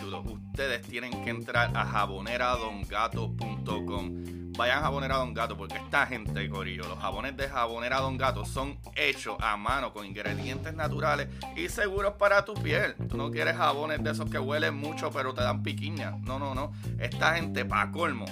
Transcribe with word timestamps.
Ustedes 0.00 0.82
tienen 0.82 1.24
que 1.24 1.30
entrar 1.30 1.76
a 1.76 1.84
jaboneradongato.com. 1.84 4.52
Vayan 4.56 4.78
a 4.78 4.82
Jabonera 4.82 5.16
Don 5.16 5.32
Gato 5.32 5.56
porque 5.56 5.78
esta 5.78 6.06
gente, 6.06 6.50
Corillo, 6.50 6.86
los 6.86 6.98
jabones 6.98 7.34
de 7.38 7.48
Jabonera 7.48 8.00
Don 8.00 8.18
Gato 8.18 8.44
son 8.44 8.78
hechos 8.96 9.38
a 9.40 9.56
mano 9.56 9.94
con 9.94 10.04
ingredientes 10.04 10.74
naturales 10.74 11.28
y 11.56 11.70
seguros 11.70 12.16
para 12.18 12.44
tu 12.44 12.52
piel. 12.54 12.94
Tú 13.08 13.16
no 13.16 13.30
quieres 13.30 13.56
jabones 13.56 14.04
de 14.04 14.10
esos 14.10 14.28
que 14.28 14.38
huelen 14.38 14.76
mucho 14.76 15.10
pero 15.10 15.32
te 15.32 15.42
dan 15.42 15.62
piquiña. 15.62 16.18
No, 16.22 16.38
no, 16.38 16.54
no. 16.54 16.72
Esta 16.98 17.36
gente, 17.36 17.64
pa' 17.64 17.90
colmo, 17.90 18.26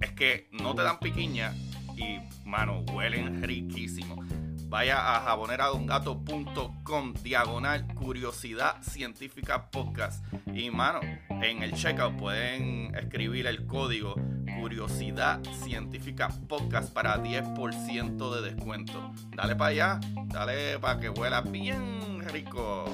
es 0.00 0.10
que 0.12 0.48
no 0.50 0.74
te 0.74 0.82
dan 0.82 0.98
piquiña 0.98 1.54
y, 1.96 2.18
mano, 2.44 2.80
huelen 2.92 3.40
riquísimo. 3.40 4.24
Vaya 4.70 5.16
a 5.16 5.20
jaboneradongato.com 5.22 7.14
diagonal 7.24 7.92
curiosidad 7.96 8.80
científica 8.82 9.68
podcast. 9.68 10.24
Y 10.46 10.70
mano, 10.70 11.00
en 11.28 11.64
el 11.64 11.72
checkout 11.72 12.16
pueden 12.16 12.94
escribir 12.94 13.48
el 13.48 13.66
código 13.66 14.14
curiosidad 14.60 15.40
científica 15.64 16.28
podcast 16.48 16.94
para 16.94 17.20
10% 17.20 18.32
de 18.32 18.48
descuento. 18.48 19.10
Dale 19.34 19.56
para 19.56 19.70
allá, 19.70 20.00
dale 20.26 20.78
para 20.78 21.00
que 21.00 21.08
huela 21.08 21.40
bien 21.40 22.24
rico. 22.28 22.84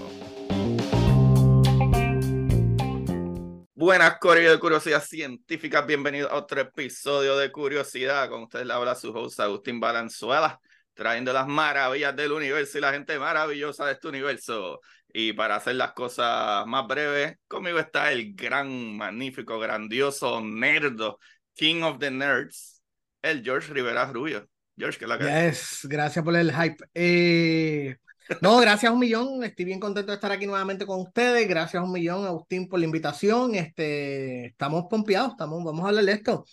Buenas, 3.75 4.19
Corillo 4.19 4.51
de 4.51 4.59
Curiosidad 4.59 5.03
Científica. 5.05 5.83
Bienvenidos 5.83 6.33
a 6.33 6.37
otro 6.37 6.59
episodio 6.59 7.37
de 7.37 7.53
Curiosidad. 7.53 8.31
Con 8.31 8.45
ustedes 8.45 8.67
le 8.67 8.73
habla 8.73 8.95
su 8.95 9.11
host 9.11 9.39
Agustín 9.41 9.79
Valenzuela 9.79 10.59
trayendo 10.97 11.33
las 11.33 11.47
maravillas 11.47 12.16
del 12.16 12.33
universo 12.33 12.78
y 12.78 12.80
la 12.80 12.92
gente 12.92 13.19
maravillosa 13.19 13.86
de 13.86 13.92
este 13.92 14.08
universo. 14.08 14.80
Y 15.12 15.34
para 15.34 15.56
hacer 15.56 15.77
las 15.77 15.92
cosas 15.92 16.66
más 16.66 16.86
breves, 16.86 17.36
conmigo 17.47 17.78
está 17.78 18.11
el 18.11 18.34
gran, 18.34 18.97
magnífico, 18.97 19.58
grandioso, 19.58 20.41
nerdo, 20.41 21.19
King 21.55 21.83
of 21.83 21.98
the 21.98 22.11
Nerds, 22.11 22.83
el 23.22 23.44
George 23.44 23.72
Rivera 23.72 24.06
Rubio. 24.06 24.48
George, 24.77 24.98
¿qué 24.98 25.05
es 25.05 25.08
la 25.08 25.19
que 25.19 25.24
Yes, 25.24 25.86
gracias 25.89 26.24
por 26.24 26.36
el 26.36 26.52
hype. 26.52 26.84
Eh, 26.92 27.97
no, 28.41 28.58
gracias 28.58 28.92
un 28.92 28.98
millón. 28.98 29.45
Estoy 29.45 29.64
bien 29.64 29.80
contento 29.80 30.12
de 30.12 30.17
estar 30.17 30.33
aquí 30.33 30.46
nuevamente 30.46 30.85
con 30.85 31.01
ustedes. 31.01 31.46
Gracias 31.48 31.83
un 31.83 31.92
millón, 31.92 32.27
Agustín, 32.27 32.68
por 32.68 32.79
la 32.79 32.86
invitación. 32.86 33.55
Este, 33.55 34.46
estamos 34.46 34.85
pompeados, 34.90 35.33
estamos, 35.33 35.62
vamos 35.62 35.85
a 35.85 35.89
hablar 35.89 36.05
de 36.05 36.12
esto. 36.12 36.45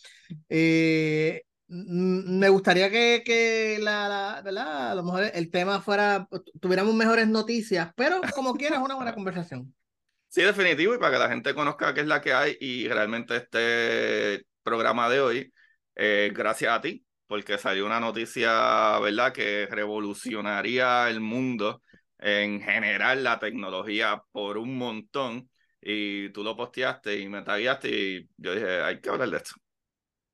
Eh, 0.49 1.43
me 1.73 2.49
gustaría 2.49 2.89
que, 2.91 3.23
que 3.25 3.79
la, 3.79 4.07
la, 4.07 4.41
¿verdad? 4.43 4.91
A 4.91 4.95
lo 4.95 5.03
mejor 5.03 5.23
el 5.33 5.49
tema 5.49 5.81
fuera, 5.81 6.27
tuviéramos 6.61 6.93
mejores 6.93 7.27
noticias, 7.27 7.91
pero 7.95 8.21
como 8.35 8.53
quieras, 8.53 8.79
una 8.83 8.95
buena 8.95 9.13
conversación. 9.13 9.73
Sí, 10.27 10.41
definitivo, 10.41 10.93
y 10.93 10.97
para 10.99 11.11
que 11.13 11.19
la 11.19 11.29
gente 11.29 11.53
conozca 11.53 11.93
qué 11.93 12.01
es 12.01 12.07
la 12.07 12.21
que 12.21 12.33
hay 12.33 12.57
y 12.59 12.87
realmente 12.87 13.35
este 13.35 14.45
programa 14.63 15.09
de 15.09 15.19
hoy, 15.19 15.53
eh, 15.95 16.31
gracias 16.33 16.71
a 16.71 16.81
ti, 16.81 17.05
porque 17.27 17.57
salió 17.57 17.85
una 17.85 17.99
noticia, 17.99 18.99
¿verdad?, 18.99 19.33
que 19.33 19.67
revolucionaría 19.69 21.09
el 21.09 21.21
mundo 21.21 21.81
en 22.19 22.61
general, 22.61 23.23
la 23.23 23.39
tecnología 23.39 24.21
por 24.31 24.57
un 24.57 24.77
montón, 24.77 25.49
y 25.81 26.29
tú 26.29 26.43
lo 26.43 26.55
posteaste 26.55 27.19
y 27.19 27.27
me 27.27 27.41
tagueaste 27.41 27.89
y 27.89 28.29
yo 28.37 28.55
dije, 28.55 28.81
hay 28.81 29.01
que 29.01 29.09
hablar 29.09 29.29
de 29.29 29.37
esto. 29.37 29.53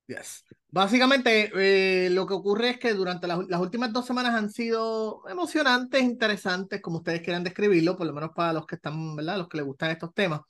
Yes. 0.08 0.44
Básicamente, 0.72 1.52
eh, 1.56 2.10
lo 2.12 2.28
que 2.28 2.36
ocurre 2.36 2.72
es 2.72 2.78
que 2.78 2.94
durante 2.94 3.28
las, 3.28 3.40
las, 3.48 3.60
últimas 3.60 3.92
dos 3.92 4.06
semanas 4.06 4.36
han 4.36 4.52
sido 4.52 5.24
emocionantes, 5.28 6.04
interesantes, 6.04 6.80
como 6.80 6.98
ustedes 6.98 7.22
quieran 7.22 7.44
describirlo, 7.44 7.98
por 7.98 8.06
lo 8.06 8.14
menos 8.14 8.32
para 8.36 8.54
los 8.54 8.68
que 8.68 8.76
están, 8.76 9.16
¿verdad? 9.16 9.38
Los 9.38 9.50
que 9.50 9.58
les 9.58 9.66
gustan 9.66 9.90
estos 9.90 10.14
temas. 10.14 10.42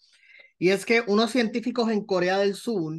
Y 0.57 0.69
es 0.69 0.85
que 0.85 1.03
unos 1.07 1.31
científicos 1.31 1.89
en 1.89 2.05
Corea 2.05 2.37
del 2.37 2.55
Sur 2.55 2.95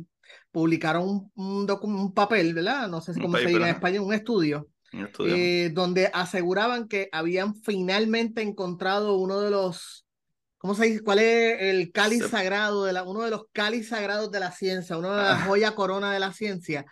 publicaron 0.51 1.31
un, 1.35 1.79
un, 1.83 2.15
papel, 2.15 2.55
¿verdad? 2.55 2.89
No 2.89 3.03
sé 3.03 3.13
si 3.13 3.21
cómo 3.21 3.37
se 3.37 3.47
dice 3.47 3.61
en 3.61 3.67
español, 3.67 4.05
un 4.05 4.15
estudio, 4.15 4.69
un 4.95 5.05
estudio. 5.05 5.37
Eh, 5.37 5.71
donde 5.75 6.11
aseguraban 6.15 6.89
que 6.89 7.11
habían 7.13 7.55
finalmente 7.55 8.41
encontrado 8.41 9.17
uno 9.17 9.41
de 9.41 9.51
los 9.51 10.07
¿Cómo 10.61 10.75
se 10.75 10.85
dice? 10.85 11.03
¿Cuál 11.03 11.21
es 11.21 11.57
el 11.59 11.91
cáliz 11.91 12.29
sagrado 12.29 12.85
de 12.85 12.93
la, 12.93 13.03
uno 13.03 13.23
de 13.23 13.31
los 13.31 13.45
cáliz 13.51 13.89
sagrados 13.89 14.31
de 14.31 14.41
la 14.41 14.53
ciencia, 14.53 14.99
una 14.99 15.17
de 15.17 15.23
las 15.23 15.47
joyas 15.47 15.71
corona 15.73 16.13
de 16.13 16.21
la 16.21 16.35
ciencia, 16.35 16.85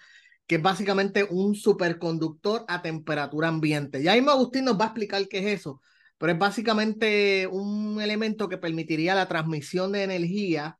que 0.49 0.57
es 0.57 0.63
básicamente 0.63 1.25
un 1.31 1.55
superconductor 1.55 2.65
a 2.69 2.83
temperatura 2.83 3.49
ambiente? 3.49 4.03
Ya 4.03 4.15
mismo 4.15 4.33
Agustín 4.33 4.65
nos 4.65 4.79
va 4.81 4.85
a 4.85 4.89
explicar 4.89 5.29
qué 5.29 5.39
es 5.41 5.61
eso, 5.61 5.81
pero 6.19 6.33
es 6.33 6.39
básicamente 6.39 7.47
un 7.47 8.01
elemento 8.01 8.49
que 8.49 8.59
permitiría 8.59 9.15
la 9.15 9.29
transmisión 9.29 9.93
de 9.93 10.03
energía 10.05 10.79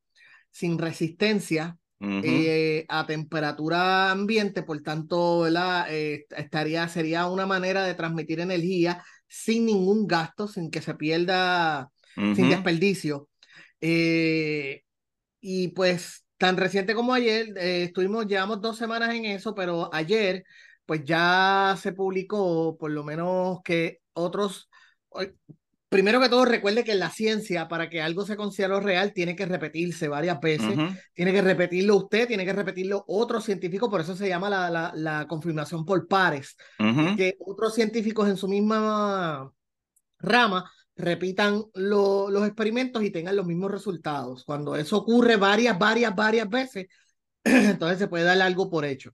sin 0.51 0.79
resistencia 0.79 1.77
uh 2.01 2.07
-huh. 2.07 2.23
eh, 2.25 2.87
a 2.89 3.07
temperatura 3.07 4.11
ambiente, 4.11 4.63
por 4.63 4.81
tanto. 4.83 5.47
Eh, 5.47 6.25
estaría, 6.37 6.89
sería 6.89 7.27
una 7.27 7.47
manera 7.47 7.85
de 7.85 7.95
transmitir 7.95 8.41
energía 8.41 9.05
sin 9.29 9.67
ningún 9.67 10.07
gasto, 10.07 10.49
sin 10.49 10.71
que 10.71 10.81
se 10.83 10.95
pierda 10.95 11.91
Uh 12.17 12.21
-huh. 12.21 12.35
sin 12.35 12.51
desperdicio. 12.51 13.29
Eh, 13.81 14.83
y 15.41 15.69
pues 15.69 16.25
tan 16.39 16.57
reciente 16.57 16.95
como 16.95 17.13
ayer, 17.13 17.49
eh, 17.59 17.85
estuvimos, 17.85 18.27
llevamos 18.27 18.61
dos 18.61 18.79
semanas 18.79 19.15
en 19.15 19.27
eso, 19.27 19.55
pero 19.55 19.91
ayer 19.93 20.45
pues 20.87 21.05
ya 21.05 21.77
se 21.79 21.93
publicó 21.93 22.79
por 22.79 22.91
lo 22.91 23.05
menos 23.05 23.59
que 23.63 23.99
otros, 24.15 24.71
primero 25.91 26.19
que 26.21 26.31
todo 26.31 26.47
recuerde 26.47 26.83
que 26.83 26.93
en 26.93 27.01
la 27.01 27.11
ciencia 27.11 27.69
para 27.69 27.91
que 27.91 28.01
algo 28.01 28.25
se 28.25 28.37
considere 28.37 28.81
real 28.81 29.13
tiene 29.13 29.37
que 29.37 29.45
repetirse 29.45 30.09
varias 30.09 30.41
veces, 30.41 30.77
uh 30.77 30.81
-huh. 30.81 31.03
tiene 31.13 31.33
que 31.33 31.43
repetirlo 31.43 31.97
usted, 31.97 32.27
tiene 32.27 32.47
que 32.47 32.55
repetirlo 32.55 33.05
otro 33.07 33.41
científico, 33.41 33.91
por 33.91 34.01
eso 34.01 34.17
se 34.17 34.29
llama 34.29 34.49
la, 34.49 34.71
la, 34.71 34.93
la 34.95 35.27
confirmación 35.27 35.85
por 35.85 36.09
pares, 36.09 36.57
uh 36.79 36.85
-huh. 36.85 37.17
que 37.17 37.37
otros 37.41 37.75
científicos 37.75 38.29
en 38.29 38.37
su 38.39 38.49
misma 38.49 39.53
rama 40.21 40.71
repitan 40.99 41.65
lo, 41.75 42.29
los 42.29 42.47
experimentos 42.47 43.03
y 43.05 43.11
tengan 43.11 43.37
los 43.37 43.47
mismos 43.47 43.71
resultados. 43.71 44.45
Cuando 44.45 44.77
eso 44.77 44.99
ocurre 44.99 45.37
varias, 45.37 45.79
varias, 45.79 46.15
varias 46.15 46.49
veces, 46.49 46.87
entonces 47.45 47.99
se 47.99 48.09
puede 48.09 48.25
dar 48.25 48.41
algo 48.43 48.69
por 48.69 48.85
hecho. 48.85 49.13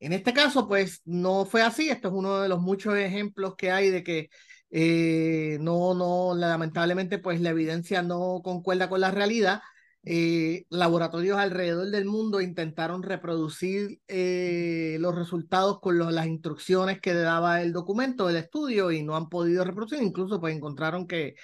En 0.00 0.12
este 0.12 0.32
caso, 0.32 0.66
pues 0.68 1.02
no 1.04 1.44
fue 1.44 1.62
así. 1.62 1.90
Esto 1.90 2.08
es 2.08 2.14
uno 2.14 2.40
de 2.40 2.48
los 2.48 2.60
muchos 2.60 2.96
ejemplos 2.96 3.54
que 3.56 3.70
hay 3.70 3.90
de 3.90 4.02
que 4.02 4.30
eh, 4.70 5.58
no, 5.60 5.94
no, 5.94 6.34
lamentablemente, 6.34 7.18
pues 7.18 7.40
la 7.40 7.50
evidencia 7.50 8.02
no 8.02 8.40
concuerda 8.42 8.88
con 8.88 9.00
la 9.00 9.10
realidad. 9.10 9.60
Eh, 10.04 10.64
laboratorios 10.70 11.38
alrededor 11.38 11.90
del 11.90 12.04
mundo 12.06 12.40
intentaron 12.40 13.02
reproducir 13.02 14.00
eh, 14.08 14.96
los 15.00 15.14
resultados 15.14 15.80
con 15.80 15.98
los, 15.98 16.12
las 16.12 16.26
instrucciones 16.26 17.00
que 17.00 17.12
daba 17.12 17.60
el 17.62 17.72
documento 17.72 18.26
del 18.26 18.36
estudio 18.36 18.90
y 18.90 19.02
no 19.02 19.16
han 19.16 19.28
podido 19.28 19.64
reproducir. 19.64 20.02
Incluso 20.02 20.40
pues 20.40 20.56
encontraron 20.56 21.06
que 21.06 21.34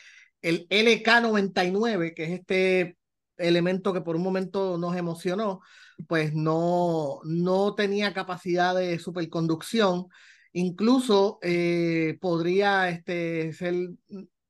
el 0.42 0.66
LK99, 0.68 2.14
que 2.14 2.24
es 2.24 2.30
este 2.30 2.98
elemento 3.36 3.92
que 3.92 4.00
por 4.02 4.16
un 4.16 4.22
momento 4.22 4.78
nos 4.78 4.96
emocionó, 4.96 5.60
pues 6.08 6.34
no, 6.34 7.20
no 7.24 7.74
tenía 7.74 8.14
capacidad 8.14 8.74
de 8.74 8.98
superconducción. 8.98 10.06
Incluso 10.52 11.38
eh, 11.42 12.18
podría 12.20 12.88
este, 12.88 13.52
ser 13.52 13.74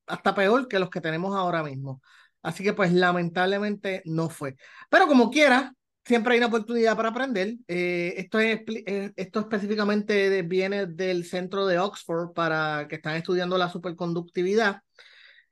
hasta 0.07 0.35
peor 0.35 0.69
que 0.69 0.79
los 0.79 0.91
que 0.91 1.01
tenemos 1.01 1.35
ahora 1.35 1.63
mismo. 1.63 2.03
Así 2.45 2.63
que 2.63 2.75
pues 2.75 2.93
lamentablemente 2.93 4.03
no 4.05 4.29
fue. 4.29 4.57
Pero 4.91 5.09
como 5.09 5.31
quiera, 5.31 5.73
siempre 6.05 6.35
hay 6.35 6.39
una 6.39 6.49
oportunidad 6.49 6.95
para 6.95 7.09
aprender. 7.09 7.55
Eh, 7.67 8.15
esto, 8.19 8.39
es, 8.39 8.61
eh, 8.69 9.13
esto 9.17 9.41
específicamente 9.41 10.43
viene 10.43 10.87
del 10.87 11.25
centro 11.25 11.67
de 11.67 11.79
Oxford 11.79 12.35
para 12.35 12.87
que 12.87 12.97
están 12.97 13.17
estudiando 13.17 13.57
la 13.57 13.71
superconductividad. 13.71 14.83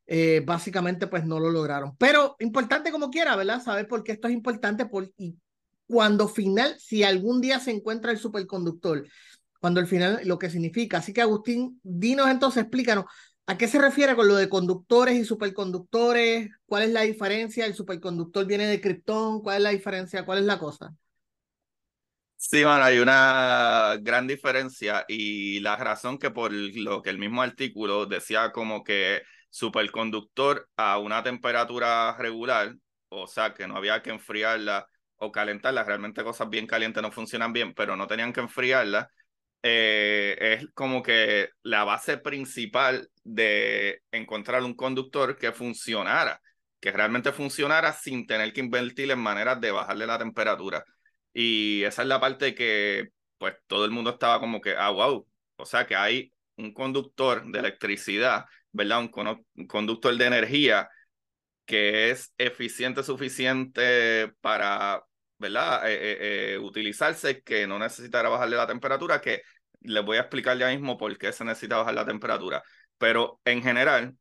Eh, 0.07 0.43
básicamente, 0.45 1.07
pues 1.07 1.25
no 1.25 1.41
lo 1.41 1.51
lograron. 1.51 1.97
Pero 1.97 2.37
importante 2.41 2.93
como 2.93 3.11
quiera, 3.11 3.37
¿verdad? 3.37 3.63
Saber 3.63 3.89
por 3.89 4.05
qué 4.05 4.13
esto 4.13 4.29
es 4.29 4.35
importante 4.35 4.85
por, 4.85 5.11
y 5.17 5.39
cuando 5.87 6.29
final, 6.29 6.77
si 6.79 7.05
algún 7.05 7.41
día 7.41 7.59
se 7.59 7.71
encuentra 7.71 8.13
el 8.13 8.19
superconductor, 8.19 9.07
cuando 9.61 9.81
al 9.81 9.87
final 9.87 10.21
lo 10.25 10.39
que 10.39 10.51
significa. 10.51 10.99
Así 10.99 11.15
que 11.15 11.23
Agustín, 11.23 11.81
dinos 11.83 12.29
entonces, 12.29 12.65
explícanos, 12.65 13.07
¿A 13.47 13.59
qué 13.59 13.69
se 13.69 13.81
refiere 13.81 14.17
con 14.17 14.29
lo 14.29 14.37
de 14.37 14.49
conductores 14.49 15.17
y 15.17 15.25
superconductores? 15.25 16.51
¿Cuál 16.67 16.85
es 16.85 16.91
la 16.91 17.03
diferencia? 17.03 17.67
¿El 17.67 17.75
superconductor 17.75 18.47
viene 18.47 18.67
de 18.67 18.81
Krypton? 18.81 19.43
¿Cuál 19.43 19.59
es 19.59 19.63
la 19.63 19.71
diferencia? 19.71 20.25
¿Cuál 20.25 20.39
es 20.39 20.45
la 20.45 20.59
cosa? 20.59 20.95
Sí, 22.37 22.65
bueno, 22.65 22.83
hay 22.85 22.99
una 22.99 23.97
gran 24.01 24.27
diferencia 24.27 25.05
y 25.09 25.61
la 25.61 25.77
razón 25.77 26.19
que 26.19 26.31
por 26.33 26.53
lo 26.53 27.01
que 27.01 27.11
el 27.11 27.19
mismo 27.19 27.41
artículo 27.41 28.05
decía 28.07 28.51
como 28.51 28.83
que 28.83 29.23
superconductor 29.49 30.69
a 30.77 30.99
una 30.99 31.23
temperatura 31.23 32.17
regular, 32.19 32.75
o 33.11 33.29
sea, 33.29 33.55
que 33.55 33.69
no 33.69 33.77
había 33.77 34.03
que 34.03 34.11
enfriarla 34.11 34.89
o 35.17 35.31
calentarla, 35.31 35.85
realmente 35.85 36.25
cosas 36.25 36.51
bien 36.51 36.67
calientes 36.67 37.01
no 37.03 37.13
funcionan 37.13 37.53
bien, 37.53 37.75
pero 37.75 37.97
no 37.97 38.09
tenían 38.09 38.33
que 38.33 38.41
enfriarla, 38.41 39.09
eh, 39.63 40.37
es 40.61 40.67
como 40.75 41.03
que 41.03 41.51
la 41.63 41.85
base 41.85 42.19
principal 42.19 43.09
de 43.25 44.03
encontrar 44.11 44.63
un 44.63 44.75
conductor 44.75 45.37
que 45.37 45.53
funcionara, 45.53 46.41
que 46.81 46.93
realmente 46.93 47.33
funcionara 47.33 47.93
sin 47.93 48.27
tener 48.27 48.53
que 48.53 48.61
invertir 48.61 49.11
en 49.11 49.19
maneras 49.21 49.61
de 49.61 49.71
bajarle 49.71 50.07
la 50.07 50.19
temperatura. 50.19 50.85
Y 51.33 51.83
esa 51.85 52.03
es 52.03 52.09
la 52.09 52.21
parte 52.21 52.55
que 52.55 53.11
pues 53.39 53.55
todo 53.67 53.85
el 53.85 53.91
mundo 53.91 54.11
estaba 54.11 54.41
como 54.41 54.61
que, 54.61 54.75
ah, 54.77 54.91
wow, 54.91 55.27
o 55.57 55.67
sea 55.67 55.87
que 55.87 55.97
hay 55.97 56.33
un 56.57 56.73
conductor 56.73 57.45
de 57.51 57.59
electricidad, 57.59 58.45
¿verdad? 58.73 59.01
Un, 59.01 59.67
conductor 59.67 60.17
de 60.17 60.27
energía 60.27 60.89
que 61.65 62.11
es 62.11 62.33
eficiente 62.39 63.03
suficiente 63.03 64.33
para 64.41 65.03
¿verdad? 65.43 65.91
Eh, 65.91 65.95
eh, 65.95 66.55
eh, 66.55 66.59
utilizarse, 66.59 67.43
que 67.43 67.67
no 67.67 67.79
necesitará 67.79 68.29
bajarle 68.29 68.57
la 68.57 68.67
temperatura, 68.67 69.21
que 69.21 69.43
les 69.81 70.05
voy 70.05 70.17
a 70.17 70.21
explicar 70.21 70.57
ya 70.57 70.69
mismo 70.69 70.97
por 70.97 71.19
qué 71.19 71.33
se 71.33 71.45
necesita 71.45 71.79
bajar 71.79 71.95
la 71.95 72.07
temperatura. 72.07 72.63
Pero 73.03 73.41
en 73.45 73.65
general, 73.65 74.17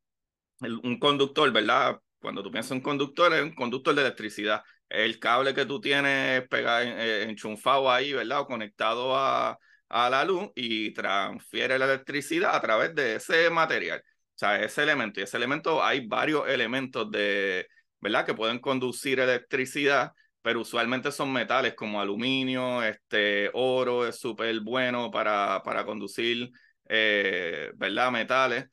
un 0.61 0.97
conductor, 0.99 1.51
¿verdad? 1.51 1.99
Cuando 2.19 2.41
tú 2.41 2.51
piensas 2.51 2.71
en 2.71 2.81
conductor, 2.81 3.31
es 3.31 3.43
un 3.43 3.53
conductor 3.53 3.93
de 3.93 4.01
electricidad. 4.01 4.63
El 4.89 5.19
cable 5.19 5.53
que 5.53 5.67
tú 5.67 5.79
tienes 5.79 6.47
pegado, 6.47 6.81
enchufado 6.83 7.91
ahí, 7.91 8.11
¿verdad? 8.13 8.39
O 8.41 8.47
conectado 8.47 9.15
a, 9.15 9.59
a 9.87 10.09
la 10.09 10.25
luz 10.25 10.49
y 10.55 10.93
transfiere 10.93 11.77
la 11.77 11.85
electricidad 11.85 12.55
a 12.55 12.61
través 12.61 12.95
de 12.95 13.17
ese 13.17 13.51
material. 13.51 13.99
O 13.99 14.37
sea, 14.39 14.59
ese 14.63 14.81
elemento. 14.81 15.19
Y 15.19 15.23
ese 15.23 15.37
elemento, 15.37 15.83
hay 15.83 16.07
varios 16.07 16.49
elementos 16.49 17.11
de, 17.11 17.67
¿verdad? 17.99 18.25
Que 18.25 18.33
pueden 18.33 18.57
conducir 18.57 19.19
electricidad 19.19 20.11
pero 20.41 20.61
usualmente 20.61 21.11
son 21.11 21.31
metales 21.31 21.75
como 21.75 22.01
aluminio, 22.01 22.81
este, 22.83 23.51
oro 23.53 24.07
es 24.07 24.19
súper 24.19 24.59
bueno 24.61 25.11
para, 25.11 25.61
para 25.63 25.85
conducir, 25.85 26.51
eh, 26.91 27.71
¿verdad? 27.75 28.11
Metales. 28.11 28.65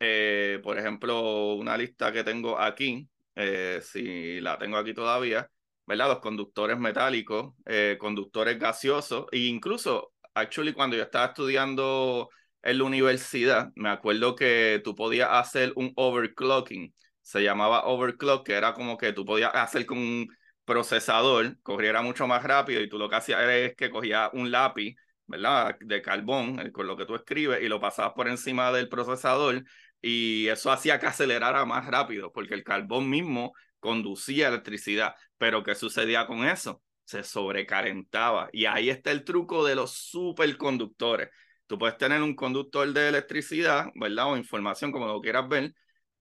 Eh, 0.00 0.60
por 0.62 0.78
ejemplo, 0.78 1.54
una 1.54 1.76
lista 1.76 2.12
que 2.12 2.24
tengo 2.24 2.58
aquí, 2.58 3.08
eh, 3.34 3.80
si 3.82 4.40
la 4.40 4.58
tengo 4.58 4.76
aquí 4.78 4.94
todavía, 4.94 5.50
¿verdad? 5.86 6.08
Los 6.08 6.20
conductores 6.20 6.78
metálicos, 6.78 7.54
conductores 7.98 8.58
gaseosos, 8.58 9.26
e 9.32 9.38
incluso, 9.40 10.12
actually, 10.34 10.72
cuando 10.72 10.96
yo 10.96 11.02
estaba 11.02 11.26
estudiando 11.26 12.30
en 12.62 12.78
la 12.78 12.84
universidad, 12.84 13.70
me 13.74 13.88
acuerdo 13.90 14.34
que 14.36 14.80
tú 14.84 14.94
podías 14.94 15.28
hacer 15.32 15.72
un 15.76 15.92
overclocking, 15.96 16.94
se 17.22 17.42
llamaba 17.42 17.84
overclock, 17.86 18.46
que 18.46 18.54
era 18.54 18.74
como 18.74 18.96
que 18.98 19.12
tú 19.12 19.24
podías 19.24 19.50
hacer 19.54 19.86
con 19.86 19.98
un 19.98 20.28
procesador 20.64 21.58
corriera 21.62 22.02
mucho 22.02 22.26
más 22.26 22.42
rápido 22.42 22.82
y 22.82 22.88
tú 22.88 22.98
lo 22.98 23.08
que 23.08 23.16
hacías 23.16 23.42
es 23.48 23.74
que 23.74 23.90
cogías 23.90 24.30
un 24.34 24.50
lápiz, 24.50 24.94
¿verdad? 25.28 25.76
De 25.80 26.02
carbón, 26.02 26.70
con 26.72 26.86
lo 26.86 26.96
que 26.96 27.06
tú 27.06 27.14
escribes, 27.14 27.62
y 27.62 27.68
lo 27.68 27.80
pasabas 27.80 28.12
por 28.14 28.28
encima 28.28 28.72
del 28.72 28.88
procesador 28.88 29.64
y 30.00 30.48
eso 30.48 30.70
hacía 30.70 30.98
que 31.00 31.06
acelerara 31.06 31.64
más 31.64 31.86
rápido 31.86 32.32
porque 32.32 32.54
el 32.54 32.64
carbón 32.64 33.08
mismo 33.10 33.52
conducía 33.80 34.48
electricidad. 34.48 35.14
Pero 35.38 35.62
¿qué 35.62 35.74
sucedía 35.74 36.26
con 36.26 36.44
eso? 36.44 36.82
Se 37.04 37.22
sobrecalentaba. 37.24 38.48
Y 38.52 38.66
ahí 38.66 38.90
está 38.90 39.10
el 39.10 39.24
truco 39.24 39.64
de 39.64 39.74
los 39.74 39.92
superconductores. 39.92 41.30
Tú 41.66 41.78
puedes 41.78 41.98
tener 41.98 42.22
un 42.22 42.34
conductor 42.34 42.92
de 42.92 43.08
electricidad, 43.08 43.86
¿verdad? 43.94 44.32
O 44.32 44.36
información, 44.36 44.92
como 44.92 45.06
lo 45.06 45.20
quieras 45.20 45.48
ver, 45.48 45.74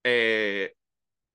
eh, 0.04 0.75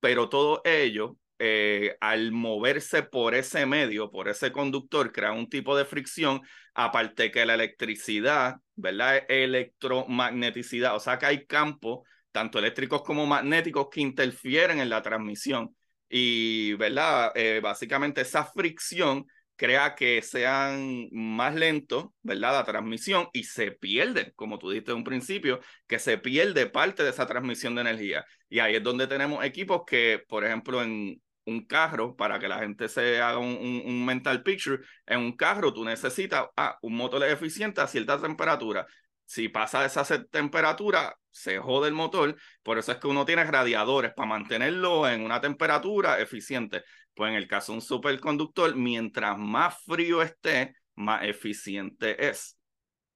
pero 0.00 0.28
todo 0.28 0.62
ello 0.64 1.16
eh, 1.44 1.96
al 2.00 2.30
moverse 2.30 3.02
por 3.02 3.34
ese 3.34 3.66
medio, 3.66 4.12
por 4.12 4.28
ese 4.28 4.52
conductor, 4.52 5.10
crea 5.10 5.32
un 5.32 5.48
tipo 5.48 5.76
de 5.76 5.84
fricción, 5.84 6.40
aparte 6.72 7.32
que 7.32 7.44
la 7.44 7.54
electricidad, 7.54 8.58
¿verdad? 8.76 9.24
Electromagneticidad, 9.28 10.94
o 10.94 11.00
sea 11.00 11.18
que 11.18 11.26
hay 11.26 11.44
campos, 11.46 12.06
tanto 12.30 12.60
eléctricos 12.60 13.02
como 13.02 13.26
magnéticos, 13.26 13.88
que 13.90 14.02
interfieren 14.02 14.78
en 14.78 14.88
la 14.88 15.02
transmisión. 15.02 15.74
Y, 16.08 16.74
¿verdad? 16.74 17.32
Eh, 17.34 17.58
básicamente 17.60 18.20
esa 18.20 18.44
fricción 18.44 19.26
crea 19.56 19.96
que 19.96 20.22
sean 20.22 21.08
más 21.10 21.56
lentos, 21.56 22.06
¿verdad? 22.22 22.52
La 22.52 22.64
transmisión 22.64 23.28
y 23.32 23.44
se 23.44 23.72
pierde, 23.72 24.32
como 24.36 24.58
tú 24.60 24.70
dijiste 24.70 24.92
en 24.92 24.98
un 24.98 25.04
principio, 25.04 25.58
que 25.88 25.98
se 25.98 26.18
pierde 26.18 26.66
parte 26.66 27.02
de 27.02 27.10
esa 27.10 27.26
transmisión 27.26 27.74
de 27.74 27.80
energía. 27.80 28.24
Y 28.48 28.60
ahí 28.60 28.76
es 28.76 28.82
donde 28.84 29.08
tenemos 29.08 29.44
equipos 29.44 29.82
que, 29.84 30.22
por 30.28 30.44
ejemplo, 30.44 30.82
en 30.82 31.20
un 31.46 31.66
carro, 31.66 32.16
para 32.16 32.38
que 32.38 32.48
la 32.48 32.58
gente 32.58 32.88
se 32.88 33.20
haga 33.20 33.38
un, 33.38 34.04
mental 34.04 34.42
picture, 34.42 34.82
en 35.06 35.20
un 35.20 35.36
carro 35.36 35.72
tú 35.72 35.84
necesitas 35.84 36.46
ah, 36.56 36.78
un 36.82 36.94
motor 36.96 37.24
eficiente 37.24 37.80
a 37.80 37.86
cierta 37.86 38.20
temperatura. 38.20 38.86
Si 39.24 39.48
pasa 39.48 39.84
esa 39.84 40.04
temperatura, 40.26 41.16
se 41.30 41.58
jode 41.58 41.88
el 41.88 41.94
motor. 41.94 42.36
Por 42.62 42.78
eso 42.78 42.92
es 42.92 42.98
que 42.98 43.06
uno 43.08 43.24
tiene 43.24 43.44
radiadores 43.44 44.12
para 44.14 44.28
mantenerlo 44.28 45.08
en 45.08 45.22
una 45.22 45.40
temperatura 45.40 46.20
eficiente. 46.20 46.84
Pues 47.14 47.30
en 47.30 47.36
el 47.36 47.48
caso 47.48 47.72
de 47.72 47.76
un 47.78 47.82
superconductor, 47.82 48.74
mientras 48.76 49.38
más 49.38 49.82
frío 49.84 50.22
esté, 50.22 50.74
más 50.96 51.24
eficiente 51.24 52.28
es. 52.28 52.58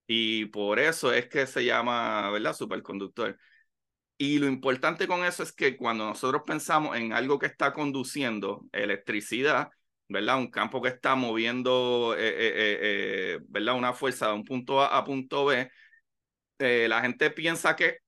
Y 0.07 0.47
por 0.47 0.79
eso 0.79 1.13
es 1.13 1.29
que 1.29 1.47
se 1.47 1.65
llama, 1.65 2.31
¿verdad? 2.31 2.55
Superconductor. 2.55 3.37
Y 4.19 4.39
lo 4.39 4.47
importante 4.47 5.07
con 5.07 5.25
eso 5.25 5.43
es 5.43 5.53
que 5.53 5.77
cuando 5.77 6.07
nosotros 6.07 6.43
pensamos 6.47 6.97
en 6.97 7.13
algo 7.13 7.39
que 7.39 7.47
está 7.47 7.73
conduciendo 7.73 8.65
electricidad, 8.73 9.69
¿verdad? 10.09 10.39
Un 10.39 10.51
campo 10.51 10.81
que 10.81 10.89
está 10.89 11.15
moviendo, 11.17 12.15
eh, 12.17 12.29
eh, 12.29 12.79
eh, 12.81 13.39
¿verdad? 13.49 13.77
Una 13.77 13.93
fuerza 13.93 14.29
de 14.29 14.35
un 14.35 14.45
punto 14.45 14.81
A 14.81 14.97
a 14.97 15.05
punto 15.05 15.45
B, 15.45 15.71
la 16.59 17.03
gente 17.03 17.31
piensa 17.31 17.77
que 17.77 17.99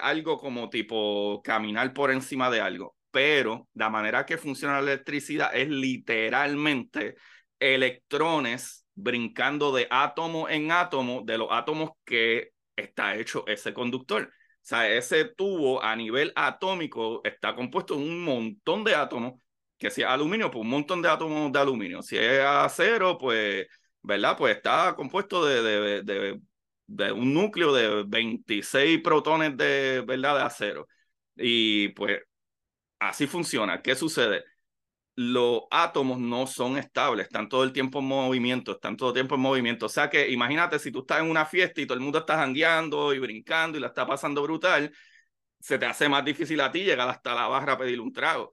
algo 0.00 0.38
como 0.38 0.70
tipo 0.70 1.42
caminar 1.42 1.92
por 1.92 2.10
encima 2.10 2.50
de 2.50 2.60
algo, 2.62 2.96
pero 3.10 3.68
la 3.74 3.90
manera 3.90 4.24
que 4.24 4.38
funciona 4.38 4.80
la 4.80 4.92
electricidad 4.92 5.54
es 5.54 5.68
literalmente 5.68 7.16
electrones 7.58 8.86
brincando 8.94 9.72
de 9.72 9.86
átomo 9.90 10.48
en 10.48 10.72
átomo 10.72 11.22
de 11.24 11.38
los 11.38 11.48
átomos 11.50 11.90
que 12.06 12.52
está 12.76 13.16
hecho 13.16 13.44
ese 13.46 13.74
conductor 13.74 14.32
sea, 14.68 14.88
ese 14.90 15.24
tubo 15.24 15.82
a 15.82 15.96
nivel 15.96 16.32
atómico 16.36 17.22
está 17.24 17.54
compuesto 17.54 17.96
de 17.96 18.02
un 18.02 18.24
montón 18.24 18.84
de 18.84 18.94
átomos, 18.94 19.40
que 19.78 19.90
si 19.90 20.02
es 20.02 20.08
aluminio, 20.08 20.50
pues 20.50 20.62
un 20.62 20.70
montón 20.70 21.02
de 21.02 21.08
átomos 21.08 21.52
de 21.52 21.58
aluminio. 21.58 22.02
Si 22.02 22.16
es 22.18 22.40
acero, 22.40 23.16
pues, 23.18 23.66
¿verdad? 24.02 24.36
Pues 24.36 24.56
está 24.56 24.94
compuesto 24.96 25.44
de, 25.46 26.02
de, 26.02 26.40
de, 26.86 27.12
un 27.12 27.32
núcleo 27.34 27.72
de 27.72 28.04
26 28.06 29.00
protones 29.02 29.56
de, 29.56 30.02
¿verdad? 30.06 30.36
de 30.36 30.42
acero. 30.42 30.88
Y 31.36 31.88
pues 31.90 32.20
así 32.98 33.26
funciona. 33.26 33.82
¿Qué 33.82 33.94
sucede? 33.96 34.44
Los 35.20 35.62
átomos 35.72 36.20
no 36.20 36.46
son 36.46 36.78
estables, 36.78 37.26
están 37.26 37.48
todo 37.48 37.64
el 37.64 37.72
tiempo 37.72 37.98
en 37.98 38.04
movimiento, 38.06 38.72
están 38.72 38.96
todo 38.96 39.08
el 39.08 39.14
tiempo 39.14 39.34
en 39.34 39.40
movimiento. 39.40 39.86
O 39.86 39.88
sea 39.88 40.08
que 40.08 40.30
imagínate 40.30 40.78
si 40.78 40.92
tú 40.92 41.00
estás 41.00 41.20
en 41.20 41.28
una 41.28 41.44
fiesta 41.44 41.80
y 41.80 41.86
todo 41.86 41.98
el 41.98 42.04
mundo 42.04 42.20
está 42.20 42.36
jangueando 42.36 43.12
y 43.12 43.18
brincando 43.18 43.76
y 43.76 43.80
la 43.80 43.88
está 43.88 44.06
pasando 44.06 44.42
brutal, 44.44 44.92
se 45.60 45.78
te 45.78 45.86
hace 45.86 46.08
más 46.08 46.24
difícil 46.24 46.60
a 46.60 46.70
ti 46.70 46.84
llegar 46.84 47.08
hasta 47.08 47.34
la 47.34 47.48
barra 47.48 47.72
a 47.74 47.78
pedir 47.78 48.00
un 48.00 48.12
trago. 48.12 48.52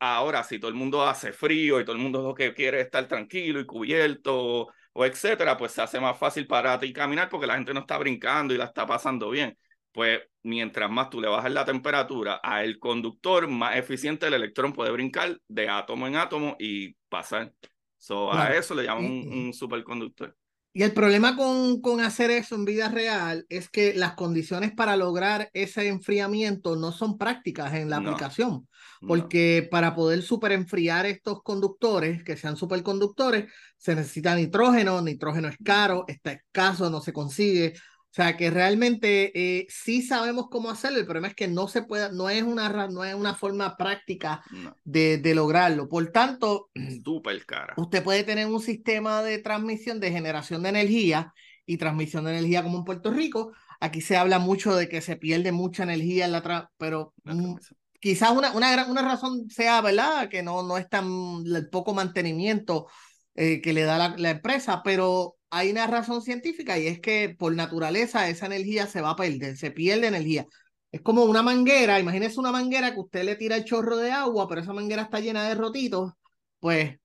Ahora, 0.00 0.42
si 0.44 0.58
todo 0.58 0.68
el 0.68 0.74
mundo 0.74 1.02
hace 1.06 1.32
frío 1.32 1.80
y 1.80 1.84
todo 1.84 1.96
el 1.96 2.02
mundo 2.02 2.22
lo 2.22 2.34
que 2.34 2.52
quiere 2.52 2.80
es 2.80 2.86
estar 2.86 3.06
tranquilo 3.08 3.60
y 3.60 3.66
cubierto 3.66 4.68
o 4.92 5.04
etcétera, 5.04 5.56
pues 5.56 5.72
se 5.72 5.82
hace 5.82 5.98
más 6.00 6.18
fácil 6.18 6.46
para 6.46 6.78
ti 6.78 6.92
caminar 6.92 7.28
porque 7.28 7.46
la 7.46 7.54
gente 7.54 7.72
no 7.72 7.80
está 7.80 7.96
brincando 7.98 8.52
y 8.54 8.58
la 8.58 8.64
está 8.66 8.86
pasando 8.86 9.30
bien 9.30 9.56
pues 9.94 10.20
mientras 10.42 10.90
más 10.90 11.08
tú 11.08 11.20
le 11.20 11.28
bajas 11.28 11.52
la 11.52 11.64
temperatura 11.64 12.34
al 12.34 12.78
conductor, 12.78 13.48
más 13.48 13.76
eficiente 13.76 14.26
el 14.26 14.34
electrón 14.34 14.72
puede 14.72 14.90
brincar 14.90 15.38
de 15.48 15.68
átomo 15.68 16.08
en 16.08 16.16
átomo 16.16 16.56
y 16.58 16.94
pasar 17.08 17.54
So, 17.96 18.30
A 18.30 18.54
eso 18.54 18.74
le 18.74 18.82
llaman 18.82 19.06
un, 19.06 19.54
superconductor. 19.54 20.36
Y 20.74 20.82
el 20.82 20.92
problema 20.92 21.36
con, 21.36 21.80
con, 21.80 22.00
hacer 22.00 22.30
eso 22.30 22.54
en 22.54 22.66
vida 22.66 22.90
real 22.90 23.46
es 23.48 23.70
que 23.70 23.94
las 23.94 24.12
condiciones 24.12 24.72
para 24.72 24.94
lograr 24.94 25.48
ese 25.54 25.88
enfriamiento 25.88 26.76
no 26.76 26.92
son 26.92 27.16
prácticas 27.16 27.72
en 27.72 27.88
la 27.88 27.96
aplicación, 27.96 28.68
porque 29.00 29.66
para 29.70 29.94
poder 29.94 30.20
superenfriar 30.20 31.06
estos 31.06 31.42
conductores, 31.42 32.22
que 32.24 32.36
sean 32.36 32.58
superconductores, 32.58 33.50
se 33.78 33.94
necesita 33.94 34.34
nitrógeno, 34.34 35.00
nitrógeno 35.00 35.48
es 35.48 35.56
caro, 35.64 36.04
está 36.06 36.32
escaso, 36.32 36.90
no 36.90 37.00
se 37.00 37.14
consigue. 37.14 37.72
O 38.14 38.16
sea 38.16 38.36
que 38.36 38.48
realmente 38.48 39.32
eh, 39.34 39.66
sí 39.68 40.00
sabemos 40.00 40.46
cómo 40.48 40.70
hacerlo, 40.70 41.00
el 41.00 41.04
problema 41.04 41.26
es 41.26 41.34
que 41.34 41.48
no 41.48 41.66
se 41.66 41.82
puede, 41.82 42.12
no 42.12 42.30
es 42.30 42.44
una, 42.44 42.86
no 42.86 43.04
es 43.04 43.12
una 43.12 43.34
forma 43.34 43.76
práctica 43.76 44.40
de, 44.84 45.18
de, 45.18 45.34
lograrlo. 45.34 45.88
Por 45.88 46.12
tanto, 46.12 46.70
cara. 47.48 47.74
usted 47.76 48.04
puede 48.04 48.22
tener 48.22 48.46
un 48.46 48.60
sistema 48.60 49.20
de 49.24 49.38
transmisión 49.38 49.98
de 49.98 50.12
generación 50.12 50.62
de 50.62 50.68
energía 50.68 51.34
y 51.66 51.76
transmisión 51.76 52.26
de 52.26 52.38
energía 52.38 52.62
como 52.62 52.78
en 52.78 52.84
Puerto 52.84 53.10
Rico. 53.10 53.50
Aquí 53.80 54.00
se 54.00 54.16
habla 54.16 54.38
mucho 54.38 54.76
de 54.76 54.88
que 54.88 55.00
se 55.00 55.16
pierde 55.16 55.50
mucha 55.50 55.82
energía 55.82 56.26
en 56.26 56.30
la 56.30 56.70
pero 56.78 57.14
mm, 57.24 57.56
quizás 57.98 58.30
una, 58.30 58.52
una, 58.52 58.86
una 58.86 59.02
razón 59.02 59.50
sea, 59.50 59.80
¿verdad? 59.80 60.28
Que 60.28 60.44
no, 60.44 60.62
no 60.62 60.78
es 60.78 60.88
tan 60.88 61.42
el 61.44 61.68
poco 61.68 61.94
mantenimiento 61.94 62.86
eh, 63.34 63.60
que 63.60 63.72
le 63.72 63.82
da 63.82 63.98
la, 63.98 64.14
la 64.16 64.30
empresa, 64.30 64.82
pero 64.84 65.34
hay 65.50 65.70
una 65.70 65.86
razón 65.86 66.22
científica 66.22 66.78
y 66.78 66.86
es 66.86 67.00
que 67.00 67.34
por 67.38 67.54
naturaleza 67.54 68.28
esa 68.28 68.46
energía 68.46 68.86
se 68.86 69.00
va 69.00 69.10
a 69.10 69.16
perder, 69.16 69.56
se 69.56 69.70
pierde 69.70 70.08
energía. 70.08 70.46
Es 70.90 71.00
como 71.00 71.24
una 71.24 71.42
manguera, 71.42 71.98
imagínese 71.98 72.38
una 72.38 72.52
manguera 72.52 72.92
que 72.92 73.00
usted 73.00 73.24
le 73.24 73.36
tira 73.36 73.56
el 73.56 73.64
chorro 73.64 73.96
de 73.96 74.12
agua, 74.12 74.48
pero 74.48 74.60
esa 74.60 74.72
manguera 74.72 75.02
está 75.02 75.20
llena 75.20 75.48
de 75.48 75.54
rotitos, 75.54 76.12
pues, 76.60 76.96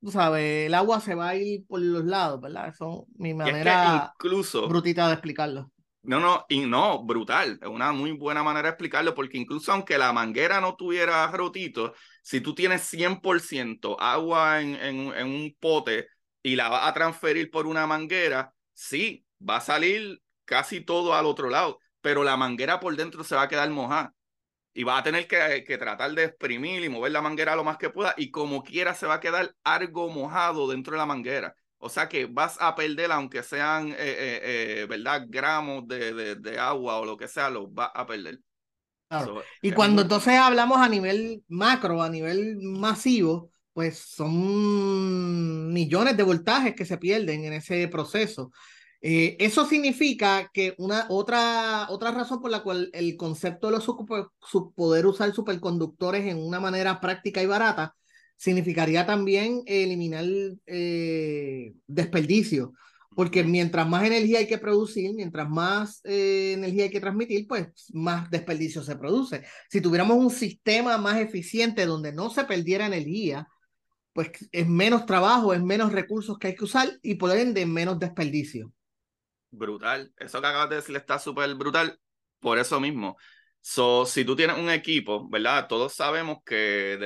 tú 0.00 0.10
sabes, 0.10 0.66
el 0.66 0.74
agua 0.74 1.00
se 1.00 1.14
va 1.14 1.30
a 1.30 1.36
ir 1.36 1.66
por 1.66 1.80
los 1.80 2.04
lados, 2.04 2.40
¿verdad? 2.40 2.68
Eso 2.68 3.06
es 3.10 3.20
mi 3.20 3.34
manera 3.34 4.12
incluso, 4.14 4.68
brutita 4.68 5.06
de 5.08 5.14
explicarlo. 5.14 5.70
No, 6.02 6.20
no, 6.20 6.44
y 6.48 6.60
no, 6.60 7.04
brutal. 7.04 7.58
Es 7.60 7.68
una 7.68 7.92
muy 7.92 8.12
buena 8.12 8.42
manera 8.42 8.68
de 8.68 8.70
explicarlo, 8.70 9.14
porque 9.14 9.36
incluso 9.36 9.72
aunque 9.72 9.98
la 9.98 10.12
manguera 10.12 10.60
no 10.60 10.76
tuviera 10.76 11.26
rotitos, 11.30 11.92
si 12.22 12.40
tú 12.40 12.54
tienes 12.54 12.82
100% 12.82 13.96
agua 13.98 14.60
en, 14.60 14.74
en, 14.76 15.12
en 15.14 15.26
un 15.26 15.56
pote 15.58 16.06
y 16.42 16.56
la 16.56 16.68
va 16.68 16.86
a 16.86 16.94
transferir 16.94 17.50
por 17.50 17.66
una 17.66 17.86
manguera, 17.86 18.54
sí, 18.72 19.24
va 19.46 19.56
a 19.56 19.60
salir 19.60 20.20
casi 20.44 20.80
todo 20.80 21.14
al 21.14 21.26
otro 21.26 21.50
lado, 21.50 21.78
pero 22.00 22.24
la 22.24 22.36
manguera 22.36 22.80
por 22.80 22.96
dentro 22.96 23.24
se 23.24 23.34
va 23.34 23.42
a 23.42 23.48
quedar 23.48 23.70
mojada. 23.70 24.14
Y 24.74 24.84
va 24.84 24.98
a 24.98 25.02
tener 25.02 25.26
que, 25.26 25.64
que, 25.66 25.76
tratar 25.76 26.12
de 26.12 26.24
exprimir 26.24 26.84
y 26.84 26.88
mover 26.88 27.10
la 27.10 27.20
manguera 27.20 27.56
lo 27.56 27.64
más 27.64 27.78
que 27.78 27.90
pueda. 27.90 28.14
Y 28.16 28.30
como 28.30 28.62
quiera 28.62 28.94
se 28.94 29.06
va 29.06 29.14
a 29.14 29.20
quedar 29.20 29.52
algo 29.64 30.08
mojado 30.08 30.68
dentro 30.68 30.92
de 30.92 30.98
la 30.98 31.06
manguera. 31.06 31.56
O 31.78 31.88
sea 31.88 32.08
que 32.08 32.26
vas 32.26 32.56
a 32.60 32.74
perder, 32.74 33.12
aunque 33.12 33.42
sean, 33.42 33.90
eh, 33.90 33.94
eh, 33.98 34.40
eh, 34.42 34.86
¿verdad? 34.88 35.24
Gramos 35.28 35.86
de, 35.86 36.34
de, 36.34 36.58
agua 36.58 36.98
o 36.98 37.04
lo 37.04 37.16
que 37.16 37.28
sea, 37.28 37.50
los 37.50 37.72
vas 37.72 37.90
a 37.94 38.04
perder. 38.04 38.40
y 39.62 39.72
cuando 39.72 40.02
entonces 40.02 40.34
hablamos 40.34 40.78
a 40.78 40.88
nivel 40.88 41.44
macro, 41.46 42.02
a 42.02 42.10
nivel 42.10 42.58
masivo, 42.60 43.50
pues 43.78 43.98
son 43.98 45.72
millones 45.72 46.16
de 46.16 46.24
voltajes 46.24 46.74
que 46.74 46.84
se 46.84 46.98
pierden 46.98 47.44
en 47.44 47.52
ese 47.52 47.86
proceso. 47.86 48.50
Eh, 49.00 49.36
eso 49.38 49.64
significa 49.66 50.50
que 50.52 50.74
una 50.78 51.06
otra, 51.10 51.86
otra 51.88 52.10
razón 52.10 52.40
por 52.40 52.50
la 52.50 52.64
cual 52.64 52.90
el 52.92 53.16
concepto 53.16 53.68
de 53.68 53.74
los 53.74 53.86
poder 54.74 55.06
usar 55.06 55.32
superconductores 55.32 56.26
en 56.26 56.38
una 56.38 56.58
manera 56.58 57.00
práctica 57.00 57.40
y 57.40 57.46
barata 57.46 57.94
significaría 58.36 59.06
también 59.06 59.62
eliminar 59.64 60.24
eh, 60.66 61.72
desperdicio, 61.86 62.72
porque 63.14 63.44
mientras 63.44 63.88
más 63.88 64.02
energía 64.02 64.40
hay 64.40 64.48
que 64.48 64.58
producir, 64.58 65.14
mientras 65.14 65.48
más 65.48 66.00
eh, 66.02 66.54
energía 66.54 66.82
hay 66.82 66.90
que 66.90 67.00
transmitir, 67.00 67.46
pues 67.46 67.68
más 67.92 68.28
desperdicio 68.28 68.82
se 68.82 68.96
produce. 68.96 69.44
Si 69.70 69.80
tuviéramos 69.80 70.16
un 70.16 70.30
sistema 70.30 70.98
más 70.98 71.20
eficiente 71.20 71.86
donde 71.86 72.12
no 72.12 72.28
se 72.28 72.42
perdiera 72.42 72.86
energía, 72.86 73.46
pues 74.18 74.32
es 74.50 74.66
menos 74.66 75.06
trabajo, 75.06 75.54
es 75.54 75.62
menos 75.62 75.92
recursos 75.92 76.40
que 76.40 76.48
hay 76.48 76.56
que 76.56 76.64
usar 76.64 76.88
y 77.02 77.14
por 77.14 77.30
ende 77.30 77.64
menos 77.66 78.00
desperdicio. 78.00 78.72
Brutal. 79.52 80.12
Eso 80.16 80.40
que 80.40 80.46
acabas 80.48 80.70
de 80.70 80.74
decir 80.74 80.96
está 80.96 81.20
súper 81.20 81.54
brutal 81.54 82.00
por 82.40 82.58
eso 82.58 82.80
mismo. 82.80 83.16
So, 83.60 84.06
si 84.06 84.24
tú 84.24 84.34
tienes 84.34 84.58
un 84.58 84.70
equipo, 84.70 85.28
¿verdad? 85.30 85.68
Todos 85.68 85.94
sabemos 85.94 86.38
que 86.44 86.98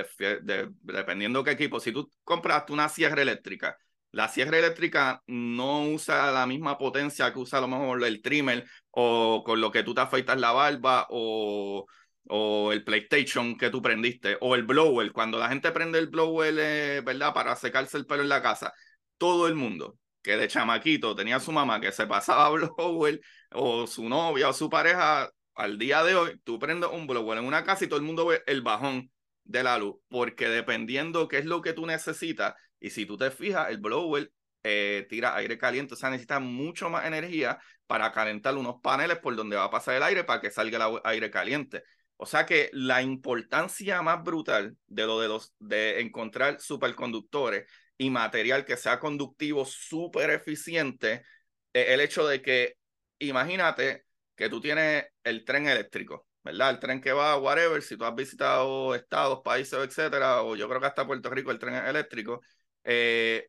dependiendo 0.81 1.45
qué 1.45 1.51
equipo, 1.51 1.81
si 1.81 1.93
tú 1.93 2.11
compraste 2.25 2.73
una 2.73 2.89
sierra 2.89 3.21
eléctrica, 3.21 3.77
la 4.11 4.29
sierra 4.29 4.57
eléctrica 4.57 5.23
no 5.27 5.85
usa 5.85 6.33
la 6.33 6.47
misma 6.47 6.79
potencia 6.79 7.31
que 7.31 7.41
usa 7.41 7.59
a 7.59 7.61
lo 7.61 7.69
mejor 7.69 8.03
el 8.05 8.23
trimmer 8.23 8.65
o 8.91 9.43
con 9.45 9.61
lo 9.61 9.71
que 9.71 9.83
tú 9.83 9.93
te 9.93 10.01
afeitas 10.01 10.41
la 10.41 10.53
barba 10.53 11.09
o 11.11 11.85
o 12.29 12.73
el 12.73 12.85
PlayStation 12.85 13.57
que 13.57 13.71
tú 13.71 13.83
prendiste, 13.83 14.37
o 14.41 14.55
el 14.55 14.63
blower, 14.65 15.13
cuando 15.13 15.39
la 15.39 15.49
gente 15.49 15.71
prende 15.73 15.99
el 15.99 16.09
blower, 16.09 16.55
eh, 16.59 17.01
¿verdad? 17.05 17.35
Para 17.35 17.57
secarse 17.57 17.97
el 17.97 18.07
pelo 18.07 18.23
en 18.23 18.29
la 18.29 18.43
casa, 18.43 18.73
todo 19.19 19.47
el 19.49 19.55
mundo 19.55 19.99
que 20.23 20.37
de 20.37 20.49
chamaquito 20.49 21.15
tenía 21.17 21.41
su 21.41 21.53
mamá 21.53 21.81
que 21.81 21.93
se 21.93 22.07
pasaba 22.07 22.49
blower, 22.77 23.21
o 23.53 23.87
su 23.87 24.09
novia 24.09 24.49
o 24.49 24.53
su 24.53 24.71
pareja, 24.71 25.31
al 25.55 25.79
día 25.79 26.03
de 26.05 26.15
hoy, 26.15 26.41
tú 26.45 26.59
prendes 26.59 26.91
un 26.91 27.07
blower 27.07 27.39
en 27.39 27.45
una 27.45 27.65
casa 27.65 27.85
y 27.85 27.89
todo 27.89 27.99
el 27.99 28.07
mundo 28.07 28.27
ve 28.27 28.43
el 28.47 28.63
bajón 28.63 29.11
de 29.45 29.63
la 29.63 29.79
luz, 29.79 29.97
porque 30.09 30.49
dependiendo 30.49 31.29
qué 31.29 31.39
es 31.39 31.45
lo 31.45 31.61
que 31.61 31.73
tú 31.73 31.87
necesitas, 31.87 32.55
y 32.81 32.91
si 32.91 33.07
tú 33.07 33.17
te 33.17 33.31
fijas, 33.31 33.71
el 33.71 33.79
blower 33.79 34.31
eh, 34.63 35.07
tira 35.11 35.35
aire 35.37 35.59
caliente, 35.59 35.95
o 35.95 35.97
sea, 35.97 36.11
necesita 36.11 36.39
mucho 36.41 36.89
más 36.89 37.05
energía 37.05 37.59
para 37.87 38.13
calentar 38.13 38.57
unos 38.57 38.77
paneles 38.81 39.19
por 39.19 39.37
donde 39.37 39.57
va 39.57 39.65
a 39.65 39.71
pasar 39.71 39.97
el 39.97 40.03
aire 40.03 40.25
para 40.25 40.41
que 40.41 40.51
salga 40.51 40.87
el 40.87 41.01
aire 41.05 41.31
caliente. 41.31 41.83
O 42.23 42.27
sea 42.27 42.47
que 42.47 42.71
la 42.73 43.03
importancia 43.03 44.01
más 44.01 44.23
brutal 44.23 44.77
de 44.87 45.07
lo 45.07 45.21
de 45.21 45.27
los 45.27 45.55
de 45.59 46.01
encontrar 46.01 46.61
superconductores 46.61 47.69
y 47.99 48.11
material 48.11 48.65
que 48.65 48.77
sea 48.77 49.01
conductivo 49.01 49.65
súper 49.65 50.31
eficiente 50.31 51.25
es 51.73 51.89
el 51.89 52.01
hecho 52.01 52.25
de 52.25 52.41
que 52.41 52.77
imagínate 53.19 54.05
que 54.37 54.49
tú 54.49 54.61
tienes 54.61 55.07
el 55.25 55.45
tren 55.45 55.67
eléctrico, 55.67 56.29
¿verdad? 56.45 56.71
El 56.71 56.79
tren 56.79 57.01
que 57.01 57.11
va 57.13 57.33
a 57.33 57.39
whatever, 57.39 57.83
si 57.83 57.97
tú 57.97 58.05
has 58.05 58.15
visitado 58.15 58.95
estados, 58.95 59.41
países, 59.43 59.81
etcétera, 59.81 60.43
o 60.43 60.55
yo 60.55 60.69
creo 60.69 60.81
que 60.81 60.87
hasta 60.87 61.05
Puerto 61.05 61.29
Rico 61.29 61.51
el 61.51 61.59
tren 61.59 61.75
eléctrico, 61.75 62.41
eh, 62.85 63.49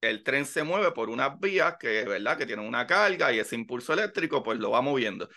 el 0.00 0.22
tren 0.22 0.46
se 0.46 0.62
mueve 0.62 0.92
por 0.92 1.10
unas 1.10 1.38
vías 1.40 1.76
que, 1.78 2.04
¿verdad? 2.04 2.38
Que 2.38 2.46
tienen 2.46 2.66
una 2.66 2.86
carga 2.86 3.32
y 3.34 3.38
ese 3.38 3.54
impulso 3.54 3.92
eléctrico 3.92 4.42
pues 4.42 4.58
lo 4.58 4.70
va 4.70 4.80
moviendo 4.80 5.28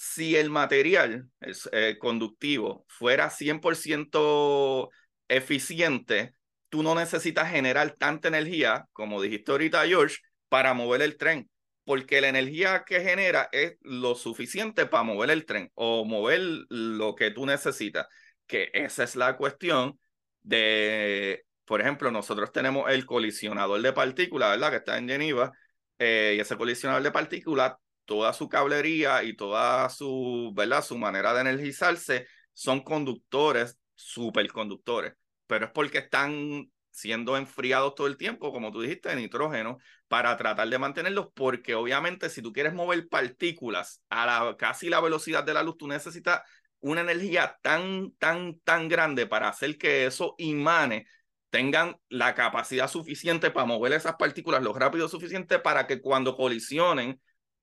si 0.00 0.36
el 0.36 0.48
material 0.48 1.28
el, 1.40 1.56
eh, 1.72 1.96
conductivo 1.98 2.84
fuera 2.86 3.30
100% 3.30 4.90
eficiente, 5.26 6.34
tú 6.68 6.84
no 6.84 6.94
necesitas 6.94 7.50
generar 7.50 7.96
tanta 7.98 8.28
energía, 8.28 8.86
como 8.92 9.20
dijiste 9.20 9.50
ahorita, 9.50 9.84
George, 9.88 10.18
para 10.48 10.72
mover 10.72 11.02
el 11.02 11.16
tren, 11.16 11.50
porque 11.82 12.20
la 12.20 12.28
energía 12.28 12.84
que 12.86 13.00
genera 13.00 13.48
es 13.50 13.76
lo 13.80 14.14
suficiente 14.14 14.86
para 14.86 15.02
mover 15.02 15.30
el 15.30 15.44
tren 15.44 15.68
o 15.74 16.04
mover 16.04 16.42
lo 16.68 17.16
que 17.16 17.32
tú 17.32 17.44
necesitas, 17.44 18.06
que 18.46 18.70
esa 18.74 19.02
es 19.02 19.16
la 19.16 19.36
cuestión 19.36 19.98
de, 20.42 21.44
por 21.64 21.80
ejemplo, 21.80 22.12
nosotros 22.12 22.52
tenemos 22.52 22.88
el 22.88 23.04
colisionador 23.04 23.82
de 23.82 23.92
partículas, 23.92 24.50
¿verdad? 24.50 24.70
Que 24.70 24.76
está 24.76 24.96
en 24.96 25.08
Geneva, 25.08 25.50
eh, 25.98 26.34
y 26.36 26.40
ese 26.40 26.56
colisionador 26.56 27.02
de 27.02 27.10
partículas 27.10 27.72
toda 28.08 28.32
su 28.32 28.48
cablería 28.48 29.22
y 29.22 29.36
toda 29.36 29.90
su, 29.90 30.50
¿verdad? 30.56 30.82
Su 30.82 30.96
manera 30.96 31.34
de 31.34 31.42
energizarse 31.42 32.26
son 32.54 32.80
conductores, 32.80 33.78
superconductores, 33.94 35.12
pero 35.46 35.66
es 35.66 35.72
porque 35.72 35.98
están 35.98 36.70
siendo 36.90 37.36
enfriados 37.36 37.94
todo 37.94 38.06
el 38.06 38.16
tiempo, 38.16 38.50
como 38.50 38.72
tú 38.72 38.80
dijiste, 38.80 39.10
de 39.10 39.16
nitrógeno, 39.16 39.76
para 40.08 40.34
tratar 40.38 40.70
de 40.70 40.78
mantenerlos, 40.78 41.28
porque 41.34 41.74
obviamente 41.74 42.30
si 42.30 42.40
tú 42.40 42.50
quieres 42.50 42.72
mover 42.72 43.08
partículas 43.08 44.02
a 44.08 44.24
la, 44.24 44.56
casi 44.56 44.88
la 44.88 45.00
velocidad 45.00 45.44
de 45.44 45.52
la 45.52 45.62
luz, 45.62 45.76
tú 45.76 45.86
necesitas 45.86 46.40
una 46.80 47.02
energía 47.02 47.58
tan, 47.60 48.12
tan, 48.12 48.58
tan 48.60 48.88
grande 48.88 49.26
para 49.26 49.50
hacer 49.50 49.76
que 49.76 50.06
esos 50.06 50.30
imanes 50.38 51.06
tengan 51.50 51.96
la 52.08 52.34
capacidad 52.34 52.88
suficiente 52.88 53.50
para 53.50 53.66
mover 53.66 53.92
esas 53.92 54.16
partículas 54.16 54.62
lo 54.62 54.72
rápido 54.72 55.08
suficiente 55.08 55.58
para 55.58 55.86
que 55.86 56.00
cuando 56.00 56.36
colisionen 56.36 57.20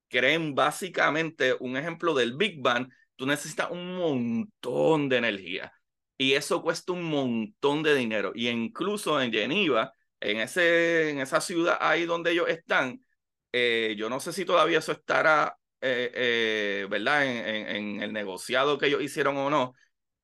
creen 0.09 0.55
básicamente 0.55 1.55
un 1.59 1.77
ejemplo 1.77 2.13
del 2.13 2.35
Big 2.35 2.61
Bang, 2.61 2.89
tú 3.15 3.25
necesitas 3.25 3.71
un 3.71 3.95
montón 3.95 5.09
de 5.09 5.17
energía. 5.17 5.73
Y 6.17 6.33
eso 6.33 6.61
cuesta 6.61 6.93
un 6.93 7.03
montón 7.03 7.83
de 7.83 7.95
dinero. 7.95 8.31
Y 8.35 8.47
incluso 8.49 9.21
en 9.21 9.31
Geneva, 9.31 9.91
en, 10.19 10.39
ese, 10.39 11.09
en 11.09 11.19
esa 11.19 11.41
ciudad 11.41 11.77
ahí 11.81 12.05
donde 12.05 12.31
ellos 12.31 12.47
están, 12.49 13.05
eh, 13.51 13.95
yo 13.97 14.09
no 14.09 14.19
sé 14.19 14.33
si 14.33 14.45
todavía 14.45 14.79
eso 14.79 14.91
estará, 14.91 15.57
eh, 15.81 16.11
eh, 16.13 16.87
¿verdad? 16.89 17.25
En, 17.25 17.67
en, 17.75 18.03
el 18.03 18.13
negociado 18.13 18.77
que 18.77 18.87
ellos 18.87 19.01
hicieron 19.01 19.37
o 19.37 19.49
no, 19.49 19.73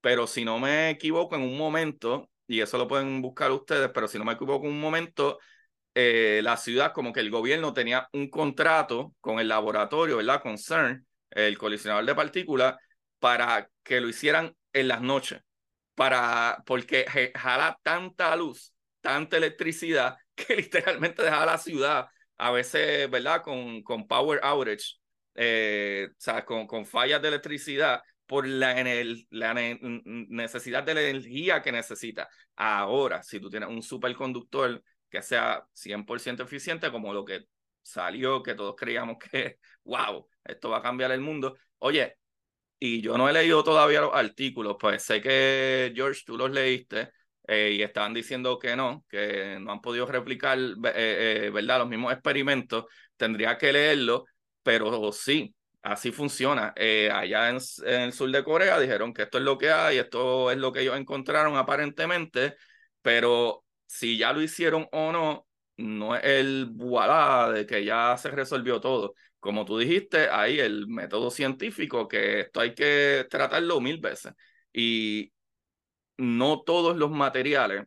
pero 0.01 0.27
si 0.27 0.45
no 0.45 0.59
me 0.59 0.89
equivoco, 0.89 1.35
en 1.35 1.43
un 1.43 1.57
momento, 1.57 2.29
y 2.47 2.61
eso 2.61 2.77
lo 2.77 2.87
pueden 2.87 3.21
buscar 3.21 3.51
ustedes, 3.51 3.89
pero 3.93 4.07
si 4.07 4.17
no 4.17 4.25
me 4.25 4.33
equivoco, 4.33 4.65
en 4.65 4.73
un 4.73 4.81
momento 4.81 5.39
eh, 5.93 6.41
la 6.43 6.57
ciudad, 6.57 6.93
como 6.93 7.11
que 7.13 7.19
el 7.19 7.29
gobierno 7.29 7.73
tenía 7.73 8.07
un 8.13 8.29
contrato 8.29 9.13
con 9.19 9.39
el 9.39 9.47
laboratorio, 9.47 10.17
¿verdad? 10.17 10.41
Con 10.41 10.57
CERN, 10.57 11.05
el 11.31 11.57
colisionador 11.57 12.05
de 12.05 12.15
partículas, 12.15 12.75
para 13.19 13.69
que 13.83 14.01
lo 14.01 14.09
hicieran 14.09 14.55
en 14.73 14.87
las 14.87 15.01
noches, 15.01 15.41
para, 15.95 16.63
porque 16.65 17.05
jala 17.35 17.77
tanta 17.83 18.35
luz, 18.35 18.73
tanta 19.01 19.37
electricidad, 19.37 20.17
que 20.35 20.55
literalmente 20.55 21.23
dejaba 21.23 21.45
la 21.45 21.57
ciudad, 21.57 22.07
a 22.37 22.51
veces, 22.51 23.09
¿verdad? 23.09 23.41
Con, 23.43 23.83
con 23.83 24.07
power 24.07 24.39
outage, 24.43 24.95
eh, 25.35 26.07
o 26.09 26.15
sea, 26.17 26.45
con, 26.45 26.67
con 26.67 26.85
fallas 26.85 27.21
de 27.21 27.27
electricidad, 27.27 28.01
por 28.25 28.47
la, 28.47 28.79
el, 28.79 29.27
la 29.29 29.53
necesidad 29.53 30.83
de 30.83 30.93
la 30.93 31.01
energía 31.01 31.61
que 31.61 31.73
necesita. 31.73 32.29
Ahora, 32.55 33.21
si 33.23 33.41
tú 33.41 33.49
tienes 33.49 33.67
un 33.67 33.83
superconductor 33.83 34.81
que 35.11 35.21
sea 35.21 35.67
100% 35.73 36.43
eficiente, 36.43 36.89
como 36.91 37.13
lo 37.13 37.25
que 37.25 37.45
salió, 37.81 38.41
que 38.41 38.55
todos 38.55 38.75
creíamos 38.75 39.17
que, 39.19 39.59
wow, 39.83 40.27
esto 40.43 40.69
va 40.69 40.77
a 40.77 40.81
cambiar 40.81 41.11
el 41.11 41.21
mundo. 41.21 41.57
Oye, 41.79 42.17
y 42.79 43.01
yo 43.01 43.17
no 43.17 43.29
he 43.29 43.33
leído 43.33 43.63
todavía 43.63 44.01
los 44.01 44.15
artículos, 44.15 44.77
pues 44.79 45.03
sé 45.03 45.21
que 45.21 45.93
George, 45.95 46.21
tú 46.25 46.37
los 46.37 46.51
leíste 46.51 47.11
eh, 47.47 47.73
y 47.77 47.83
estaban 47.83 48.13
diciendo 48.13 48.57
que 48.57 48.75
no, 48.75 49.05
que 49.09 49.59
no 49.59 49.71
han 49.71 49.81
podido 49.81 50.05
replicar, 50.05 50.57
eh, 50.59 51.45
eh, 51.45 51.49
¿verdad? 51.53 51.79
Los 51.79 51.89
mismos 51.89 52.13
experimentos, 52.13 52.85
tendría 53.17 53.57
que 53.57 53.73
leerlo, 53.73 54.25
pero 54.63 55.11
sí, 55.11 55.53
así 55.83 56.11
funciona. 56.11 56.73
allá 57.13 57.49
en, 57.49 57.57
en, 57.85 58.01
el 58.01 58.13
sur 58.13 58.31
de 58.31 58.43
Corea 58.43 58.79
dijeron 58.79 59.13
que 59.13 59.23
esto 59.23 59.37
es 59.37 59.43
lo 59.43 59.57
que 59.57 59.71
hay, 59.71 59.97
esto 59.97 60.51
es 60.51 60.57
lo 60.57 60.71
que 60.71 60.81
ellos 60.81 60.97
encontraron 60.97 61.57
aparentemente, 61.57 62.55
pero 63.01 63.60
si 63.91 64.17
ya 64.17 64.31
lo 64.31 64.41
hicieron 64.41 64.87
o 64.93 65.11
no, 65.11 65.47
no 65.75 66.15
es 66.15 66.23
el 66.23 66.69
voilà 66.71 67.51
de 67.51 67.65
que 67.65 67.83
ya 67.83 68.15
se 68.17 68.31
resolvió 68.31 68.79
todo. 68.79 69.15
Como 69.39 69.65
tú 69.65 69.77
dijiste, 69.77 70.29
hay 70.29 70.59
el 70.59 70.87
método 70.87 71.29
científico 71.29 72.07
que 72.07 72.41
esto 72.41 72.61
hay 72.61 72.73
que 72.73 73.27
tratarlo 73.29 73.81
mil 73.81 73.99
veces. 73.99 74.33
Y 74.71 75.33
no 76.17 76.61
todos 76.61 76.95
los 76.95 77.11
materiales 77.11 77.85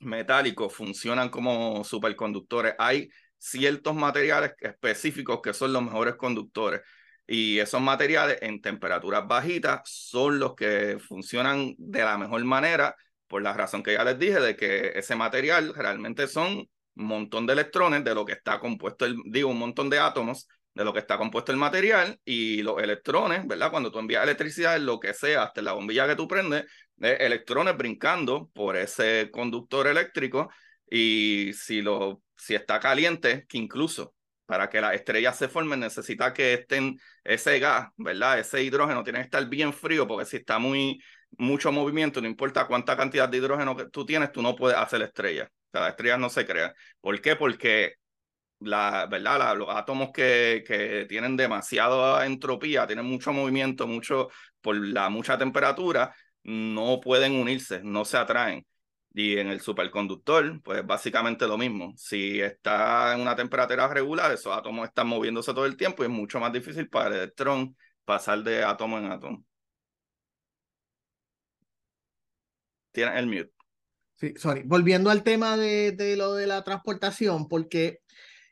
metálicos 0.00 0.72
funcionan 0.72 1.30
como 1.30 1.82
superconductores. 1.82 2.74
Hay 2.78 3.08
ciertos 3.36 3.94
materiales 3.96 4.52
específicos 4.60 5.40
que 5.42 5.52
son 5.52 5.72
los 5.72 5.82
mejores 5.82 6.14
conductores. 6.14 6.82
Y 7.26 7.58
esos 7.58 7.80
materiales 7.80 8.38
en 8.40 8.60
temperaturas 8.60 9.26
bajitas 9.26 9.80
son 9.84 10.38
los 10.38 10.54
que 10.54 10.98
funcionan 11.00 11.74
de 11.78 12.04
la 12.04 12.18
mejor 12.18 12.44
manera 12.44 12.94
por 13.26 13.42
la 13.42 13.52
razón 13.52 13.82
que 13.82 13.94
ya 13.94 14.04
les 14.04 14.18
dije 14.18 14.40
de 14.40 14.56
que 14.56 14.92
ese 14.94 15.16
material 15.16 15.74
realmente 15.74 16.28
son 16.28 16.68
un 16.96 17.06
montón 17.06 17.46
de 17.46 17.54
electrones 17.54 18.04
de 18.04 18.14
lo 18.14 18.24
que 18.24 18.32
está 18.32 18.60
compuesto, 18.60 19.04
el, 19.04 19.16
digo, 19.26 19.50
un 19.50 19.58
montón 19.58 19.90
de 19.90 19.98
átomos 19.98 20.48
de 20.74 20.84
lo 20.84 20.92
que 20.92 20.98
está 20.98 21.16
compuesto 21.18 21.52
el 21.52 21.58
material 21.58 22.18
y 22.24 22.62
los 22.62 22.82
electrones, 22.82 23.46
¿verdad? 23.46 23.70
Cuando 23.70 23.92
tú 23.92 23.98
envías 23.98 24.24
electricidad, 24.24 24.78
lo 24.80 24.98
que 24.98 25.14
sea, 25.14 25.44
hasta 25.44 25.62
la 25.62 25.72
bombilla 25.72 26.08
que 26.08 26.16
tú 26.16 26.26
prendes, 26.26 26.64
de 26.96 27.14
electrones 27.14 27.76
brincando 27.76 28.50
por 28.52 28.76
ese 28.76 29.30
conductor 29.32 29.86
eléctrico 29.86 30.50
y 30.90 31.52
si, 31.54 31.82
lo, 31.82 32.22
si 32.36 32.54
está 32.54 32.80
caliente, 32.80 33.46
que 33.48 33.58
incluso 33.58 34.14
para 34.46 34.68
que 34.68 34.80
las 34.80 34.94
estrellas 34.94 35.36
se 35.36 35.48
formen 35.48 35.80
necesita 35.80 36.32
que 36.32 36.54
estén 36.54 36.98
ese 37.22 37.58
gas, 37.58 37.88
¿verdad? 37.96 38.38
Ese 38.38 38.62
hidrógeno 38.62 39.02
tiene 39.02 39.20
que 39.20 39.24
estar 39.24 39.46
bien 39.48 39.72
frío 39.72 40.06
porque 40.06 40.26
si 40.26 40.36
está 40.36 40.58
muy 40.58 41.00
mucho 41.38 41.72
movimiento, 41.72 42.20
no 42.20 42.28
importa 42.28 42.66
cuánta 42.66 42.96
cantidad 42.96 43.28
de 43.28 43.38
hidrógeno 43.38 43.76
que 43.76 43.86
tú 43.86 44.06
tienes, 44.06 44.32
tú 44.32 44.42
no 44.42 44.54
puedes 44.54 44.78
hacer 44.78 45.02
estrellas. 45.02 45.48
O 45.48 45.70
sea, 45.72 45.80
las 45.82 45.90
estrellas 45.90 46.18
no 46.18 46.30
se 46.30 46.46
crean. 46.46 46.72
¿Por 47.00 47.20
qué? 47.20 47.36
Porque 47.36 47.94
la, 48.60 49.06
¿verdad? 49.06 49.56
los 49.56 49.68
átomos 49.70 50.10
que, 50.12 50.64
que 50.66 51.06
tienen 51.08 51.36
demasiada 51.36 52.26
entropía, 52.26 52.86
tienen 52.86 53.04
mucho 53.06 53.32
movimiento, 53.32 53.86
mucho, 53.86 54.28
por 54.60 54.76
la 54.76 55.08
mucha 55.10 55.38
temperatura, 55.38 56.14
no 56.44 57.00
pueden 57.00 57.32
unirse, 57.32 57.80
no 57.82 58.04
se 58.04 58.16
atraen. 58.16 58.64
Y 59.16 59.38
en 59.38 59.46
el 59.46 59.60
superconductor, 59.60 60.60
pues 60.62 60.84
básicamente 60.84 61.46
lo 61.46 61.56
mismo. 61.56 61.94
Si 61.96 62.40
está 62.40 63.14
en 63.14 63.20
una 63.20 63.36
temperatura 63.36 63.86
regular, 63.86 64.32
esos 64.32 64.56
átomos 64.56 64.88
están 64.88 65.06
moviéndose 65.06 65.54
todo 65.54 65.66
el 65.66 65.76
tiempo 65.76 66.02
y 66.02 66.06
es 66.06 66.12
mucho 66.12 66.40
más 66.40 66.52
difícil 66.52 66.88
para 66.88 67.10
el 67.10 67.14
electrón 67.14 67.76
pasar 68.04 68.42
de 68.42 68.64
átomo 68.64 68.98
en 68.98 69.12
átomo. 69.12 69.44
Tiene 72.90 73.16
el 73.18 73.26
mute. 73.26 73.52
Sí, 74.16 74.34
sorry. 74.36 74.62
Volviendo 74.64 75.10
al 75.10 75.22
tema 75.22 75.56
de, 75.56 75.92
de 75.92 76.16
lo 76.16 76.34
de 76.34 76.48
la 76.48 76.64
transportación, 76.64 77.48
porque 77.48 78.00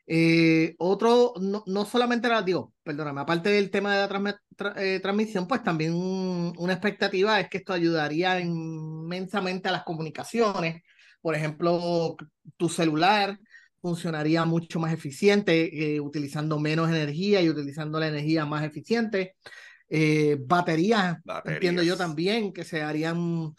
eh, 0.05 0.75
otro, 0.79 1.33
no, 1.39 1.63
no, 1.65 1.85
solamente 1.85 2.27
era, 2.27 2.41
digo, 2.41 2.73
perdóname, 2.83 3.21
aparte 3.21 3.49
del 3.49 3.69
tema 3.71 3.95
de 3.95 4.07
la 4.07 4.39
eh, 4.75 4.99
transmisión, 5.01 5.47
pues 5.47 5.63
también 5.63 5.93
una 5.93 6.73
expectativa 6.73 7.39
es 7.39 7.49
que 7.49 7.59
esto 7.59 7.73
ayudaría 7.73 8.39
inmensamente 8.39 9.69
a 9.69 9.71
las 9.71 9.83
comunicaciones. 9.83 10.83
Por 11.21 11.35
ejemplo, 11.35 12.17
tu 12.57 12.67
celular 12.67 13.39
funcionaría 13.81 14.43
mucho 14.45 14.79
más 14.79 14.93
eficiente, 14.93 15.95
eh, 15.95 15.99
utilizando 15.99 16.59
menos 16.59 16.89
energía 16.89 17.41
y 17.41 17.49
utilizando 17.49 17.99
la 17.99 18.07
energía 18.07 18.45
más 18.45 18.63
eficiente. 18.63 19.35
baterías, 20.39 21.17
entiendo 21.45 21.83
yo 21.83 21.95
también, 21.95 22.51
que 22.51 22.63
se 22.63 22.81
harían 22.81 23.53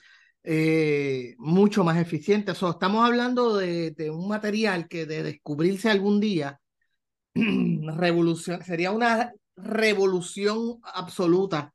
eh, 0.46 1.34
mucho 1.38 1.84
más 1.84 1.96
eficiente. 1.96 2.52
estamos 2.52 3.04
hablando 3.04 3.56
de, 3.56 3.94
un 4.10 4.28
material 4.28 4.88
que 4.88 5.06
de 5.06 5.22
descubrirse 5.22 5.88
algún 5.90 6.20
día, 6.20 6.60
revolución, 7.34 8.62
sería 8.62 8.90
una 8.90 9.32
revolución 9.56 10.80
absoluta. 10.82 11.72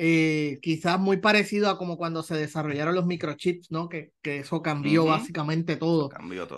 Eh, 0.00 0.58
quizás 0.62 0.98
muy 0.98 1.18
parecido 1.18 1.68
a 1.68 1.76
como 1.76 1.98
cuando 1.98 2.22
se 2.22 2.36
desarrollaron 2.36 2.94
los 2.94 3.04
microchips, 3.04 3.70
¿no? 3.72 3.88
Que, 3.88 4.12
que 4.22 4.38
eso 4.38 4.62
cambió 4.62 5.04
básicamente 5.04 5.76
todo, 5.76 6.08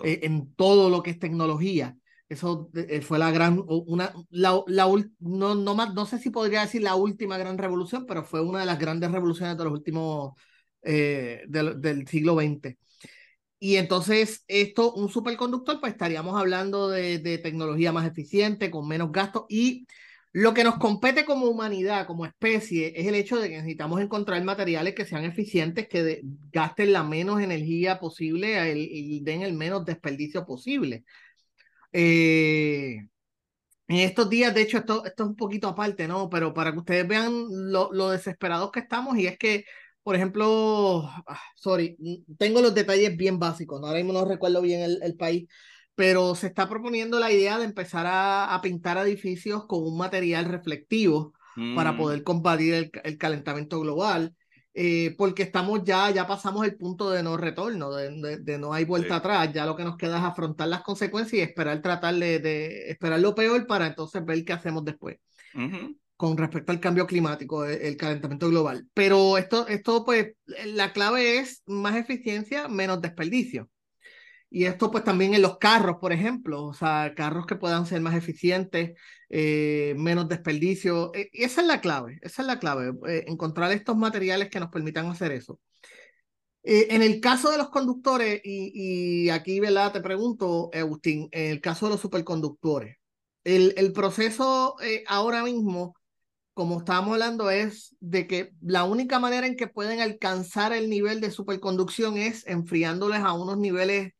eh, 0.03 0.19
en 0.23 0.53
todo 0.53 0.89
lo 0.89 1.03
que 1.03 1.09
es 1.11 1.19
tecnología. 1.19 1.97
Eso 2.29 2.69
fue 3.01 3.19
la 3.19 3.29
gran, 3.29 3.61
una, 3.67 4.13
la, 4.29 4.61
la, 4.67 4.87
no, 5.19 5.55
no, 5.55 5.75
más, 5.75 5.93
no 5.93 6.05
sé 6.05 6.17
si 6.17 6.29
podría 6.29 6.61
decir 6.61 6.81
la 6.81 6.95
última 6.95 7.37
gran 7.37 7.57
revolución, 7.57 8.05
pero 8.05 8.23
fue 8.23 8.39
una 8.39 8.61
de 8.61 8.67
las 8.67 8.79
grandes 8.79 9.11
revoluciones 9.11 9.57
de 9.57 9.63
los 9.65 9.73
últimos 9.73 10.33
eh, 10.83 11.43
del, 11.47 12.07
siglo 12.07 12.35
XX. 12.35 12.77
Y 13.59 13.75
entonces, 13.77 14.43
esto, 14.47 14.93
un 14.93 15.09
superconductor, 15.09 15.79
pues 15.79 15.93
estaríamos 15.93 16.39
hablando 16.39 16.89
de, 16.89 17.19
tecnología 17.43 17.91
más 17.91 18.07
eficiente, 18.07 18.71
con 18.71 18.87
menos 18.87 19.11
gastos. 19.11 19.45
Y 19.49 19.87
lo 20.33 20.53
que 20.53 20.63
nos 20.63 20.77
compete 20.77 21.25
como 21.25 21.47
humanidad, 21.47 22.07
como 22.07 22.25
especie, 22.25 22.93
es 22.95 23.07
el 23.07 23.15
hecho 23.15 23.37
de 23.39 23.49
que 23.49 23.57
necesitamos 23.57 24.01
encontrar 24.01 24.43
materiales 24.43 24.95
que 24.95 25.05
sean 25.05 25.25
eficientes, 25.25 25.87
que 25.87 26.21
gasten 26.51 26.93
la 26.93 27.03
menos 27.03 27.41
energía 27.41 27.99
posible 27.99 28.73
y 28.75 29.19
den 29.21 29.43
el 29.43 29.53
menos 29.53 29.85
desperdicio 29.85 30.45
posible. 30.45 31.03
Eh, 31.93 33.07
en 33.87 33.97
estos 33.97 34.29
días, 34.29 34.53
de 34.55 34.61
hecho, 34.61 34.77
esto, 34.77 35.05
esto 35.05 35.23
es 35.23 35.29
un 35.29 35.35
poquito 35.35 35.67
aparte, 35.67 36.07
¿no? 36.07 36.29
Pero 36.29 36.53
para 36.53 36.71
que 36.71 36.79
ustedes 36.79 37.07
vean 37.07 37.47
lo, 37.71 37.91
lo 37.91 38.09
desesperados 38.09 38.71
que 38.71 38.79
estamos, 38.79 39.17
y 39.17 39.27
es 39.27 39.37
que 39.37 39.65
por 40.03 40.15
ejemplo, 40.15 41.07
ah, 41.27 41.39
sorry, 41.55 41.97
tengo 42.37 42.61
los 42.61 42.73
detalles 42.73 43.15
bien 43.15 43.39
básicos, 43.39 43.81
ahora 43.83 43.97
mismo 43.97 44.13
no 44.13 44.25
recuerdo 44.25 44.61
bien 44.61 44.81
el, 45.01 45.15
país, 45.15 45.47
pero 45.95 46.33
se 46.35 46.47
está 46.47 46.67
proponiendo 46.67 47.19
la 47.19 47.31
idea 47.31 47.59
de 47.59 47.65
empezar 47.65 48.05
a, 48.09 48.59
pintar 48.63 48.97
edificios 48.97 49.65
con 49.65 49.83
un 49.83 49.97
material 49.97 50.45
reflectivo 50.45 51.33
para 51.75 51.91
mm. 51.91 51.97
poder 51.97 52.23
combatir 52.23 52.91
el, 53.03 53.17
calentamiento 53.17 53.79
global. 53.79 54.35
Eh, 54.73 55.15
porque 55.17 55.43
estamos 55.43 55.83
ya, 55.83 56.09
ya 56.11 56.25
pasamos 56.25 56.65
el 56.65 56.77
punto 56.77 57.09
de 57.09 57.21
no 57.21 57.35
retorno, 57.35 57.91
de, 57.91 58.57
no 58.57 58.71
hay 58.71 58.85
vuelta 58.85 59.17
atrás, 59.17 59.51
ya 59.53 59.65
lo 59.65 59.75
que 59.75 59.83
nos 59.83 59.97
queda 59.97 60.17
es 60.17 60.23
afrontar 60.23 60.69
las 60.69 60.81
consecuencias 60.81 61.33
y 61.33 61.41
esperar 61.41 61.81
tratar 61.81 62.15
de, 62.15 62.89
esperar 62.89 63.19
lo 63.19 63.35
peor 63.35 63.67
para 63.67 63.87
entonces 63.87 64.23
ver 64.23 64.45
qué 64.45 64.53
hacemos 64.53 64.85
después 64.85 65.17
con 66.21 66.37
respecto 66.37 66.71
al 66.71 66.79
cambio 66.79 67.07
climático, 67.07 67.65
e, 67.65 67.87
el 67.87 67.97
calentamiento 67.97 68.47
global. 68.47 68.87
Pero 68.93 69.39
esto, 69.39 69.67
esto, 69.67 70.05
pues, 70.05 70.35
la 70.67 70.93
clave 70.93 71.39
es 71.39 71.63
más 71.65 71.95
eficiencia, 71.95 72.67
menos 72.67 73.01
desperdicio. 73.01 73.71
Y 74.51 74.65
esto, 74.65 74.91
pues, 74.91 75.03
también 75.03 75.33
en 75.33 75.41
los 75.41 75.57
carros, 75.57 75.97
por 75.99 76.13
ejemplo, 76.13 76.63
o 76.63 76.75
sea, 76.75 77.13
carros 77.15 77.47
que 77.47 77.55
puedan 77.55 77.87
ser 77.87 78.01
más 78.01 78.13
eficientes, 78.15 78.91
eh, 79.29 79.95
menos 79.97 80.27
desperdicio. 80.27 81.11
E, 81.15 81.31
esa 81.33 81.61
es 81.61 81.67
la 81.67 81.81
clave, 81.81 82.19
esa 82.21 82.43
es 82.43 82.47
la 82.47 82.59
clave, 82.59 82.93
eh, 83.07 83.23
encontrar 83.27 83.71
estos 83.71 83.97
materiales 83.97 84.49
que 84.49 84.59
nos 84.59 84.69
permitan 84.69 85.07
hacer 85.07 85.31
eso. 85.31 85.59
Eh, 86.63 86.89
en 86.91 87.01
el 87.01 87.19
caso 87.19 87.49
de 87.49 87.57
los 87.57 87.69
conductores, 87.69 88.41
y, 88.43 89.25
y 89.25 89.29
aquí, 89.31 89.59
¿verdad? 89.59 89.91
Te 89.93 90.01
pregunto, 90.01 90.69
Agustín, 90.71 91.29
en 91.31 91.51
el 91.51 91.61
caso 91.61 91.87
de 91.87 91.93
los 91.93 92.01
superconductores, 92.01 92.97
el 93.43 93.91
proceso 93.91 94.75
ahora 95.07 95.43
mismo 95.43 95.95
como 96.53 96.79
estábamos 96.79 97.13
hablando, 97.13 97.49
es 97.49 97.95
de 97.99 98.27
que 98.27 98.51
la 98.61 98.83
única 98.83 99.19
manera 99.19 99.47
en 99.47 99.55
que 99.55 99.67
pueden 99.67 100.01
alcanzar 100.01 100.73
el 100.73 100.89
nivel 100.89 101.21
de 101.21 101.31
superconducción 101.31 102.17
es 102.17 102.45
enfriándoles 102.47 103.19
a 103.19 103.33
unos 103.33 103.57
niveles 103.57 104.13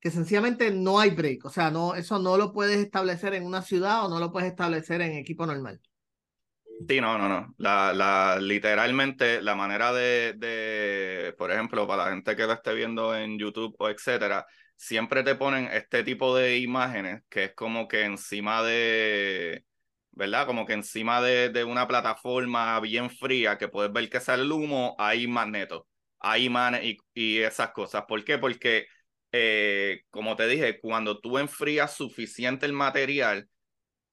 que 0.00 0.10
sencillamente 0.10 0.70
no 0.70 0.98
hay 1.00 1.10
break. 1.10 1.44
O 1.44 1.50
sea, 1.50 1.70
no, 1.70 1.94
eso 1.94 2.18
no 2.18 2.36
lo 2.36 2.52
puedes 2.52 2.78
establecer 2.78 3.34
en 3.34 3.44
una 3.44 3.62
ciudad 3.62 4.04
o 4.04 4.08
no 4.08 4.18
lo 4.18 4.32
puedes 4.32 4.50
establecer 4.50 5.00
en 5.00 5.12
equipo 5.12 5.46
normal. 5.46 5.80
Sí, 6.88 7.00
no, 7.00 7.18
no, 7.18 7.28
no. 7.28 7.54
La, 7.58 7.92
la, 7.92 8.38
literalmente, 8.40 9.42
la 9.42 9.56
manera 9.56 9.92
de, 9.92 10.34
de, 10.34 11.34
por 11.36 11.50
ejemplo, 11.50 11.88
para 11.88 12.04
la 12.04 12.10
gente 12.10 12.36
que 12.36 12.46
lo 12.46 12.52
esté 12.52 12.72
viendo 12.74 13.16
en 13.16 13.36
YouTube 13.36 13.74
o 13.80 13.88
etcétera, 13.88 14.46
siempre 14.76 15.24
te 15.24 15.34
ponen 15.34 15.64
este 15.72 16.04
tipo 16.04 16.36
de 16.36 16.58
imágenes 16.58 17.22
que 17.28 17.44
es 17.44 17.54
como 17.54 17.88
que 17.88 18.04
encima 18.04 18.62
de, 18.62 19.64
¿verdad? 20.18 20.46
Como 20.46 20.66
que 20.66 20.72
encima 20.72 21.22
de, 21.22 21.48
de 21.48 21.62
una 21.62 21.86
plataforma 21.86 22.80
bien 22.80 23.08
fría 23.08 23.56
que 23.56 23.68
puedes 23.68 23.92
ver 23.92 24.10
que 24.10 24.18
sale 24.18 24.42
el 24.42 24.50
humo, 24.50 24.96
hay 24.98 25.28
magnetos, 25.28 25.84
hay 26.18 26.46
imanes 26.46 26.82
y, 26.82 26.98
y 27.14 27.38
esas 27.38 27.70
cosas. 27.70 28.02
¿Por 28.08 28.24
qué? 28.24 28.36
Porque, 28.36 28.86
eh, 29.30 30.00
como 30.10 30.34
te 30.34 30.48
dije, 30.48 30.80
cuando 30.80 31.20
tú 31.20 31.38
enfrías 31.38 31.94
suficiente 31.94 32.66
el 32.66 32.72
material, 32.72 33.48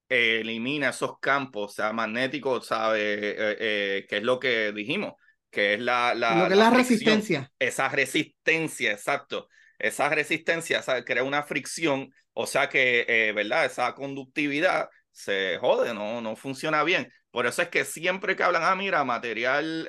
elimina 0.07 0.89
esos 0.89 1.19
campos, 1.19 1.71
o 1.71 1.73
sea, 1.73 1.91
magnéticos, 1.91 2.67
¿sabe? 2.67 3.01
Eh, 3.01 3.35
eh, 3.59 4.05
que 4.07 4.17
es 4.17 4.23
lo 4.23 4.39
que 4.39 4.73
dijimos, 4.73 5.13
que 5.49 5.73
es 5.73 5.79
la... 5.79 6.13
la 6.13 6.35
lo 6.35 6.45
que 6.45 6.53
es 6.53 6.59
la, 6.59 6.69
resistencia. 6.69 7.51
Esa 7.57 7.89
resistencia, 7.89 8.91
exacto. 8.91 9.49
Esa 9.79 10.07
resistencia 10.09 10.83
¿sabe? 10.83 11.03
crea 11.03 11.23
una 11.23 11.41
fricción, 11.41 12.13
o 12.33 12.45
sea 12.45 12.69
que, 12.69 13.05
eh, 13.07 13.31
¿verdad? 13.33 13.65
Esa 13.65 13.95
conductividad 13.95 14.87
se 15.15 15.57
jode, 15.59 15.93
no, 15.93 16.21
no 16.21 16.35
funciona 16.35 16.83
bien. 16.83 17.11
Por 17.31 17.45
eso 17.47 17.61
es 17.61 17.69
que 17.69 17.85
siempre 17.85 18.35
que 18.35 18.43
hablan, 18.43 18.63
ah, 18.63 18.75
mira, 18.75 19.03
material, 19.03 19.87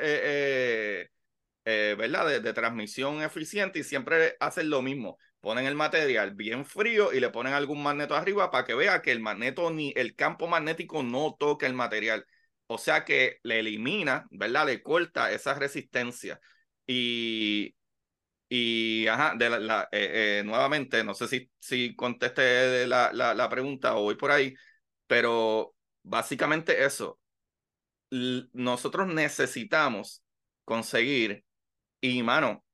¿verdad? 1.65 2.27
De, 2.29 2.41
de 2.41 2.53
transmisión 2.53 3.23
eficiente 3.23 3.79
y 3.81 3.85
siempre 3.85 4.37
hacen 4.41 4.71
lo 4.71 4.83
mismo 4.83 5.19
ponen 5.41 5.67
el 5.67 5.77
material 5.77 6.35
bien 6.35 6.65
frío 6.65 7.13
y 7.13 7.21
le 7.21 7.31
ponen 7.31 7.53
algún 7.53 7.81
magneto 7.83 8.17
arriba 8.17 8.51
para 8.51 8.65
que 8.65 8.75
vea 8.75 9.01
que 9.03 9.13
el 9.13 9.21
magneto 9.21 9.71
ni 9.71 9.93
el 9.95 10.17
campo 10.17 10.49
magnético 10.49 11.03
no 11.05 11.37
toque 11.39 11.67
el 11.67 11.75
material. 11.75 12.27
O 12.67 12.79
sea 12.79 13.05
que 13.05 13.39
le 13.45 13.61
elimina, 13.61 14.27
¿verdad? 14.33 14.67
Le 14.67 14.83
corta 14.83 15.31
esa 15.31 15.55
resistencia. 15.55 16.41
Y, 16.85 17.77
y 18.49 19.07
ajá, 19.09 19.35
de 19.37 19.51
la, 19.51 19.89
eh, 19.93 20.41
eh, 20.41 20.43
nuevamente, 20.45 21.03
no 21.05 21.15
sé 21.15 21.29
si, 21.29 21.51
si 21.59 21.97
contesté 21.97 22.87
la, 22.87 23.13
la, 23.13 23.35
la 23.35 23.49
pregunta 23.49 23.97
o 23.97 24.03
voy 24.05 24.17
por 24.17 24.31
ahí, 24.31 24.55
pero 25.07 25.75
básicamente 26.03 26.85
eso. 26.85 27.19
nosotros 28.53 29.09
necesitamos 29.09 30.23
conseguir, 30.65 31.45
y 32.01 32.23
mano, 32.23 32.65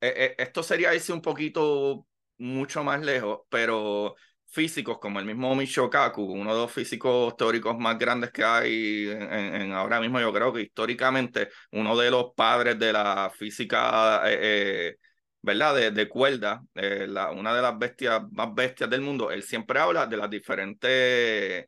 eh, 0.00 0.14
eh, 0.16 0.34
esto 0.38 0.62
sería 0.62 0.94
irse 0.94 1.12
un 1.12 1.22
poquito 1.22 2.06
mucho 2.38 2.82
más 2.84 3.00
lejos, 3.02 3.40
pero 3.48 4.16
físicos 4.48 4.98
como 4.98 5.18
el 5.20 5.26
mismo 5.26 5.54
Michio 5.54 5.88
Kaku, 5.88 6.22
uno 6.24 6.54
de 6.54 6.60
los 6.62 6.72
físicos 6.72 7.36
teóricos 7.36 7.78
más 7.78 7.98
grandes 7.98 8.30
que 8.32 8.44
hay 8.44 9.08
en, 9.10 9.72
ahora 9.72 10.00
mismo, 10.00 10.20
yo 10.20 10.32
creo 10.32 10.52
que 10.52 10.62
históricamente 10.62 11.48
uno 11.72 11.96
de 11.96 12.10
los 12.10 12.34
padres 12.34 12.78
de 12.78 12.92
la 12.92 13.30
física, 13.34 14.22
eh, 14.26 14.96
¿verdad? 15.42 15.74
De, 15.74 15.90
de 15.90 16.08
cuerda, 16.08 16.62
la, 16.74 17.30
una 17.32 17.54
de 17.54 17.62
las 17.62 17.78
bestias 17.78 18.22
más 18.32 18.54
bestias 18.54 18.88
del 18.90 19.00
mundo, 19.02 19.30
él 19.30 19.42
siempre 19.42 19.78
habla 19.80 20.06
de 20.06 20.16
las 20.16 20.30
diferentes, 20.30 21.66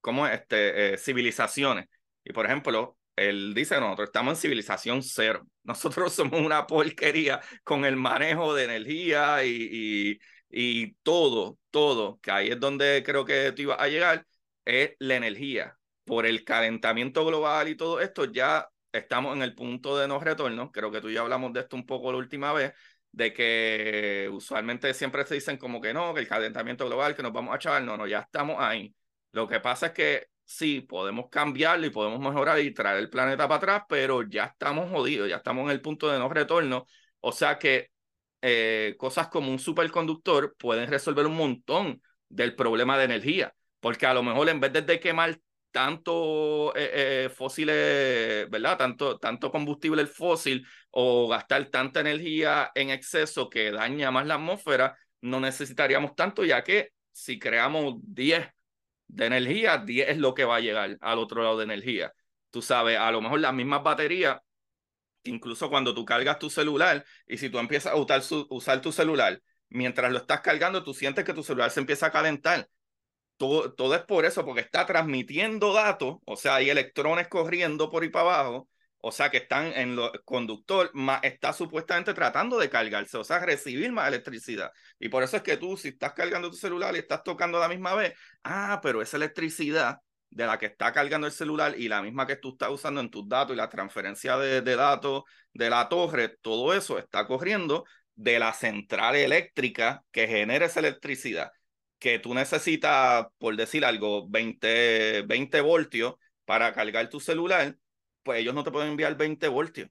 ¿cómo 0.00 0.26
Este, 0.26 0.96
civilizaciones. 0.98 1.86
Y 2.24 2.32
por 2.32 2.46
ejemplo, 2.46 2.98
él 3.18 3.52
dice, 3.54 3.78
nosotros 3.80 4.08
estamos 4.08 4.34
en 4.34 4.40
civilización 4.40 5.02
cero. 5.02 5.46
Nosotros 5.64 6.12
somos 6.14 6.40
una 6.40 6.66
porquería 6.66 7.40
con 7.64 7.84
el 7.84 7.96
manejo 7.96 8.54
de 8.54 8.64
energía 8.64 9.44
y, 9.44 10.18
y, 10.50 10.92
todo, 11.02 11.58
todo, 11.70 12.18
que 12.22 12.30
ahí 12.30 12.48
es 12.50 12.60
donde 12.60 13.02
creo 13.04 13.24
que 13.24 13.52
tú 13.52 13.62
ibas 13.62 13.80
a 13.80 13.88
llegar, 13.88 14.26
es 14.64 14.92
la 14.98 15.16
energía. 15.16 15.76
Por 16.04 16.24
el 16.26 16.44
calentamiento 16.44 17.24
global 17.26 17.68
y 17.68 17.76
todo 17.76 18.00
esto, 18.00 18.24
ya 18.26 18.66
estamos 18.92 19.36
en 19.36 19.42
el 19.42 19.54
punto 19.54 19.96
de 19.98 20.08
no 20.08 20.20
retorno. 20.20 20.70
Creo 20.72 20.90
que 20.90 21.00
tú 21.00 21.10
ya 21.10 21.20
hablamos 21.20 21.52
de 21.52 21.60
esto 21.60 21.76
un 21.76 21.86
poco 21.86 22.12
la 22.12 22.18
última 22.18 22.52
vez, 22.52 22.72
de 23.12 23.32
que 23.32 24.28
usualmente 24.32 24.92
siempre 24.94 25.24
se 25.26 25.34
dicen 25.34 25.56
como 25.56 25.80
que 25.80 25.92
no, 25.94 26.14
que 26.14 26.20
el 26.20 26.28
calentamiento 26.28 26.86
global, 26.86 27.14
que 27.14 27.22
nos 27.22 27.32
vamos 27.32 27.52
a 27.52 27.56
echar. 27.56 27.82
No, 27.82 27.96
no, 27.96 28.06
ya 28.06 28.20
estamos 28.20 28.56
ahí. 28.58 28.94
Lo 29.32 29.48
que 29.48 29.60
pasa 29.60 29.86
es 29.88 29.92
que 29.92 30.26
sí, 30.44 30.80
podemos 30.80 31.28
cambiarlo 31.30 31.86
y 31.86 31.90
podemos 31.90 32.20
mejorar 32.20 32.58
y 32.60 32.72
traer 32.72 32.98
el 32.98 33.10
planeta 33.10 33.46
para 33.48 33.56
atrás, 33.58 33.82
pero 33.88 34.22
ya 34.22 34.44
estamos 34.46 34.90
jodidos, 34.90 35.28
ya 35.28 35.36
estamos 35.36 35.64
en 35.64 35.70
el 35.70 35.80
punto 35.80 36.10
de 36.10 36.18
no 36.18 36.28
retorno. 36.28 36.86
O 37.20 37.32
sea 37.32 37.58
que 37.58 37.90
eh, 38.42 38.94
cosas 38.98 39.28
como 39.28 39.50
un 39.50 39.58
superconductor 39.58 40.56
pueden 40.56 40.88
resolver 40.88 41.26
un 41.26 41.36
montón 41.36 42.02
del 42.28 42.54
problema 42.54 42.96
de 42.98 43.04
energía, 43.04 43.54
porque 43.80 44.06
a 44.06 44.14
lo 44.14 44.22
mejor 44.22 44.48
en 44.48 44.60
vez 44.60 44.72
de 44.72 45.00
quemar 45.00 45.38
tanto 45.78 46.74
eh, 46.74 47.26
eh, 47.26 47.28
fósiles, 47.28 48.50
¿verdad? 48.50 48.76
Tanto, 48.76 49.16
tanto 49.20 49.52
combustible 49.52 50.06
fósil 50.06 50.66
o 50.90 51.28
gastar 51.28 51.66
tanta 51.66 52.00
energía 52.00 52.72
en 52.74 52.90
exceso 52.90 53.48
que 53.48 53.70
daña 53.70 54.10
más 54.10 54.26
la 54.26 54.34
atmósfera, 54.34 54.98
no 55.20 55.38
necesitaríamos 55.38 56.16
tanto, 56.16 56.44
ya 56.44 56.64
que 56.64 56.90
si 57.12 57.38
creamos 57.38 57.94
10 58.02 58.48
de 59.06 59.26
energía, 59.26 59.78
10 59.78 60.08
es 60.08 60.18
lo 60.18 60.34
que 60.34 60.44
va 60.44 60.56
a 60.56 60.60
llegar 60.60 60.98
al 61.00 61.18
otro 61.20 61.44
lado 61.44 61.58
de 61.58 61.64
energía. 61.64 62.12
Tú 62.50 62.60
sabes, 62.60 62.98
a 62.98 63.12
lo 63.12 63.20
mejor 63.20 63.38
las 63.38 63.54
mismas 63.54 63.84
baterías, 63.84 64.40
incluso 65.22 65.70
cuando 65.70 65.94
tú 65.94 66.04
cargas 66.04 66.40
tu 66.40 66.50
celular 66.50 67.04
y 67.28 67.38
si 67.38 67.50
tú 67.50 67.60
empiezas 67.60 67.92
a 67.92 67.96
usar, 67.96 68.20
usar 68.50 68.80
tu 68.80 68.90
celular, 68.90 69.40
mientras 69.68 70.10
lo 70.10 70.18
estás 70.18 70.40
cargando, 70.40 70.82
tú 70.82 70.92
sientes 70.92 71.24
que 71.24 71.34
tu 71.34 71.44
celular 71.44 71.70
se 71.70 71.78
empieza 71.78 72.06
a 72.06 72.10
calentar. 72.10 72.68
Todo, 73.38 73.72
todo 73.72 73.94
es 73.94 74.02
por 74.02 74.26
eso, 74.26 74.44
porque 74.44 74.60
está 74.60 74.84
transmitiendo 74.84 75.72
datos, 75.72 76.16
o 76.26 76.36
sea, 76.36 76.56
hay 76.56 76.70
electrones 76.70 77.28
corriendo 77.28 77.90
por 77.90 78.02
ahí 78.02 78.10
para 78.10 78.40
abajo, 78.40 78.68
o 79.00 79.12
sea, 79.12 79.30
que 79.30 79.38
están 79.38 79.66
en 79.74 79.98
el 79.98 80.10
conductor, 80.24 80.90
más 80.92 81.20
está 81.22 81.52
supuestamente 81.52 82.14
tratando 82.14 82.58
de 82.58 82.68
cargarse, 82.68 83.16
o 83.16 83.24
sea, 83.24 83.38
recibir 83.38 83.92
más 83.92 84.08
electricidad. 84.08 84.70
Y 84.98 85.08
por 85.08 85.22
eso 85.22 85.36
es 85.36 85.42
que 85.42 85.56
tú, 85.56 85.76
si 85.76 85.88
estás 85.88 86.12
cargando 86.14 86.50
tu 86.50 86.56
celular 86.56 86.94
y 86.96 86.98
estás 86.98 87.22
tocando 87.22 87.58
a 87.58 87.60
la 87.62 87.68
misma 87.68 87.94
vez, 87.94 88.14
ah, 88.44 88.80
pero 88.82 89.00
esa 89.00 89.16
electricidad 89.16 89.98
de 90.30 90.46
la 90.46 90.58
que 90.58 90.66
está 90.66 90.92
cargando 90.92 91.26
el 91.26 91.32
celular 91.32 91.74
y 91.78 91.88
la 91.88 92.02
misma 92.02 92.26
que 92.26 92.36
tú 92.36 92.50
estás 92.50 92.70
usando 92.70 93.00
en 93.00 93.10
tus 93.10 93.28
datos 93.28 93.54
y 93.54 93.56
la 93.56 93.68
transferencia 93.68 94.36
de, 94.36 94.62
de 94.62 94.76
datos 94.76 95.22
de 95.52 95.70
la 95.70 95.88
torre, 95.88 96.36
todo 96.42 96.74
eso 96.74 96.98
está 96.98 97.26
corriendo 97.26 97.84
de 98.14 98.38
la 98.38 98.52
central 98.52 99.16
eléctrica 99.16 100.02
que 100.10 100.26
genera 100.26 100.66
esa 100.66 100.80
electricidad, 100.80 101.50
que 101.98 102.18
tú 102.18 102.34
necesitas, 102.34 103.26
por 103.38 103.56
decir 103.56 103.84
algo, 103.84 104.28
20, 104.28 105.22
20 105.22 105.60
voltios 105.60 106.14
para 106.44 106.72
cargar 106.72 107.08
tu 107.08 107.20
celular 107.20 107.76
pues 108.28 108.40
ellos 108.40 108.54
no 108.54 108.62
te 108.62 108.70
pueden 108.70 108.90
enviar 108.90 109.16
20 109.16 109.48
voltios, 109.48 109.88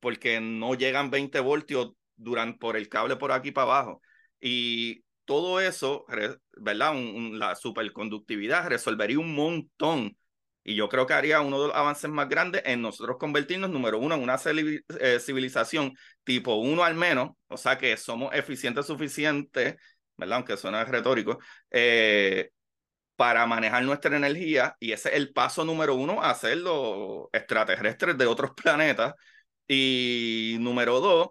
porque 0.00 0.40
no 0.40 0.74
llegan 0.74 1.10
20 1.10 1.38
voltios 1.40 1.92
durante, 2.16 2.58
por 2.58 2.78
el 2.78 2.88
cable 2.88 3.16
por 3.16 3.30
aquí 3.30 3.52
para 3.52 3.64
abajo. 3.66 4.00
Y 4.40 5.04
todo 5.26 5.60
eso, 5.60 6.06
¿verdad? 6.08 6.40
la 7.32 7.54
superconductividad 7.56 8.68
resolvería 8.68 9.18
un 9.18 9.34
montón. 9.34 10.16
Y 10.64 10.76
yo 10.76 10.88
creo 10.88 11.06
que 11.06 11.12
haría 11.12 11.42
uno 11.42 11.60
de 11.60 11.68
los 11.68 11.76
avances 11.76 12.08
más 12.08 12.30
grandes 12.30 12.62
en 12.64 12.80
nosotros 12.80 13.18
convertirnos, 13.18 13.68
número 13.68 13.98
uno, 13.98 14.14
en 14.14 14.22
una 14.22 14.38
eh, 15.00 15.20
civilización 15.20 15.92
tipo 16.24 16.54
uno 16.56 16.84
al 16.84 16.94
menos, 16.94 17.32
o 17.48 17.58
sea 17.58 17.76
que 17.76 17.98
somos 17.98 18.34
eficientes 18.34 18.86
suficientes, 18.86 19.76
¿verdad? 20.18 20.36
Aunque 20.38 20.56
suena 20.56 20.84
retórico, 20.84 21.38
eh, 21.70 22.50
para 23.16 23.46
manejar 23.46 23.84
nuestra 23.84 24.16
energía 24.16 24.76
y 24.80 24.92
ese 24.92 25.10
es 25.10 25.16
el 25.16 25.32
paso 25.32 25.64
número 25.64 25.94
uno 25.96 26.22
a 26.22 26.30
hacer 26.30 26.58
los 26.58 27.26
extraterrestres 27.32 28.16
de 28.18 28.26
otros 28.26 28.52
planetas 28.56 29.14
y 29.68 30.56
número 30.60 31.00
dos, 31.00 31.28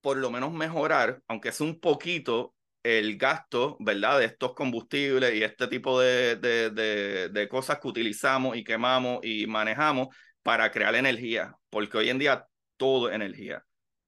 por 0.00 0.16
lo 0.18 0.30
menos 0.30 0.52
mejorar, 0.52 1.20
aunque 1.28 1.52
sea 1.52 1.66
un 1.66 1.80
poquito, 1.80 2.54
el 2.82 3.18
gasto, 3.18 3.76
¿verdad? 3.80 4.20
De 4.20 4.26
estos 4.26 4.54
combustibles 4.54 5.34
y 5.34 5.42
este 5.42 5.66
tipo 5.68 6.00
de, 6.00 6.36
de, 6.36 6.70
de, 6.70 7.28
de 7.30 7.48
cosas 7.48 7.80
que 7.80 7.88
utilizamos 7.88 8.56
y 8.56 8.62
quemamos 8.64 9.20
y 9.24 9.46
manejamos 9.46 10.08
para 10.42 10.70
crear 10.70 10.94
energía, 10.94 11.54
porque 11.70 11.98
hoy 11.98 12.10
en 12.10 12.18
día 12.18 12.46
todo 12.76 13.08
es 13.08 13.16
energía 13.16 13.64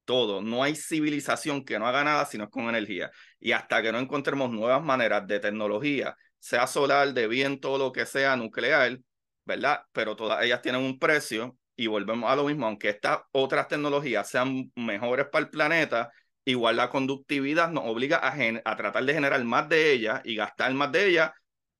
todo. 0.09 0.41
No 0.41 0.63
hay 0.65 0.75
civilización 0.75 1.65
que 1.67 1.79
no 1.79 1.87
haga 1.87 2.03
nada 2.03 2.25
si 2.25 2.39
no 2.39 2.45
es 2.45 2.51
con 2.51 2.67
energía. 2.69 3.11
Y 3.39 3.53
hasta 3.53 3.83
que 3.83 3.93
no 3.93 3.99
encontremos 3.99 4.51
nuevas 4.51 4.83
maneras 4.83 5.27
de 5.27 5.39
tecnología 5.39 6.17
sea 6.39 6.67
solar, 6.67 7.13
de 7.13 7.29
viento, 7.29 7.77
lo 7.77 7.93
que 7.93 8.07
sea, 8.07 8.35
nuclear, 8.35 8.99
¿verdad? 9.45 9.83
Pero 9.93 10.17
todas 10.17 10.43
ellas 10.43 10.63
tienen 10.63 10.81
un 10.81 10.99
precio 10.99 11.59
y 11.77 11.89
volvemos 11.89 12.31
a 12.31 12.37
lo 12.37 12.45
mismo, 12.47 12.67
aunque 12.67 12.89
estas 12.89 13.19
otras 13.33 13.69
tecnologías 13.69 14.29
sean 14.31 14.73
mejores 14.77 15.27
para 15.31 15.45
el 15.45 15.51
planeta, 15.51 16.11
igual 16.47 16.77
la 16.77 16.89
conductividad 16.89 17.71
nos 17.71 17.85
obliga 17.85 18.17
a, 18.17 18.35
a 18.65 18.77
tratar 18.77 19.05
de 19.05 19.13
generar 19.13 19.45
más 19.45 19.69
de 19.69 19.93
ellas 19.93 20.23
y 20.25 20.37
gastar 20.37 20.73
más 20.73 20.91
de 20.91 21.07
ellas 21.07 21.33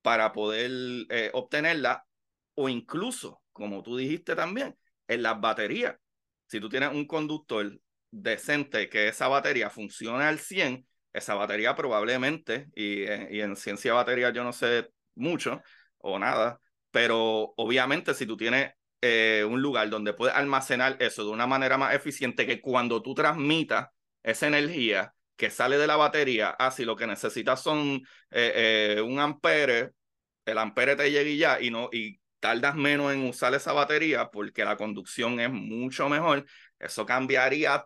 para 0.03 0.33
poder 0.33 0.71
eh, 1.09 1.31
obtenerla 1.33 2.05
o 2.57 2.69
incluso, 2.69 3.41
como 3.53 3.83
tú 3.83 3.97
dijiste 3.97 4.37
también, 4.37 4.77
en 5.07 5.23
las 5.23 5.41
baterías. 5.41 5.97
Si 6.47 6.61
tú 6.61 6.69
tienes 6.69 6.91
un 6.93 7.07
conductor 7.07 7.73
decente 8.11 8.89
que 8.89 9.09
esa 9.09 9.29
batería 9.29 9.71
funcione 9.71 10.25
al 10.25 10.39
100, 10.39 10.87
esa 11.13 11.35
batería 11.35 11.75
probablemente, 11.75 12.69
y, 12.75 13.03
eh, 13.03 13.29
y 13.31 13.41
en 13.41 13.57
ciencia 13.57 13.95
batería 13.95 14.31
yo 14.31 14.45
no 14.45 14.53
sé 14.53 14.89
mucho 15.15 15.63
o 15.99 16.19
nada, 16.19 16.61
pero 16.91 17.55
obviamente 17.57 18.15
si 18.15 18.27
tú 18.27 18.37
tienes 18.37 18.73
eh, 19.01 19.45
un 19.49 19.63
lugar 19.63 19.89
donde 19.91 20.13
puedes 20.15 20.35
almacenar 20.35 20.97
eso 21.01 21.25
de 21.25 21.31
una 21.31 21.47
manera 21.47 21.79
más 21.79 21.95
eficiente 21.95 22.47
que 22.47 22.61
cuando 22.61 23.03
tú 23.03 23.15
transmitas 23.15 23.89
esa 24.23 24.47
energía 24.49 25.15
que 25.37 25.51
sale 25.51 25.79
de 25.79 25.87
la 25.87 25.97
batería, 25.97 26.51
ah, 26.59 26.71
si 26.71 26.85
lo 26.85 26.97
que 26.97 27.07
necesitas 27.07 27.63
son 27.63 28.03
eh, 28.31 29.01
un 29.05 29.21
ampere, 29.21 29.91
el 30.45 30.59
ampere 30.59 30.97
te 30.97 31.11
llega 31.11 31.29
y 31.31 31.39
ya, 31.39 31.61
y, 31.61 31.71
no, 31.71 31.89
y 31.93 32.21
tardas 32.41 32.75
menos 32.75 33.13
en 33.13 33.27
usar 33.29 33.55
esa 33.55 33.73
batería 33.73 34.31
porque 34.31 34.65
la 34.65 34.77
conducción 34.77 35.39
es 35.41 35.51
mucho 35.51 36.09
mejor, 36.09 36.45
eso 36.79 37.07
cambiaría, 37.07 37.85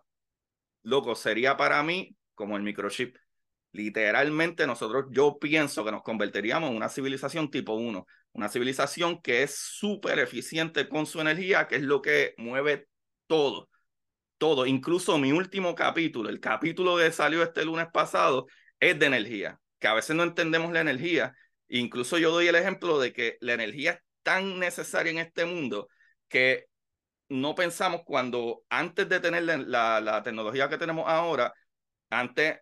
loco, 0.83 1.15
sería 1.15 1.57
para 1.57 1.81
mí 1.83 2.15
como 2.35 2.57
el 2.57 2.63
microchip. 2.63 3.15
Literalmente 3.71 4.67
nosotros, 4.67 5.05
yo 5.11 5.39
pienso 5.39 5.83
que 5.83 5.91
nos 5.91 6.03
convertiríamos 6.03 6.69
en 6.69 6.75
una 6.75 6.89
civilización 6.89 7.49
tipo 7.49 7.73
1, 7.73 8.05
una 8.33 8.49
civilización 8.49 9.21
que 9.21 9.43
es 9.43 9.55
súper 9.55 10.19
eficiente 10.19 10.87
con 10.87 11.05
su 11.07 11.19
energía, 11.21 11.67
que 11.67 11.77
es 11.77 11.81
lo 11.81 12.01
que 12.01 12.35
mueve 12.37 12.87
todo, 13.25 13.69
todo. 14.37 14.65
Incluso 14.67 15.17
mi 15.17 15.31
último 15.31 15.73
capítulo, 15.73 16.29
el 16.29 16.39
capítulo 16.39 16.97
que 16.97 17.11
salió 17.11 17.41
este 17.41 17.65
lunes 17.65 17.87
pasado, 17.91 18.45
es 18.79 18.99
de 18.99 19.05
energía, 19.07 19.59
que 19.79 19.87
a 19.87 19.93
veces 19.93 20.15
no 20.15 20.23
entendemos 20.23 20.71
la 20.71 20.81
energía. 20.81 21.33
Incluso 21.67 22.17
yo 22.17 22.31
doy 22.31 22.47
el 22.47 22.55
ejemplo 22.55 22.99
de 22.99 23.13
que 23.13 23.37
la 23.41 23.53
energía 23.53 23.93
es 23.93 23.99
tan 24.21 24.59
necesaria 24.59 25.11
en 25.11 25.17
este 25.19 25.45
mundo 25.45 25.87
que 26.27 26.67
no 27.33 27.55
pensamos 27.55 28.01
cuando 28.05 28.63
antes 28.69 29.09
de 29.09 29.19
tener 29.19 29.43
la, 29.43 30.01
la 30.01 30.23
tecnología 30.23 30.69
que 30.69 30.77
tenemos 30.77 31.05
ahora, 31.07 31.53
antes 32.09 32.59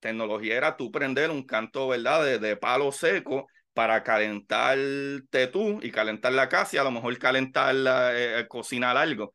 tecnología 0.00 0.56
era 0.56 0.76
tú 0.76 0.90
prender 0.92 1.30
un 1.30 1.44
canto, 1.44 1.88
¿verdad? 1.88 2.24
De, 2.24 2.38
de 2.38 2.56
palo 2.56 2.92
seco 2.92 3.48
para 3.72 4.02
calentarte 4.02 5.46
tú 5.48 5.80
y 5.82 5.90
calentar 5.90 6.32
la 6.32 6.48
casa 6.48 6.76
y 6.76 6.78
a 6.78 6.84
lo 6.84 6.90
mejor 6.90 7.18
calentar, 7.18 7.74
eh, 8.14 8.40
eh, 8.40 8.48
cocinar 8.48 8.96
algo. 8.96 9.32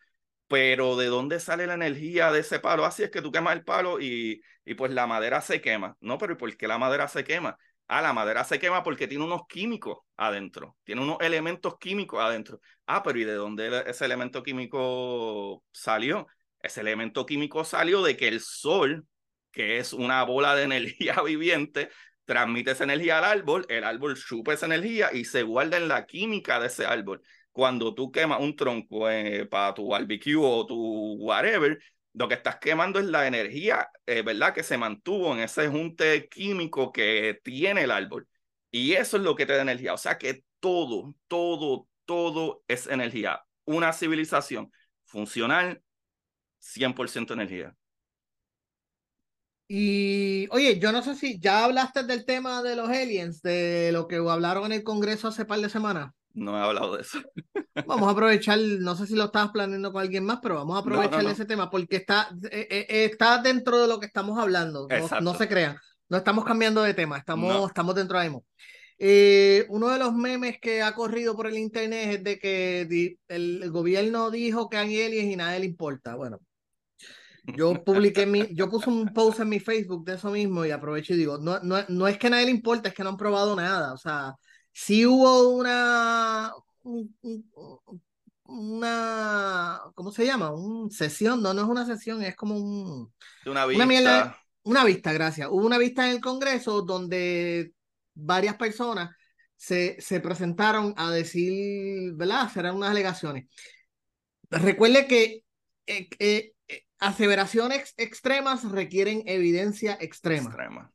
Pero 0.48 0.98
¿de 0.98 1.08
dónde 1.08 1.40
sale 1.40 1.68
la 1.68 1.76
energía 1.76 2.32
de 2.32 2.40
ese 2.42 2.60
palo? 2.60 2.86
Así 2.86 3.04
es 3.04 3.12
que 3.12 3.22
tú 3.22 3.32
quemas 3.32 3.56
el 3.56 3.64
palo 3.64 4.00
y, 4.02 4.42
y 4.66 4.74
pues 4.76 4.92
la 4.92 5.08
madera 5.08 5.42
se 5.42 5.62
quema. 5.62 5.96
No, 6.02 6.18
pero 6.18 6.34
¿y 6.34 6.36
por 6.38 6.56
qué 6.58 6.68
la 6.68 6.78
madera 6.78 7.08
se 7.08 7.24
quema? 7.24 7.58
Ah, 7.94 8.02
la 8.02 8.14
madera 8.14 8.46
se 8.46 8.58
quema 8.58 8.84
porque 8.84 9.06
tiene 9.06 9.26
unos 9.26 9.42
químicos 9.50 9.98
adentro, 10.16 10.78
tiene 10.86 11.02
unos 11.02 11.18
elementos 11.20 11.78
químicos 11.78 12.22
adentro. 12.22 12.62
Ah, 12.86 13.04
pero 13.04 13.20
¿y 13.20 13.26
de 13.26 13.34
dónde 13.34 13.84
ese 13.86 14.06
elemento 14.06 14.44
químico 14.44 15.62
salió? 15.74 16.26
Ese 16.62 16.80
elemento 16.80 17.26
químico 17.26 17.66
salió 17.66 18.02
de 18.02 18.16
que 18.16 18.30
el 18.30 18.40
sol, 18.40 19.06
que 19.52 19.78
es 19.78 19.92
una 19.92 20.24
bola 20.24 20.56
de 20.56 20.64
energía 20.72 21.22
viviente, 21.22 21.90
transmite 22.24 22.72
esa 22.72 22.86
energía 22.86 23.18
al 23.18 23.26
árbol, 23.26 23.66
el 23.68 23.84
árbol 23.84 24.16
chupa 24.16 24.54
esa 24.54 24.68
energía 24.68 25.10
y 25.12 25.26
se 25.26 25.44
guarda 25.44 25.76
en 25.76 25.90
la 25.90 26.06
química 26.06 26.62
de 26.62 26.68
ese 26.68 26.86
árbol. 26.86 27.22
Cuando 27.52 27.94
tú 27.94 28.10
quemas 28.10 28.40
un 28.40 28.56
tronco 28.56 29.10
eh, 29.10 29.46
para 29.48 29.74
tu 29.74 29.90
barbecue 29.90 30.38
o 30.38 30.66
tu 30.66 31.16
whatever, 31.20 31.78
lo 32.14 32.28
que 32.28 32.36
estás 32.36 32.58
quemando 32.58 33.00
es 33.00 33.06
la 33.06 33.28
energía, 33.28 33.90
eh, 34.06 34.22
¿verdad? 34.22 34.54
Que 34.54 34.64
se 34.64 34.78
mantuvo 34.78 35.34
en 35.34 35.40
ese 35.40 35.68
junte 35.70 36.28
químico 36.30 36.92
que 36.92 37.40
tiene 37.44 37.84
el 37.84 37.92
árbol. 37.92 38.28
Y 38.70 38.94
eso 38.94 39.18
es 39.18 39.24
lo 39.24 39.36
que 39.36 39.46
te 39.46 39.54
da 39.54 39.62
energía. 39.62 39.94
O 39.94 39.98
sea 39.98 40.18
que 40.18 40.44
todo, 40.60 41.16
todo, 41.28 41.88
todo 42.06 42.64
es 42.68 42.88
energía. 42.88 43.42
Una 43.66 43.94
civilización 43.94 44.72
funcional, 45.06 45.82
100% 46.60 47.34
energía. 47.34 47.76
Y 49.68 50.48
oye, 50.52 50.80
yo 50.80 50.92
no 50.92 51.02
sé 51.02 51.16
si 51.16 51.40
ya 51.40 51.64
hablaste 51.64 52.04
del 52.04 52.26
tema 52.26 52.62
de 52.62 52.76
los 52.76 52.90
aliens, 52.90 53.42
de 53.42 53.92
lo 53.94 54.08
que 54.08 54.18
hablaron 54.18 54.66
en 54.66 54.74
el 54.74 54.84
Congreso 54.84 55.30
hace 55.30 55.46
par 55.46 55.60
de 55.62 55.70
semanas. 55.70 56.12
No 56.34 56.58
he 56.58 56.62
hablado 56.62 56.96
de 56.96 57.02
eso. 57.02 57.20
Vamos 57.86 58.08
a 58.08 58.12
aprovechar, 58.12 58.58
no 58.58 58.96
sé 58.96 59.08
si 59.08 59.16
lo 59.16 59.26
estabas 59.26 59.52
planeando 59.52 59.92
con 59.92 60.02
alguien 60.02 60.26
más, 60.26 60.40
pero 60.42 60.56
vamos 60.56 60.76
a 60.76 60.80
aprovechar 60.80 61.26
ese 61.26 61.46
tema 61.46 61.70
porque 61.70 61.98
está, 61.98 62.30
eh, 62.52 62.68
eh, 62.70 63.06
está 63.06 63.42
dentro 63.42 63.82
de 63.82 63.88
lo 63.88 64.00
que 64.00 64.06
estamos 64.06 64.38
hablando. 64.38 64.88
No, 65.22 65.34
se 65.36 65.48
crean, 65.48 65.78
no 66.10 66.18
estamos 66.18 66.46
cambiando 66.46 66.84
de 66.84 66.94
tema, 66.94 67.18
estamos, 67.18 67.68
estamos 67.68 67.96
dentro 67.96 68.18
de 68.18 68.26
mismo. 68.26 68.46
Eh, 69.04 69.66
uno 69.70 69.90
de 69.90 69.98
los 69.98 70.14
memes 70.14 70.60
que 70.60 70.84
ha 70.84 70.94
corrido 70.94 71.36
por 71.36 71.48
el 71.48 71.58
internet 71.58 72.18
es 72.18 72.24
de 72.24 72.38
que 72.38 73.18
el, 73.30 73.72
gobierno 73.72 74.30
dijo 74.30 74.70
que 74.70 74.78
hay 74.78 75.02
aliens 75.02 75.34
y 75.34 75.36
nadie 75.36 75.60
le 75.60 75.66
importa. 75.66 76.16
Bueno, 76.16 76.40
yo 77.58 77.84
publiqué 77.84 78.28
mi, 78.28 78.54
yo 78.54 78.70
puse 78.70 78.90
un 78.90 79.12
post 79.12 79.40
en 79.40 79.50
mi 79.50 79.60
Facebook 79.60 80.06
de 80.06 80.16
eso 80.16 80.30
mismo 80.30 80.66
y 80.66 80.72
aprovecho 80.72 81.16
y 81.16 81.18
digo, 81.18 81.40
no, 81.40 81.60
no, 81.62 81.78
no 81.88 82.08
es 82.08 82.20
que 82.20 82.28
a 82.28 82.30
nadie 82.30 82.46
le 82.46 82.52
importa, 82.52 82.90
es 82.90 82.96
que 82.96 83.04
no 83.04 83.10
han 83.10 83.18
probado 83.18 83.56
nada. 83.56 83.94
O 83.94 83.98
sea, 83.98 84.36
sí 84.72 85.06
hubo 85.06 85.50
una, 85.50 86.52
una, 88.46 89.82
¿cómo 89.96 90.12
se 90.12 90.26
llama? 90.26 90.52
Una 90.52 90.90
sesión, 90.90 91.42
no, 91.42 91.54
no 91.54 91.62
es 91.62 91.68
una 91.68 91.86
sesión, 91.86 92.24
es 92.24 92.36
como 92.36 92.58
un... 92.58 93.14
Una 93.46 93.66
vista. 93.66 93.86
Una, 93.86 94.38
una 94.64 94.84
vista, 94.86 95.14
gracias. 95.14 95.48
Hubo 95.50 95.66
una 95.66 95.78
vista 95.78 96.06
en 96.06 96.16
el 96.16 96.22
Congreso 96.22 96.82
donde 96.82 97.74
varias 98.14 98.56
personas 98.56 99.16
se, 99.56 100.00
se 100.02 100.20
presentaron 100.20 100.94
a 100.98 101.12
decir, 101.12 102.14
¿verdad? 102.14 102.42
Hacer 102.42 102.72
unas 102.72 102.90
alegaciones. 102.90 103.48
Recuerde 104.50 105.08
que 105.08 105.44
eh, 105.88 106.10
eh, 106.20 106.54
aseveraciones 107.00 107.94
extremas 107.98 108.70
requieren 108.70 109.24
evidencia 109.26 109.98
extrema. 110.00 110.92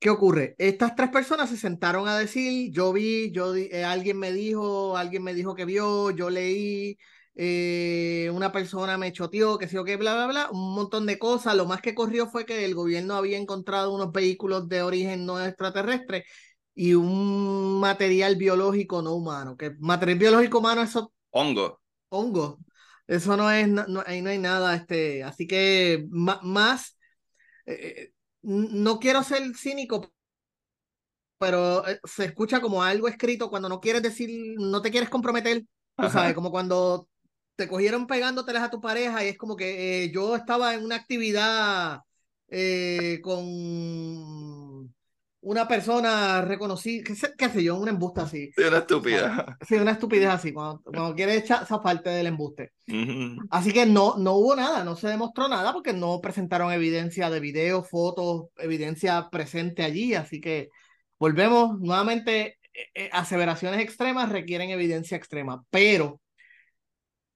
¿Qué 0.00 0.10
ocurre? 0.10 0.54
Estas 0.58 0.94
tres 0.94 1.10
personas 1.10 1.50
se 1.50 1.56
sentaron 1.56 2.06
a 2.06 2.16
decir, 2.16 2.70
yo 2.72 2.92
vi, 2.92 3.32
yo 3.32 3.54
eh, 3.56 3.84
alguien 3.84 4.18
me 4.18 4.32
dijo, 4.32 4.96
alguien 4.96 5.24
me 5.24 5.34
dijo 5.34 5.56
que 5.56 5.64
vio, 5.64 6.10
yo 6.12 6.30
leí, 6.30 6.96
eh, 7.34 8.30
una 8.32 8.52
persona 8.52 8.96
me 8.96 9.12
choteó, 9.12 9.58
que 9.58 9.66
sé 9.66 9.74
yo 9.74 9.84
qué, 9.84 9.96
bla, 9.96 10.14
bla, 10.14 10.26
bla, 10.28 10.50
un 10.52 10.74
montón 10.74 11.04
de 11.06 11.18
cosas. 11.18 11.56
Lo 11.56 11.66
más 11.66 11.80
que 11.80 11.94
corrió 11.96 12.28
fue 12.28 12.46
que 12.46 12.64
el 12.64 12.74
gobierno 12.76 13.14
había 13.14 13.38
encontrado 13.38 13.92
unos 13.92 14.12
vehículos 14.12 14.68
de 14.68 14.82
origen 14.82 15.26
no 15.26 15.44
extraterrestre 15.44 16.24
y 16.74 16.94
un 16.94 17.80
material 17.80 18.36
biológico 18.36 19.02
no 19.02 19.14
humano. 19.14 19.56
Que 19.56 19.70
material 19.80 20.18
biológico 20.18 20.58
humano, 20.58 20.82
eso. 20.82 21.12
Hongo. 21.30 21.80
Hongo. 22.08 22.58
Eso 23.08 23.36
no 23.36 23.50
es, 23.50 23.66
no, 23.68 24.02
ahí 24.06 24.22
no 24.22 24.30
hay 24.30 24.38
nada, 24.38 24.76
este, 24.76 25.24
así 25.24 25.46
que 25.46 26.06
más, 26.10 26.96
eh, 27.66 28.12
no 28.48 28.98
quiero 28.98 29.22
ser 29.22 29.42
cínico, 29.56 30.10
pero 31.38 31.86
eh, 31.86 32.00
se 32.04 32.24
escucha 32.24 32.60
como 32.60 32.82
algo 32.82 33.08
escrito 33.08 33.50
cuando 33.50 33.68
no 33.68 33.80
quieres 33.80 34.02
decir, 34.02 34.56
no 34.58 34.82
te 34.82 34.90
quieres 34.90 35.08
comprometer, 35.08 35.64
sabes, 36.10 36.34
como 36.34 36.50
cuando 36.50 37.08
te 37.56 37.68
cogieron 37.68 38.06
pegándotelas 38.06 38.62
a 38.62 38.70
tu 38.70 38.80
pareja 38.80 39.24
y 39.24 39.28
es 39.28 39.38
como 39.38 39.56
que 39.56 40.04
eh, 40.04 40.10
yo 40.12 40.36
estaba 40.36 40.74
en 40.74 40.84
una 40.84 40.96
actividad 40.96 42.00
con 43.22 44.94
una 45.40 45.68
persona 45.68 46.40
reconocida, 46.42 47.04
qué 47.04 47.14
sé, 47.14 47.32
qué 47.38 47.48
sé 47.48 47.62
yo, 47.62 47.76
un 47.76 47.88
embuste 47.88 48.20
así. 48.20 48.50
Sí, 48.56 48.62
una 48.64 48.78
estúpida. 48.78 49.56
Sí, 49.68 49.74
una 49.76 49.92
estupidez 49.92 50.28
así, 50.28 50.52
cuando, 50.52 50.82
cuando 50.82 51.14
quieres 51.14 51.42
echar 51.42 51.62
esa 51.62 51.80
parte 51.80 52.10
del 52.10 52.26
embuste. 52.26 52.72
Así 53.50 53.72
que 53.72 53.86
no, 53.86 54.16
no 54.16 54.34
hubo 54.34 54.56
nada, 54.56 54.82
no 54.84 54.96
se 54.96 55.08
demostró 55.08 55.48
nada 55.48 55.72
porque 55.72 55.92
no 55.92 56.20
presentaron 56.20 56.72
evidencia 56.72 57.30
de 57.30 57.40
video, 57.40 57.84
fotos, 57.84 58.46
evidencia 58.56 59.28
presente 59.30 59.84
allí, 59.84 60.14
así 60.14 60.40
que 60.40 60.70
volvemos 61.18 61.78
nuevamente, 61.78 62.58
eh, 62.72 62.86
eh, 62.94 63.10
aseveraciones 63.12 63.80
extremas 63.80 64.30
requieren 64.30 64.70
evidencia 64.70 65.16
extrema, 65.16 65.64
pero 65.70 66.20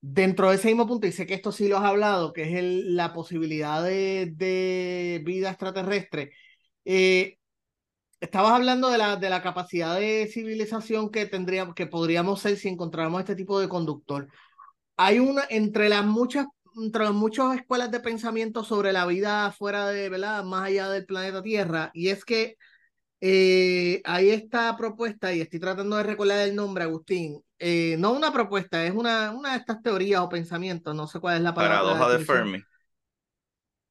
dentro 0.01 0.49
de 0.49 0.55
ese 0.57 0.67
mismo 0.67 0.85
punto, 0.85 1.07
y 1.07 1.13
sé 1.13 1.25
que 1.25 1.33
esto 1.33 1.51
sí 1.51 1.69
lo 1.69 1.77
has 1.77 1.85
hablado, 1.85 2.33
que 2.33 2.43
es 2.43 2.53
el, 2.55 2.95
la 2.95 3.13
posibilidad 3.13 3.81
de, 3.81 4.33
de 4.35 5.21
vida 5.23 5.49
extraterrestre, 5.49 6.31
eh, 6.83 7.37
Estabas 8.23 8.53
hablando 8.53 8.89
de 8.89 8.97
la, 8.97 9.17
de 9.17 9.29
la 9.29 9.41
capacidad 9.41 9.99
de 9.99 10.29
civilización 10.31 11.11
que 11.11 11.25
tendríamos, 11.25 11.75
que 11.75 11.87
podríamos 11.87 12.39
ser 12.39 12.55
si 12.55 12.69
encontráramos 12.69 13.19
este 13.19 13.35
tipo 13.35 13.59
de 13.59 13.67
conductor. 13.67 14.29
Hay 14.95 15.19
una, 15.19 15.43
entre 15.49 15.89
las 15.89 16.05
muchas, 16.05 16.45
entre 16.81 17.03
las 17.03 17.13
muchas 17.13 17.53
escuelas 17.53 17.91
de 17.91 17.99
pensamiento 17.99 18.63
sobre 18.63 18.93
la 18.93 19.05
vida 19.05 19.51
fuera 19.51 19.89
de, 19.89 20.07
¿verdad? 20.07 20.41
Más 20.45 20.67
allá 20.67 20.87
del 20.87 21.05
planeta 21.05 21.43
Tierra, 21.43 21.91
y 21.93 22.07
es 22.07 22.23
que 22.23 22.55
eh, 23.19 24.01
hay 24.05 24.29
esta 24.29 24.77
propuesta, 24.77 25.33
y 25.33 25.41
estoy 25.41 25.59
tratando 25.59 25.97
de 25.97 26.03
recordar 26.03 26.47
el 26.47 26.55
nombre, 26.55 26.85
Agustín. 26.85 27.43
Eh, 27.59 27.97
no 27.99 28.13
una 28.13 28.31
propuesta, 28.31 28.85
es 28.85 28.93
una, 28.93 29.31
una 29.31 29.51
de 29.51 29.57
estas 29.57 29.81
teorías 29.81 30.21
o 30.21 30.29
pensamientos, 30.29 30.95
no 30.95 31.07
sé 31.07 31.19
cuál 31.19 31.35
es 31.35 31.41
la 31.41 31.53
palabra. 31.53 31.81
Paradoja 31.81 32.17
de 32.17 32.23
Fermi. 32.23 32.63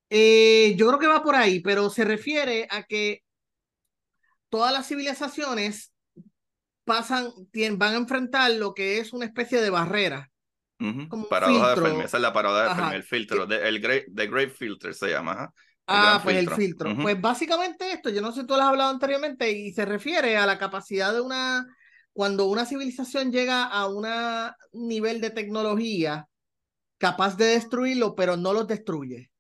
Eh, 0.09 0.75
yo 0.79 0.87
creo 0.87 0.99
que 0.99 1.07
va 1.07 1.23
por 1.23 1.35
ahí, 1.35 1.61
pero 1.61 1.91
se 1.91 2.05
refiere 2.05 2.67
a 2.71 2.85
que 2.85 3.22
todas 4.53 4.71
las 4.71 4.87
civilizaciones 4.87 5.95
pasan, 6.85 7.33
van 7.79 7.95
a 7.95 7.97
enfrentar 7.97 8.51
lo 8.51 8.75
que 8.75 8.99
es 8.99 9.15
una 9.15 9.25
especie 9.25 9.63
de 9.63 9.71
barrera 9.71 10.31
paradoja 11.31 11.71
de 11.71 11.81
Fermi, 11.81 12.05
esa 12.05 12.17
es 12.19 12.23
la 12.23 12.33
paradoja 12.35 12.69
de 12.69 12.75
Fermi, 12.75 12.95
el 12.97 13.03
filtro, 13.03 13.45
el 13.45 13.81
great, 13.81 14.05
the 14.15 14.27
Great 14.27 14.51
Filter 14.51 14.93
se 14.93 15.09
llama. 15.09 15.51
ah, 15.87 16.21
pues 16.23 16.37
el 16.37 16.51
filtro. 16.51 16.95
Pues 17.01 17.19
básicamente 17.19 17.93
esto, 17.93 18.11
yo 18.11 18.21
no 18.21 18.31
sé 18.31 18.43
si 18.43 18.47
tú 18.47 18.55
lo 18.55 18.61
has 18.61 18.69
hablado 18.69 18.91
anteriormente, 18.91 19.51
y 19.51 19.73
se 19.73 19.87
refiere 19.87 20.37
a 20.37 20.45
la 20.45 20.59
capacidad 20.59 21.15
de 21.15 21.23
una, 21.23 21.67
cuando 22.13 22.45
una 22.45 22.67
civilización 22.67 23.33
llega 23.33 23.65
a 23.65 23.87
un 23.87 24.07
nivel 24.73 25.23
de 25.23 25.31
tecnología 25.31 26.29
capaz 26.99 27.39
de 27.39 27.47
destruirlo, 27.47 28.15
pero 28.15 28.37
no 28.37 28.53
los 28.53 28.67
destruye. 28.67 29.32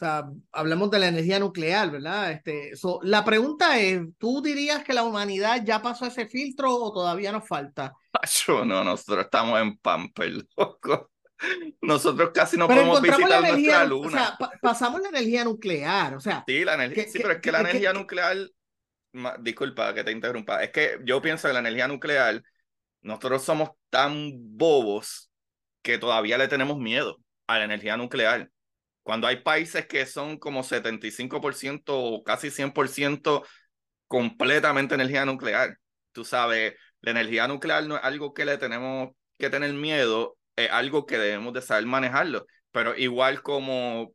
O 0.00 0.04
sea, 0.04 0.30
hablemos 0.52 0.92
de 0.92 1.00
la 1.00 1.08
energía 1.08 1.40
nuclear, 1.40 1.90
¿verdad? 1.90 2.30
Este, 2.30 2.70
la 3.02 3.24
pregunta 3.24 3.80
es, 3.80 4.00
¿tú 4.16 4.40
dirías 4.40 4.84
que 4.84 4.92
la 4.92 5.02
humanidad 5.02 5.64
ya 5.64 5.82
pasó 5.82 6.06
ese 6.06 6.28
filtro 6.28 6.72
o 6.72 6.92
todavía 6.92 7.32
nos 7.32 7.48
falta? 7.48 7.92
Yo 8.46 8.64
no, 8.64 8.84
nosotros 8.84 9.24
estamos 9.24 9.60
en 9.60 9.76
Pamper, 9.78 10.46
loco. 10.56 11.10
Nosotros 11.80 12.30
casi 12.32 12.56
no 12.56 12.68
podemos 12.68 13.02
visitar 13.02 13.40
nuestra 13.40 13.84
luna. 13.86 14.06
O 14.06 14.10
sea, 14.10 14.38
pasamos 14.62 15.00
la 15.00 15.08
energía 15.08 15.42
nuclear, 15.42 16.14
o 16.14 16.20
sea. 16.20 16.44
Sí, 16.46 16.64
la 16.64 16.74
energía, 16.74 17.04
sí, 17.08 17.18
pero 17.20 17.32
es 17.32 17.40
que 17.40 17.50
la 17.50 17.60
energía 17.60 17.92
nuclear, 17.92 18.36
disculpa 19.40 19.94
que 19.94 20.04
te 20.04 20.12
interrumpa, 20.12 20.62
es 20.62 20.70
que 20.70 21.00
yo 21.02 21.20
pienso 21.20 21.48
que 21.48 21.54
la 21.54 21.60
energía 21.60 21.88
nuclear, 21.88 22.40
nosotros 23.00 23.42
somos 23.42 23.70
tan 23.90 24.30
bobos 24.32 25.32
que 25.82 25.98
todavía 25.98 26.38
le 26.38 26.46
tenemos 26.46 26.78
miedo 26.78 27.18
a 27.48 27.58
la 27.58 27.64
energía 27.64 27.96
nuclear 27.96 28.48
cuando 29.08 29.26
hay 29.26 29.36
países 29.36 29.86
que 29.86 30.04
son 30.04 30.36
como 30.36 30.62
75% 30.62 31.98
o 31.98 32.22
casi 32.22 32.50
100% 32.50 33.42
completamente 34.06 34.96
energía 34.96 35.24
nuclear. 35.24 35.78
Tú 36.12 36.26
sabes, 36.26 36.74
la 37.00 37.12
energía 37.12 37.48
nuclear 37.48 37.86
no 37.86 37.96
es 37.96 38.04
algo 38.04 38.34
que 38.34 38.44
le 38.44 38.58
tenemos 38.58 39.12
que 39.38 39.48
tener 39.48 39.72
miedo, 39.72 40.36
es 40.56 40.70
algo 40.70 41.06
que 41.06 41.16
debemos 41.16 41.54
de 41.54 41.62
saber 41.62 41.86
manejarlo. 41.86 42.44
Pero 42.70 42.94
igual 42.98 43.40
como 43.40 44.12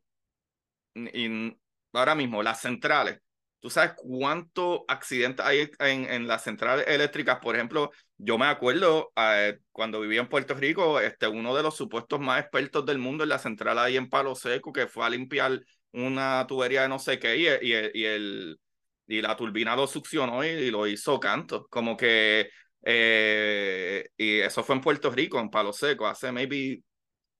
ahora 1.92 2.14
mismo 2.14 2.44
las 2.44 2.60
centrales, 2.60 3.18
¿Tú 3.64 3.70
sabes 3.70 3.92
cuántos 3.96 4.80
accidentes 4.88 5.42
hay 5.46 5.70
en, 5.78 6.04
en, 6.10 6.26
las 6.28 6.44
centrales 6.44 6.84
eléctricas? 6.86 7.38
Por 7.40 7.54
ejemplo, 7.54 7.90
yo 8.18 8.36
me 8.36 8.44
acuerdo 8.44 9.10
eh, 9.16 9.58
cuando 9.72 10.02
vivía 10.02 10.20
en 10.20 10.28
Puerto 10.28 10.52
Rico, 10.52 11.00
este, 11.00 11.28
uno 11.28 11.56
de 11.56 11.62
los 11.62 11.74
supuestos 11.74 12.20
más 12.20 12.42
expertos 12.42 12.84
del 12.84 12.98
mundo 12.98 13.24
en 13.24 13.30
la 13.30 13.38
central 13.38 13.78
ahí 13.78 13.96
en 13.96 14.10
Palo 14.10 14.34
Seco, 14.34 14.70
que 14.70 14.86
fue 14.86 15.06
a 15.06 15.08
limpiar 15.08 15.62
una 15.92 16.46
tubería 16.46 16.82
de 16.82 16.90
no 16.90 16.98
sé 16.98 17.18
qué 17.18 17.38
y, 17.38 17.46
y, 17.72 18.02
y, 18.02 18.04
el, 18.04 18.60
y 19.06 19.22
la 19.22 19.34
turbina 19.34 19.74
lo 19.74 19.86
succionó 19.86 20.44
y, 20.44 20.70
lo 20.70 20.86
hizo 20.86 21.18
canto. 21.18 21.66
Como 21.70 21.96
que, 21.96 22.50
eh, 22.82 24.10
y 24.18 24.40
eso 24.40 24.62
fue 24.62 24.74
en 24.74 24.82
Puerto 24.82 25.10
Rico, 25.10 25.40
en 25.40 25.48
Palo 25.48 25.72
Seco, 25.72 26.06
hace 26.06 26.30
maybe 26.32 26.82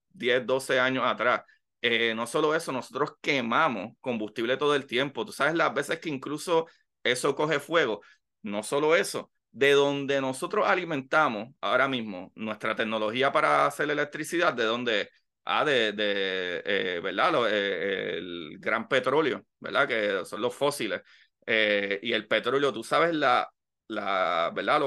10, 0.08 0.46
12 0.46 0.80
años 0.80 1.04
atrás. 1.06 1.42
Eh, 1.86 2.14
no 2.14 2.26
solo 2.26 2.54
eso, 2.54 2.72
nosotros 2.72 3.12
quemamos 3.20 3.92
combustible 4.00 4.56
todo 4.56 4.74
el 4.74 4.86
tiempo. 4.86 5.26
Tú 5.26 5.32
sabes 5.32 5.54
las 5.54 5.74
veces 5.74 5.98
que 5.98 6.08
incluso 6.08 6.66
eso 7.02 7.34
coge 7.36 7.60
fuego. 7.60 8.00
No 8.42 8.62
solo 8.62 8.96
eso, 8.96 9.30
de 9.52 9.72
donde 9.72 10.18
nosotros 10.22 10.66
alimentamos 10.66 11.50
ahora 11.60 11.86
mismo 11.86 12.32
nuestra 12.36 12.74
tecnología 12.74 13.30
para 13.32 13.66
hacer 13.66 13.90
electricidad, 13.90 14.54
de 14.54 14.64
donde, 14.64 15.10
ah, 15.44 15.62
de, 15.66 15.92
de 15.92 16.62
eh, 16.64 17.00
¿verdad? 17.02 17.34
Eh, 17.52 18.16
el 18.16 18.56
gran 18.60 18.88
petróleo, 18.88 19.44
¿verdad? 19.60 19.86
Que 19.86 20.24
son 20.24 20.40
los 20.40 20.54
fósiles. 20.54 21.02
y 21.46 22.12
el 22.14 22.26
petróleo, 22.26 22.72
tú 22.72 22.82
sabes 22.82 23.14
la, 23.14 23.46
la 23.88 24.50
¿verdad? 24.54 24.80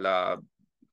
La 0.00 0.40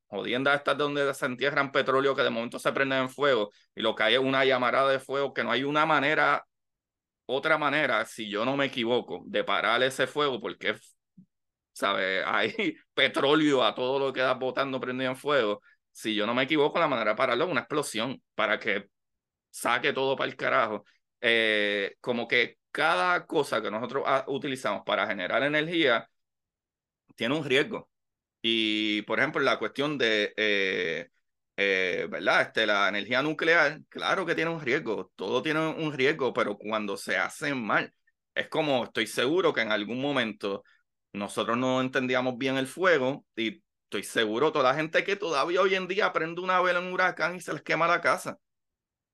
jodiendas 0.10 0.58
estas 0.58 0.78
donde 0.78 1.14
se 1.14 1.26
entierran 1.26 1.72
petróleo 1.72 2.16
que 2.16 2.24
de 2.24 2.30
momento 2.30 2.60
se 2.60 2.72
prenden 2.74 3.04
en 3.04 3.10
fuego 3.10 3.52
y 3.76 3.82
lo 3.82 3.96
que 3.96 4.04
hay 4.04 4.14
es 4.16 4.20
una 4.20 4.44
llamarada 4.46 4.92
de 4.92 5.00
fuego 5.00 5.34
que 5.34 5.44
no 5.44 5.52
hay 5.52 5.64
una 5.64 5.86
manera, 5.86 6.46
otra 7.26 7.58
manera, 7.58 8.06
si 8.06 8.30
yo 8.30 8.46
no 8.46 8.58
me 8.58 8.66
equivoco, 8.66 9.24
de 9.26 9.44
parar 9.44 9.84
ese 9.84 10.08
fuego 10.08 10.40
porque, 10.42 10.76
¿sabes? 11.74 12.24
Hay 12.28 12.76
petróleo 12.94 13.64
a 13.64 13.76
todo 13.76 14.00
lo 14.00 14.14
que 14.14 14.22
da 14.22 14.34
botando 14.34 14.80
prendido 14.80 15.12
en 15.12 15.18
fuego. 15.18 15.62
Si 15.92 16.16
yo 16.16 16.26
no 16.26 16.34
me 16.34 16.44
equivoco, 16.44 16.80
la 16.80 16.88
manera 16.88 17.12
de 17.12 17.18
pararlo 17.18 17.46
es 17.46 17.52
una 17.52 17.62
explosión 17.62 18.22
para 18.36 18.60
que 18.60 18.90
saque 19.50 19.94
todo 19.94 20.16
para 20.16 20.30
el 20.30 20.38
carajo. 20.38 20.86
Eh, 21.22 21.96
como 22.02 22.28
que 22.28 22.58
cada 22.72 23.26
cosa 23.26 23.62
que 23.62 23.72
nosotros 23.72 24.04
ah, 24.08 24.26
utilizamos 24.28 24.84
para 24.86 25.08
generar 25.08 25.44
energía 25.44 26.10
tiene 27.16 27.36
un 27.36 27.44
riesgo. 27.44 27.90
Y, 28.42 29.02
por 29.04 29.20
ejemplo, 29.20 29.42
la 29.42 29.60
cuestión 29.60 29.98
de, 29.98 30.34
eh, 30.38 31.10
eh, 31.58 32.08
¿verdad? 32.10 32.42
Este, 32.44 32.66
la 32.66 32.88
energía 32.88 33.22
nuclear, 33.22 33.82
claro 33.90 34.26
que 34.26 34.36
tiene 34.36 34.52
un 34.52 34.62
riesgo, 34.62 35.12
todo 35.16 35.42
tiene 35.42 35.60
un 35.68 35.94
riesgo, 35.94 36.34
pero 36.34 36.58
cuando 36.58 36.96
se 36.98 37.18
hace 37.18 37.54
mal, 37.54 37.94
es 38.34 38.48
como, 38.48 38.86
estoy 38.86 39.08
seguro 39.08 39.54
que 39.54 39.62
en 39.62 39.72
algún 39.72 40.02
momento 40.02 40.64
nosotros 41.14 41.58
no 41.58 41.82
entendíamos 41.82 42.38
bien 42.38 42.58
el 42.58 42.68
fuego 42.68 43.26
y 43.36 43.62
estoy 43.84 44.04
seguro 44.04 44.52
toda 44.52 44.72
la 44.72 44.76
gente 44.76 45.04
que 45.04 45.16
todavía 45.16 45.62
hoy 45.62 45.76
en 45.76 45.88
día 45.88 46.14
prende 46.14 46.42
una 46.42 46.62
vela 46.62 46.80
en 46.80 46.86
un 46.86 46.94
huracán 46.94 47.36
y 47.36 47.42
se 47.42 47.54
les 47.54 47.62
quema 47.64 47.88
la 47.88 48.02
casa. 48.02 48.38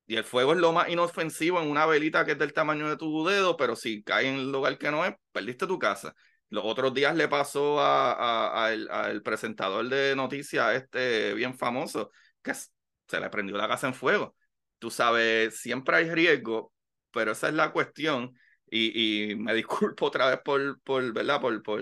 Y 0.08 0.18
el 0.18 0.24
fuego 0.24 0.54
es 0.54 0.60
lo 0.60 0.72
más 0.72 0.90
inofensivo 0.90 1.62
en 1.62 1.70
una 1.70 1.86
velita 1.88 2.26
que 2.26 2.34
es 2.34 2.38
del 2.38 2.54
tamaño 2.54 2.88
de 2.90 2.98
tu 2.98 3.26
dedo, 3.26 3.58
pero 3.58 3.76
si 3.76 4.04
cae 4.04 4.28
en 4.28 4.36
el 4.36 4.52
lugar 4.52 4.78
que 4.78 4.92
no 4.92 5.04
es, 5.04 5.16
perdiste 5.32 5.66
tu 5.66 5.80
casa. 5.80 6.14
Los 6.50 6.64
otros 6.66 6.94
días 6.94 7.16
le 7.16 7.28
pasó 7.28 7.80
a, 7.80 8.66
al 8.68 9.22
presentador 9.24 9.90
de 9.90 10.16
noticias, 10.16 10.76
este 10.76 11.34
bien 11.34 11.58
famoso, 11.58 12.12
que 12.42 12.54
se 12.54 13.20
le 13.20 13.30
prendió 13.30 13.58
la 13.58 13.68
casa 13.68 13.88
en 13.88 13.94
fuego. 13.94 14.36
Tú 14.80 14.92
sabes, 14.92 15.60
siempre 15.60 15.98
hay 15.98 16.10
riesgo, 16.12 16.72
pero 17.12 17.32
esa 17.32 17.48
es 17.50 17.54
la 17.56 17.72
cuestión. 17.72 18.38
Y, 18.70 19.32
y 19.32 19.36
me 19.36 19.54
disculpo 19.56 20.06
otra 20.08 20.30
vez 20.30 20.40
por, 20.44 20.80
por 20.82 21.14
¿verdad? 21.14 21.42
Por, 21.42 21.62
por, 21.64 21.82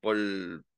por 0.00 0.16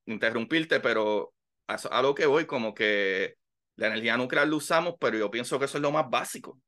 interrumpirte, 0.06 0.80
pero 0.80 1.34
a, 1.66 1.74
a 1.74 2.02
lo 2.02 2.14
que 2.14 2.26
voy, 2.26 2.46
como 2.46 2.74
que 2.74 3.36
la 3.76 3.88
energía 3.88 4.16
nuclear 4.16 4.48
la 4.48 4.56
usamos, 4.56 4.94
pero 5.00 5.18
yo 5.18 5.30
pienso 5.30 5.58
que 5.58 5.66
eso 5.66 5.78
es 5.78 5.82
lo 5.82 5.92
más 5.92 6.08
básico. 6.08 6.60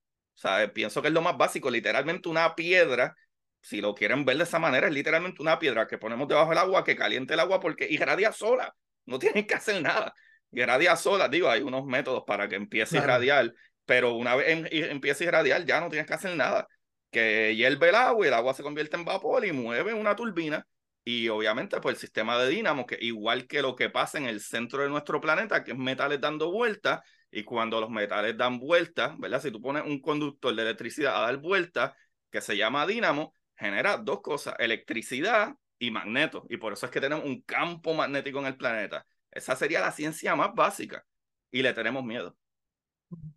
O 0.44 0.72
pienso 0.72 1.02
que 1.02 1.08
es 1.08 1.14
lo 1.14 1.22
más 1.22 1.36
básico, 1.36 1.70
literalmente 1.70 2.28
una 2.28 2.54
piedra 2.54 3.14
si 3.60 3.80
lo 3.80 3.94
quieren 3.94 4.24
ver 4.24 4.36
de 4.36 4.44
esa 4.44 4.58
manera, 4.58 4.86
es 4.86 4.92
literalmente 4.92 5.42
una 5.42 5.58
piedra 5.58 5.86
que 5.86 5.98
ponemos 5.98 6.28
debajo 6.28 6.50
del 6.50 6.58
agua 6.58 6.84
que 6.84 6.96
caliente 6.96 7.34
el 7.34 7.40
agua 7.40 7.60
porque 7.60 7.86
irradia 7.90 8.32
sola. 8.32 8.74
No 9.06 9.18
tienen 9.18 9.46
que 9.46 9.54
hacer 9.54 9.82
nada. 9.82 10.14
Irradia 10.52 10.96
sola, 10.96 11.28
digo, 11.28 11.48
hay 11.48 11.62
unos 11.62 11.84
métodos 11.84 12.24
para 12.26 12.48
que 12.48 12.56
empiece 12.56 12.98
a 12.98 13.02
irradiar, 13.02 13.52
pero 13.84 14.14
una 14.14 14.36
vez 14.36 14.48
em, 14.48 14.66
empiece 14.70 15.24
a 15.24 15.28
irradiar 15.28 15.64
ya 15.64 15.80
no 15.80 15.88
tienes 15.88 16.06
que 16.06 16.14
hacer 16.14 16.36
nada. 16.36 16.66
Que 17.10 17.54
hierve 17.56 17.88
el 17.88 17.94
agua 17.94 18.26
y 18.26 18.28
el 18.28 18.34
agua 18.34 18.54
se 18.54 18.62
convierte 18.62 18.96
en 18.96 19.04
vapor 19.04 19.44
y 19.44 19.52
mueve 19.52 19.94
una 19.94 20.14
turbina. 20.14 20.66
Y 21.04 21.28
obviamente, 21.28 21.80
pues 21.80 21.94
el 21.94 22.00
sistema 22.00 22.38
de 22.38 22.50
dínamo, 22.50 22.84
que 22.84 22.98
igual 23.00 23.46
que 23.46 23.62
lo 23.62 23.74
que 23.76 23.88
pasa 23.88 24.18
en 24.18 24.26
el 24.26 24.40
centro 24.40 24.82
de 24.82 24.90
nuestro 24.90 25.20
planeta, 25.22 25.64
que 25.64 25.72
es 25.72 25.78
metales 25.78 26.20
dando 26.20 26.50
vueltas, 26.50 27.00
y 27.30 27.44
cuando 27.44 27.80
los 27.80 27.90
metales 27.90 28.36
dan 28.36 28.58
vueltas, 28.58 29.18
¿verdad? 29.18 29.40
Si 29.40 29.50
tú 29.50 29.60
pones 29.60 29.84
un 29.84 30.00
conductor 30.00 30.54
de 30.54 30.62
electricidad 30.62 31.16
a 31.16 31.26
dar 31.26 31.38
vueltas, 31.38 31.92
que 32.30 32.40
se 32.40 32.56
llama 32.56 32.86
dínamo, 32.86 33.32
genera 33.58 33.96
dos 33.96 34.20
cosas, 34.22 34.54
electricidad 34.58 35.54
y 35.78 35.90
magneto. 35.90 36.46
Y 36.48 36.56
por 36.56 36.72
eso 36.72 36.86
es 36.86 36.92
que 36.92 37.00
tenemos 37.00 37.24
un 37.24 37.42
campo 37.42 37.94
magnético 37.94 38.38
en 38.38 38.46
el 38.46 38.56
planeta. 38.56 39.04
Esa 39.30 39.56
sería 39.56 39.80
la 39.80 39.92
ciencia 39.92 40.34
más 40.36 40.54
básica 40.54 41.04
y 41.50 41.62
le 41.62 41.72
tenemos 41.72 42.04
miedo. 42.04 42.36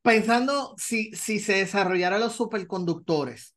Pensando 0.01 0.75
si, 0.77 1.13
si 1.13 1.39
se 1.39 1.53
desarrollaran 1.53 2.19
los 2.19 2.33
superconductores, 2.33 3.55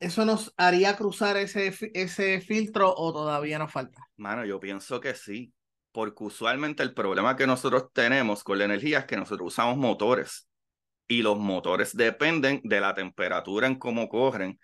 ¿eso 0.00 0.24
nos 0.24 0.52
haría 0.56 0.96
cruzar 0.96 1.36
ese, 1.36 1.72
ese 1.94 2.40
filtro 2.40 2.92
o 2.94 3.12
todavía 3.12 3.58
nos 3.58 3.72
falta? 3.72 4.00
Mano, 4.16 4.44
yo 4.44 4.58
pienso 4.58 5.00
que 5.00 5.14
sí, 5.14 5.52
porque 5.92 6.24
usualmente 6.24 6.82
el 6.82 6.94
problema 6.94 7.36
que 7.36 7.46
nosotros 7.46 7.88
tenemos 7.92 8.42
con 8.42 8.58
la 8.58 8.64
energía 8.64 9.00
es 9.00 9.04
que 9.04 9.16
nosotros 9.16 9.48
usamos 9.48 9.76
motores 9.76 10.48
y 11.06 11.22
los 11.22 11.38
motores 11.38 11.96
dependen 11.96 12.60
de 12.64 12.80
la 12.80 12.94
temperatura 12.94 13.66
en 13.66 13.76
cómo 13.76 14.08
corren 14.08 14.58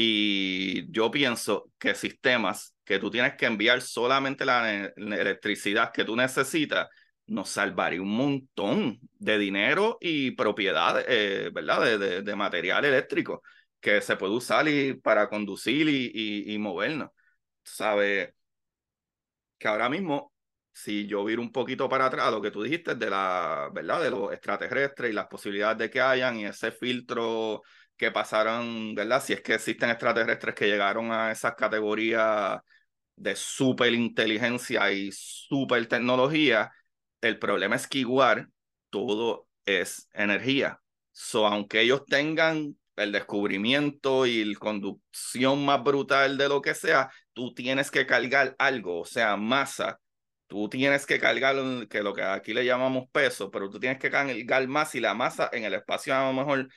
y 0.00 0.88
yo 0.92 1.10
pienso 1.10 1.72
que 1.76 1.92
sistemas 1.96 2.76
que 2.84 3.00
tú 3.00 3.10
tienes 3.10 3.34
que 3.34 3.46
enviar 3.46 3.82
solamente 3.82 4.44
la, 4.44 4.92
electricidad 4.96 5.92
que 5.92 6.04
tú 6.04 6.14
necesitas, 6.14 6.88
nos 7.26 7.48
salvaría 7.50 8.00
un 8.00 8.16
montón 8.16 9.00
de 9.18 9.38
dinero 9.38 9.98
y 10.00 10.30
propiedad, 10.32 11.04
eh, 11.08 11.50
¿verdad? 11.52 11.98
De, 11.98 12.22
de, 12.22 12.36
material 12.36 12.84
eléctrico 12.84 13.42
que 13.80 14.00
se 14.00 14.16
puede 14.16 14.34
usar 14.34 14.68
y, 14.68 14.94
para 14.94 15.28
conducir 15.28 15.88
y, 15.88 16.12
y, 16.14 16.54
y 16.54 16.58
movernos. 16.58 17.10
¿Sabes? 17.64 18.32
Que 19.58 19.66
ahora 19.68 19.88
mismo, 19.88 20.32
si 20.72 21.06
yo 21.08 21.24
viro 21.24 21.42
un 21.42 21.50
poquito 21.50 21.88
para 21.88 22.06
atrás, 22.06 22.30
lo 22.30 22.40
que 22.40 22.52
tú 22.52 22.62
dijiste 22.62 22.94
de 22.94 23.10
la, 23.10 23.68
¿verdad? 23.74 24.02
De 24.02 24.10
los 24.10 24.32
extraterrestres 24.32 25.10
y 25.10 25.14
las 25.14 25.26
posibilidades 25.26 25.78
de 25.78 25.90
que 25.90 26.00
hayan 26.00 26.36
y 26.38 26.46
ese 26.46 26.70
filtro 26.70 27.62
que 27.98 28.10
pasaron, 28.12 28.94
¿verdad? 28.94 29.22
Si 29.22 29.32
es 29.34 29.42
que 29.42 29.54
existen 29.54 29.90
extraterrestres 29.90 30.54
que 30.54 30.66
llegaron 30.68 31.12
a 31.12 31.32
esas 31.32 31.54
categorías 31.54 32.60
de 33.16 33.36
super 33.36 33.92
inteligencia 33.92 34.90
y 34.92 35.10
super 35.12 35.86
tecnología, 35.86 36.70
el 37.20 37.38
problema 37.38 37.76
es 37.76 37.86
que 37.86 37.98
igual 37.98 38.48
todo 38.90 39.48
es 39.66 40.08
energía 40.14 40.80
So, 41.12 41.46
aunque 41.46 41.80
ellos 41.80 42.04
tengan 42.06 42.76
el 42.94 43.10
descubrimiento 43.10 44.24
y 44.26 44.44
la 44.44 44.58
conducción 44.58 45.64
más 45.64 45.82
brutal 45.82 46.38
de 46.38 46.48
lo 46.48 46.62
que 46.62 46.74
sea, 46.74 47.10
tú 47.32 47.52
tienes 47.54 47.90
que 47.90 48.06
cargar 48.06 48.54
algo, 48.58 49.00
o 49.00 49.04
sea, 49.04 49.36
masa. 49.36 50.00
Tú 50.46 50.68
tienes 50.68 51.06
que 51.06 51.18
cargar, 51.18 51.56
que 51.88 52.02
lo 52.02 52.14
que 52.14 52.22
aquí 52.22 52.54
le 52.54 52.64
llamamos 52.64 53.08
peso, 53.10 53.50
pero 53.50 53.68
tú 53.68 53.80
tienes 53.80 53.98
que 53.98 54.10
cargar 54.10 54.68
más 54.68 54.94
y 54.94 55.00
la 55.00 55.12
masa 55.14 55.50
en 55.52 55.64
el 55.64 55.74
espacio 55.74 56.14
a 56.14 56.26
lo 56.26 56.32
mejor 56.32 56.68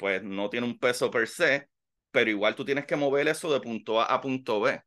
pues 0.00 0.22
no 0.22 0.48
tiene 0.48 0.66
un 0.66 0.78
peso 0.78 1.10
per 1.10 1.28
se, 1.28 1.68
pero 2.10 2.30
igual 2.30 2.54
tú 2.56 2.64
tienes 2.64 2.86
que 2.86 2.96
mover 2.96 3.28
eso 3.28 3.52
de 3.52 3.60
punto 3.60 4.00
A 4.00 4.06
a 4.06 4.20
punto 4.22 4.58
B. 4.62 4.80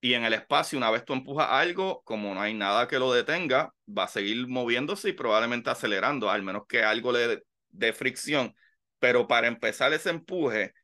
Y 0.00 0.14
en 0.14 0.24
el 0.24 0.32
espacio, 0.34 0.76
una 0.78 0.90
vez 0.90 1.04
tú 1.04 1.12
empujas 1.12 1.46
algo, 1.48 2.02
como 2.04 2.34
no 2.34 2.40
hay 2.42 2.52
nada 2.52 2.88
que 2.88 2.98
lo 2.98 3.12
detenga, 3.12 3.72
va 3.88 4.04
a 4.04 4.08
seguir 4.08 4.48
moviéndose 4.48 5.10
y 5.10 5.12
probablemente 5.12 5.70
acelerando, 5.70 6.28
al 6.28 6.42
menos 6.42 6.64
que 6.68 6.82
algo 6.82 7.12
le 7.12 7.44
dé 7.68 7.92
fricción. 7.92 8.52
Pero 8.98 9.28
para 9.28 9.46
empezar 9.46 9.92
ese 9.92 10.10
empuje, 10.10 10.74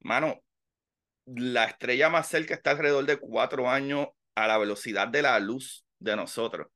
mano, 0.00 0.42
la 1.26 1.66
estrella 1.66 2.08
más 2.08 2.28
cerca 2.28 2.54
está 2.54 2.70
alrededor 2.70 3.04
de 3.04 3.18
cuatro 3.18 3.68
años 3.68 4.08
a 4.34 4.46
la 4.46 4.56
velocidad 4.56 5.08
de 5.08 5.20
la 5.20 5.38
luz 5.38 5.84
de 5.98 6.16
nosotros. 6.16 6.68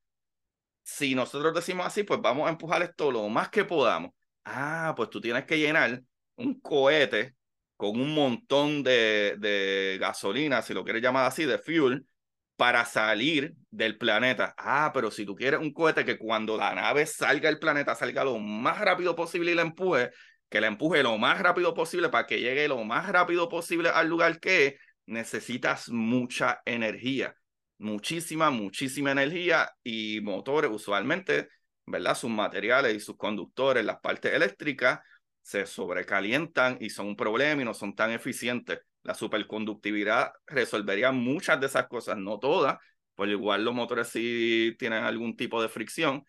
Si 0.83 1.15
nosotros 1.15 1.55
decimos 1.55 1.87
así, 1.87 2.03
pues 2.03 2.21
vamos 2.21 2.47
a 2.47 2.51
empujar 2.51 2.83
esto 2.83 3.11
lo 3.11 3.27
más 3.27 3.49
que 3.49 3.65
podamos. 3.65 4.11
Ah, 4.45 4.93
pues 4.95 5.09
tú 5.09 5.19
tienes 5.19 5.45
que 5.45 5.57
llenar 5.57 6.03
un 6.37 6.59
cohete 6.61 7.35
con 7.75 7.99
un 7.99 8.13
montón 8.13 8.83
de, 8.83 9.35
de 9.37 9.97
gasolina, 9.99 10.61
si 10.61 10.73
lo 10.73 10.83
quieres 10.83 11.03
llamar 11.03 11.25
así, 11.25 11.45
de 11.45 11.59
fuel, 11.59 12.07
para 12.55 12.85
salir 12.85 13.53
del 13.69 13.97
planeta. 13.97 14.55
Ah, 14.57 14.91
pero 14.93 15.11
si 15.11 15.25
tú 15.25 15.35
quieres 15.35 15.59
un 15.59 15.71
cohete 15.71 16.03
que 16.03 16.17
cuando 16.17 16.57
la 16.57 16.73
nave 16.73 17.05
salga 17.05 17.49
del 17.49 17.59
planeta 17.59 17.95
salga 17.95 18.23
lo 18.23 18.39
más 18.39 18.79
rápido 18.79 19.15
posible 19.15 19.51
y 19.51 19.55
la 19.55 19.61
empuje, 19.61 20.09
que 20.49 20.59
la 20.59 20.67
empuje 20.67 21.03
lo 21.03 21.17
más 21.17 21.39
rápido 21.39 21.73
posible 21.73 22.09
para 22.09 22.25
que 22.25 22.39
llegue 22.39 22.67
lo 22.67 22.83
más 22.83 23.07
rápido 23.09 23.47
posible 23.47 23.89
al 23.89 24.07
lugar 24.07 24.39
que 24.39 24.77
necesitas 25.05 25.89
mucha 25.89 26.61
energía, 26.65 27.35
muchísima, 27.77 28.49
muchísima 28.49 29.11
energía 29.11 29.69
y 29.83 30.19
motores 30.21 30.71
usualmente, 30.71 31.49
¿verdad? 31.85 32.15
Sus 32.15 32.31
materiales 32.31 32.95
y 32.95 32.99
sus 32.99 33.17
conductores, 33.17 33.85
las 33.85 33.99
partes 33.99 34.33
eléctricas, 34.33 34.99
se 35.47 35.65
sobrecalientan 35.65 36.77
y 36.81 36.89
son 36.89 37.07
un 37.07 37.15
problema 37.15 37.61
y 37.61 37.65
no 37.65 37.73
son 37.73 37.95
tan 37.95 38.11
eficientes. 38.11 38.79
La 39.03 39.13
superconductividad 39.13 40.33
resolvería 40.45 41.13
muchas 41.13 41.57
de 41.61 41.67
esas 41.67 41.87
cosas, 41.87 42.17
no 42.17 42.37
todas, 42.37 42.77
pues 43.15 43.29
igual 43.29 43.63
los 43.63 43.73
motores 43.73 44.09
sí 44.09 44.75
tienen 44.77 45.05
algún 45.05 45.37
tipo 45.37 45.61
de 45.61 45.69
fricción, 45.69 46.25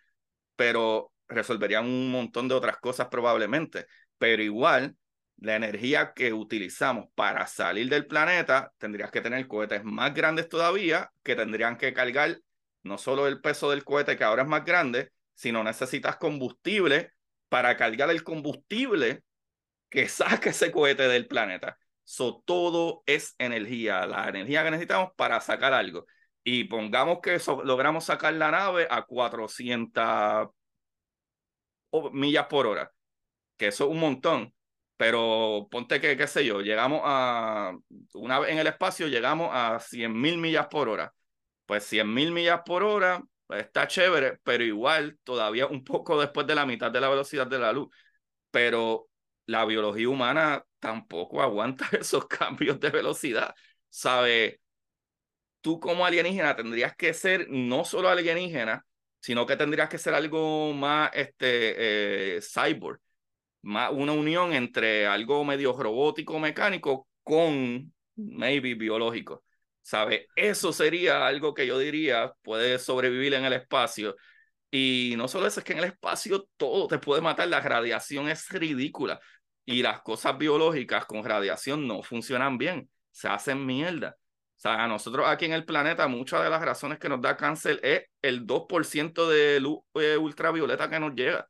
pero 0.54 1.12
resolverían 1.26 1.84
un 1.84 2.12
montón 2.12 2.46
de 2.46 2.54
otras 2.54 2.76
cosas 2.76 3.08
probablemente. 3.08 3.86
Pero 4.18 4.40
igual, 4.40 4.96
la 5.38 5.56
energía 5.56 6.12
que 6.14 6.32
utilizamos 6.32 7.06
para 7.16 7.44
salir 7.48 7.88
del 7.88 8.06
planeta, 8.06 8.72
tendrías 8.78 9.10
que 9.10 9.20
tener 9.20 9.48
cohetes 9.48 9.82
más 9.82 10.14
grandes 10.14 10.48
todavía, 10.48 11.10
que 11.24 11.34
tendrían 11.34 11.76
que 11.76 11.92
cargar 11.92 12.38
no 12.84 12.98
solo 12.98 13.26
el 13.26 13.40
peso 13.40 13.68
del 13.70 13.82
cohete, 13.82 14.16
que 14.16 14.22
ahora 14.22 14.42
es 14.42 14.48
más 14.48 14.64
grande, 14.64 15.10
sino 15.34 15.64
necesitas 15.64 16.18
combustible 16.18 17.14
para 17.48 17.76
cargar 17.76 18.10
el 18.10 18.22
combustible 18.24 19.22
que 19.90 20.08
saca 20.08 20.50
ese 20.50 20.70
cohete 20.72 21.08
del 21.08 21.26
planeta. 21.26 21.78
So, 22.04 22.42
todo 22.46 23.02
es 23.06 23.34
energía, 23.38 24.06
la 24.06 24.28
energía 24.28 24.64
que 24.64 24.70
necesitamos 24.70 25.10
para 25.16 25.40
sacar 25.40 25.74
algo. 25.74 26.06
Y 26.42 26.64
pongamos 26.64 27.18
que 27.22 27.38
logramos 27.64 28.04
sacar 28.04 28.32
la 28.34 28.50
nave 28.50 28.86
a 28.90 29.04
400 29.04 30.48
millas 32.12 32.46
por 32.46 32.66
hora, 32.66 32.90
que 33.56 33.68
eso 33.68 33.84
es 33.84 33.90
un 33.90 34.00
montón. 34.00 34.54
Pero 34.96 35.68
ponte 35.70 36.00
que, 36.00 36.16
qué 36.16 36.26
sé 36.26 36.44
yo, 36.44 36.60
llegamos 36.60 37.02
a, 37.04 37.72
una 38.14 38.40
vez 38.40 38.50
en 38.50 38.58
el 38.58 38.66
espacio, 38.66 39.06
llegamos 39.06 39.50
a 39.52 39.78
100 39.78 40.18
mil 40.18 40.38
millas 40.38 40.66
por 40.68 40.88
hora. 40.88 41.12
Pues 41.66 41.84
100 41.84 42.12
mil 42.12 42.32
millas 42.32 42.62
por 42.64 42.82
hora 42.82 43.22
está 43.50 43.86
chévere, 43.88 44.38
pero 44.42 44.64
igual 44.64 45.18
todavía 45.24 45.66
un 45.66 45.84
poco 45.84 46.20
después 46.20 46.46
de 46.46 46.54
la 46.54 46.66
mitad 46.66 46.90
de 46.90 47.00
la 47.00 47.08
velocidad 47.08 47.46
de 47.46 47.58
la 47.58 47.72
luz. 47.72 47.88
Pero 48.50 49.08
la 49.46 49.64
biología 49.64 50.08
humana 50.08 50.64
tampoco 50.78 51.42
aguanta 51.42 51.88
esos 51.98 52.26
cambios 52.26 52.80
de 52.80 52.90
velocidad. 52.90 53.54
¿Sabe? 53.90 54.60
Tú 55.60 55.80
como 55.80 56.06
alienígena 56.06 56.56
tendrías 56.56 56.94
que 56.96 57.12
ser 57.14 57.46
no 57.50 57.84
solo 57.84 58.08
alienígena, 58.08 58.86
sino 59.20 59.46
que 59.46 59.56
tendrías 59.56 59.88
que 59.88 59.98
ser 59.98 60.14
algo 60.14 60.72
más 60.72 61.10
este, 61.14 62.36
eh, 62.36 62.40
cyborg, 62.40 63.00
más 63.62 63.90
una 63.92 64.12
unión 64.12 64.52
entre 64.52 65.06
algo 65.06 65.44
medio 65.44 65.72
robótico, 65.74 66.38
mecánico 66.38 67.08
con 67.22 67.92
maybe 68.16 68.74
biológico. 68.74 69.44
¿Sabe? 69.88 70.28
Eso 70.36 70.70
sería 70.72 71.26
algo 71.26 71.54
que 71.54 71.66
yo 71.66 71.78
diría 71.78 72.34
puede 72.42 72.78
sobrevivir 72.78 73.32
en 73.32 73.46
el 73.46 73.54
espacio. 73.54 74.16
Y 74.70 75.14
no 75.16 75.28
solo 75.28 75.46
eso, 75.46 75.60
es 75.60 75.64
que 75.64 75.72
en 75.72 75.78
el 75.78 75.86
espacio 75.86 76.46
todo 76.58 76.86
te 76.88 76.98
puede 76.98 77.22
matar, 77.22 77.48
la 77.48 77.60
radiación 77.62 78.28
es 78.28 78.50
ridícula 78.50 79.18
y 79.64 79.82
las 79.82 80.02
cosas 80.02 80.36
biológicas 80.36 81.06
con 81.06 81.24
radiación 81.24 81.86
no 81.86 82.02
funcionan 82.02 82.58
bien, 82.58 82.90
se 83.10 83.28
hacen 83.28 83.64
mierda. 83.64 84.16
O 84.58 84.60
sea, 84.60 84.84
a 84.84 84.88
nosotros 84.88 85.26
aquí 85.26 85.46
en 85.46 85.52
el 85.54 85.64
planeta 85.64 86.06
muchas 86.06 86.42
de 86.42 86.50
las 86.50 86.60
razones 86.62 86.98
que 86.98 87.08
nos 87.08 87.22
da 87.22 87.36
cáncer 87.38 87.80
es 87.82 88.02
el 88.20 88.46
2% 88.46 89.26
de 89.28 89.60
luz 89.60 89.78
eh, 89.94 90.18
ultravioleta 90.18 90.90
que 90.90 91.00
nos 91.00 91.14
llega. 91.14 91.48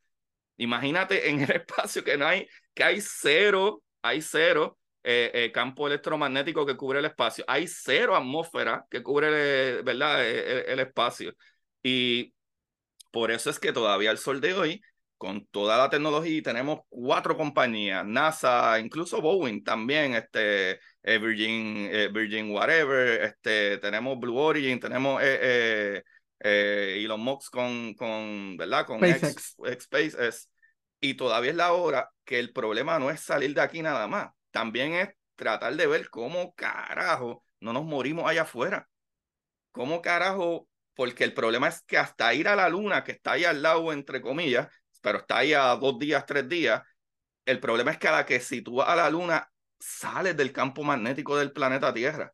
Imagínate 0.59 1.29
en 1.29 1.41
el 1.41 1.51
espacio 1.57 2.05
que 2.05 2.17
no 2.17 2.27
hay, 2.27 2.49
que 2.73 2.85
hay 2.85 3.01
cero, 3.01 3.83
hay 4.01 4.23
cero 4.23 4.79
eh, 5.11 5.31
eh, 5.33 5.53
campo 5.53 5.87
electromagnético 5.87 6.67
que 6.67 6.77
cubre 6.77 6.99
el 6.99 7.07
espacio. 7.07 7.43
Hay 7.49 7.67
cero 7.67 8.15
atmósfera 8.15 8.85
que 8.91 9.03
cubre 9.03 9.81
¿verdad? 9.81 10.23
E, 10.23 10.69
e, 10.69 10.73
el, 10.75 10.81
espacio. 10.81 11.35
Y 11.83 12.35
por 13.11 13.31
eso 13.31 13.49
es 13.49 13.59
que 13.59 13.73
todavía 13.73 14.11
el 14.11 14.19
sol 14.19 14.39
de 14.43 14.53
hoy, 14.53 14.83
con 15.17 15.47
toda 15.47 15.79
la 15.79 15.89
tecnología, 15.89 16.43
tenemos 16.43 16.81
cuatro 16.91 17.39
compañías, 17.39 18.05
NASA, 18.05 18.79
incluso 18.81 19.23
Boeing 19.23 19.65
también, 19.65 20.15
este, 20.15 20.73
eh, 21.03 21.19
Virgin, 21.19 21.91
Virgin 22.13 22.51
Whatever, 22.51 23.23
este, 23.23 23.79
tenemos 23.79 24.19
Blue 24.21 24.37
Origin, 24.37 24.79
tenemos 24.79 25.23
Elon 25.23 27.21
Musk 27.21 27.51
con, 27.51 27.95
con, 27.95 28.59
¿verdad? 28.59 28.85
Con 28.85 28.99
SpaceX. 28.99 29.57
SpaceX. 29.81 30.51
Y 31.01 31.15
todavía 31.15 31.53
es 31.53 31.57
la 31.57 31.73
hora 31.73 32.11
que 32.27 32.39
el 32.39 32.53
problema 32.53 32.99
no 32.99 33.11
es 33.11 33.21
salir 33.21 33.55
de 33.55 33.63
aquí 33.63 33.81
nada 33.81 34.07
más 34.07 34.33
también 34.59 34.93
es 34.95 35.11
tratar 35.37 35.77
de 35.77 35.87
ver 35.87 36.11
cómo 36.11 36.53
carajo 36.57 37.45
no 37.61 37.73
nos 37.73 37.85
morimos 37.85 38.29
allá 38.29 38.43
afuera. 38.43 38.89
¿Cómo 39.71 40.03
carajo? 40.03 40.69
Porque 40.95 41.23
el 41.23 41.33
problema 41.33 41.69
es 41.69 41.81
que 41.83 41.97
hasta 41.97 42.35
ir 42.35 42.49
a 42.49 42.57
la 42.57 42.69
luna, 42.69 43.05
que 43.05 43.13
está 43.13 43.33
ahí 43.33 43.45
al 43.45 43.63
lado, 43.63 43.93
entre 43.93 44.21
comillas, 44.21 44.67
pero 45.01 45.19
está 45.19 45.39
ahí 45.39 45.53
a 45.53 45.69
dos 45.77 45.97
días, 45.97 46.27
tres 46.27 46.49
días, 46.49 46.83
el 47.47 47.61
problema 47.61 47.93
es 47.93 47.99
que 47.99 48.09
a 48.09 48.13
la 48.13 48.27
que 48.27 48.41
sitúa 48.41 48.93
a 48.93 48.97
la 48.97 49.09
luna, 49.11 49.49
sales 49.79 50.37
del 50.37 50.53
campo 50.53 50.83
magnético 50.83 51.37
del 51.37 51.53
planeta 51.53 51.95
Tierra. 51.95 52.33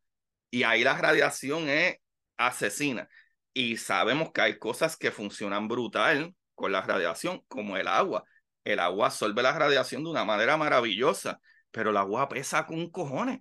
Y 0.51 0.63
ahí 0.63 0.83
la 0.83 0.97
radiación 0.97 1.69
es 1.69 1.99
asesina. 2.39 3.07
Y 3.53 3.77
sabemos 3.77 4.33
que 4.33 4.41
hay 4.41 4.59
cosas 4.59 4.97
que 4.97 5.11
funcionan 5.11 5.69
brutal 5.69 6.35
con 6.55 6.73
la 6.73 6.81
radiación, 6.81 7.43
como 7.49 7.77
el 7.77 7.87
agua. 7.87 8.25
El 8.65 8.79
agua 8.79 9.09
absorbe 9.09 9.43
la 9.43 9.53
radiación 9.53 10.05
de 10.05 10.11
una 10.11 10.25
manera 10.25 10.57
maravillosa 10.57 11.39
pero 11.75 11.91
el 11.91 11.97
agua 11.97 12.29
pesa 12.29 12.65
con 12.67 12.89
cojones. 12.89 13.41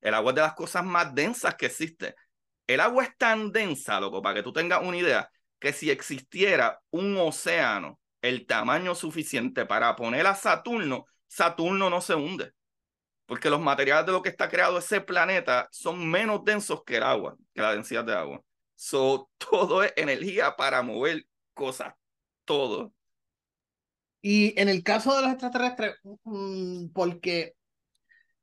El 0.00 0.14
agua 0.14 0.30
es 0.30 0.36
de 0.36 0.42
las 0.42 0.54
cosas 0.54 0.84
más 0.84 1.12
densas 1.12 1.56
que 1.56 1.66
existe. 1.66 2.14
El 2.64 2.78
agua 2.78 3.02
es 3.02 3.16
tan 3.18 3.50
densa, 3.50 3.98
loco, 3.98 4.22
para 4.22 4.36
que 4.36 4.44
tú 4.44 4.52
tengas 4.52 4.84
una 4.84 4.96
idea, 4.96 5.28
que 5.58 5.72
si 5.72 5.90
existiera 5.90 6.80
un 6.90 7.16
océano 7.16 7.98
el 8.20 8.46
tamaño 8.46 8.94
suficiente 8.94 9.66
para 9.66 9.96
poner 9.96 10.28
a 10.28 10.36
Saturno, 10.36 11.06
Saturno 11.26 11.90
no 11.90 12.00
se 12.00 12.14
hunde. 12.14 12.52
Porque 13.26 13.50
los 13.50 13.60
materiales 13.60 14.06
de 14.06 14.12
lo 14.12 14.22
que 14.22 14.28
está 14.28 14.48
creado 14.48 14.78
ese 14.78 15.00
planeta 15.00 15.66
son 15.72 16.08
menos 16.08 16.44
densos 16.44 16.84
que 16.84 16.98
el 16.98 17.02
agua, 17.02 17.36
que 17.52 17.62
la 17.62 17.72
densidad 17.72 18.04
de 18.04 18.14
agua. 18.14 18.40
So, 18.76 19.28
todo 19.38 19.82
es 19.82 19.92
energía 19.96 20.54
para 20.54 20.82
mover 20.82 21.26
cosas, 21.52 21.94
todo. 22.44 22.94
Y 24.20 24.58
en 24.60 24.68
el 24.68 24.84
caso 24.84 25.16
de 25.16 25.22
los 25.22 25.32
extraterrestres, 25.32 25.96
mm, 26.22 26.90
porque 26.94 27.56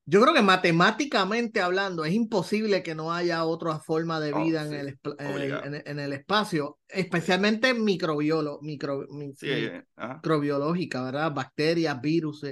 yo 0.10 0.20
creo 0.22 0.34
que 0.34 0.42
matemáticamente 0.42 1.62
hablando 1.62 2.04
es 2.04 2.14
imposible 2.14 2.82
que 2.82 2.96
no 2.96 3.14
haya 3.14 3.46
otra 3.46 3.78
forma 3.78 4.20
de 4.20 4.34
oh, 4.34 4.44
vida 4.44 4.66
en, 4.66 4.74
el, 4.74 4.98
en, 5.86 6.00
el, 6.00 6.14
espacio, 6.14 6.80
especialmente 6.88 7.76
microbiolo, 7.76 8.58
micro, 8.64 9.06
microbiológica, 9.08 11.04
¿verdad? 11.04 11.32
Bacterias, 11.32 12.02
virus 12.02 12.44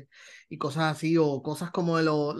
y 0.49 0.57
cosas 0.59 0.95
así, 0.95 1.17
o 1.17 1.41
cosas 1.41 1.71
como 1.71 1.99
los 1.99 2.35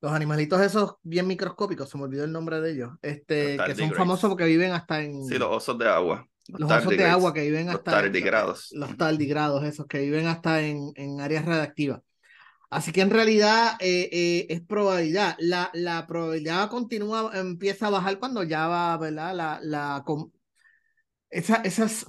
los 0.00 0.12
animalitos 0.12 0.60
esos 0.60 0.96
bien 1.02 1.26
microscópicos, 1.26 1.88
se 1.88 1.98
me 1.98 2.04
olvidó 2.04 2.24
el 2.24 2.32
nombre 2.32 2.60
de 2.60 2.72
ellos, 2.72 2.90
este, 3.02 3.56
que 3.66 3.74
son 3.74 3.90
famosos 3.92 4.28
porque 4.28 4.44
viven 4.44 4.70
hasta 4.72 5.02
en... 5.02 5.24
Sí, 5.24 5.36
los 5.36 5.48
osos 5.50 5.78
de 5.78 5.88
agua. 5.88 6.28
Los, 6.46 6.70
osos 6.70 6.90
de 6.90 7.06
agua 7.06 7.32
que 7.32 7.40
viven 7.40 7.70
hasta. 7.70 7.90
Los 7.90 8.02
tardigrados. 8.02 8.68
Los 8.72 8.96
tardigrados, 8.98 9.64
esos 9.64 9.86
que 9.86 10.00
viven 10.00 10.26
hasta 10.26 10.60
en, 10.60 10.92
en 10.94 11.22
áreas 11.22 11.46
radiactivas. 11.46 12.02
Así 12.74 12.90
que 12.90 13.02
en 13.02 13.10
realidad 13.10 13.76
eh, 13.78 14.08
eh, 14.10 14.46
es 14.48 14.60
probabilidad. 14.60 15.36
La, 15.38 15.70
la, 15.74 16.08
probabilidad 16.08 16.68
continúa, 16.68 17.30
empieza 17.32 17.86
a 17.86 17.90
bajar 17.90 18.18
cuando 18.18 18.42
ya 18.42 18.66
va, 18.66 18.96
¿verdad? 18.96 19.32
La, 19.32 19.60
la, 19.62 20.04
esa, 21.30 21.56
esas 21.58 22.04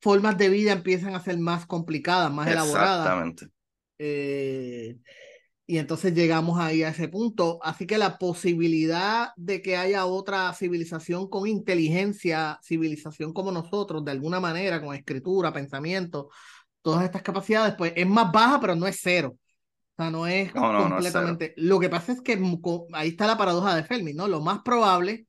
formas 0.00 0.38
de 0.38 0.48
vida 0.48 0.72
empiezan 0.72 1.14
a 1.14 1.20
ser 1.20 1.36
más 1.36 1.66
complicadas, 1.66 2.32
más 2.32 2.48
elaboradas. 2.48 3.00
Exactamente. 3.00 3.48
Eh, 3.98 4.96
y 5.66 5.76
entonces 5.76 6.14
llegamos 6.14 6.58
ahí 6.58 6.82
a 6.82 6.88
ese 6.88 7.08
punto. 7.08 7.58
Así 7.62 7.86
que 7.86 7.98
la 7.98 8.16
posibilidad 8.16 9.32
de 9.36 9.60
que 9.60 9.76
haya 9.76 10.06
otra 10.06 10.50
civilización 10.54 11.28
con 11.28 11.46
inteligencia, 11.46 12.58
civilización 12.62 13.34
como 13.34 13.52
nosotros, 13.52 14.02
de 14.02 14.12
alguna 14.12 14.40
manera, 14.40 14.80
con 14.80 14.94
escritura, 14.94 15.52
pensamiento, 15.52 16.30
todas 16.80 17.04
estas 17.04 17.20
capacidades, 17.20 17.74
pues 17.76 17.92
es 17.94 18.06
más 18.06 18.32
baja, 18.32 18.58
pero 18.58 18.74
no 18.74 18.86
es 18.86 18.98
cero. 19.02 19.36
O 19.98 20.02
sea, 20.02 20.10
no 20.10 20.26
es 20.26 20.52
completamente. 20.52 21.54
Lo 21.56 21.80
que 21.80 21.88
pasa 21.88 22.12
es 22.12 22.20
que 22.20 22.38
ahí 22.92 23.08
está 23.08 23.26
la 23.26 23.38
paradoja 23.38 23.74
de 23.74 23.84
Fermi, 23.84 24.12
¿no? 24.12 24.28
Lo 24.28 24.40
más 24.40 24.60
probable 24.62 25.26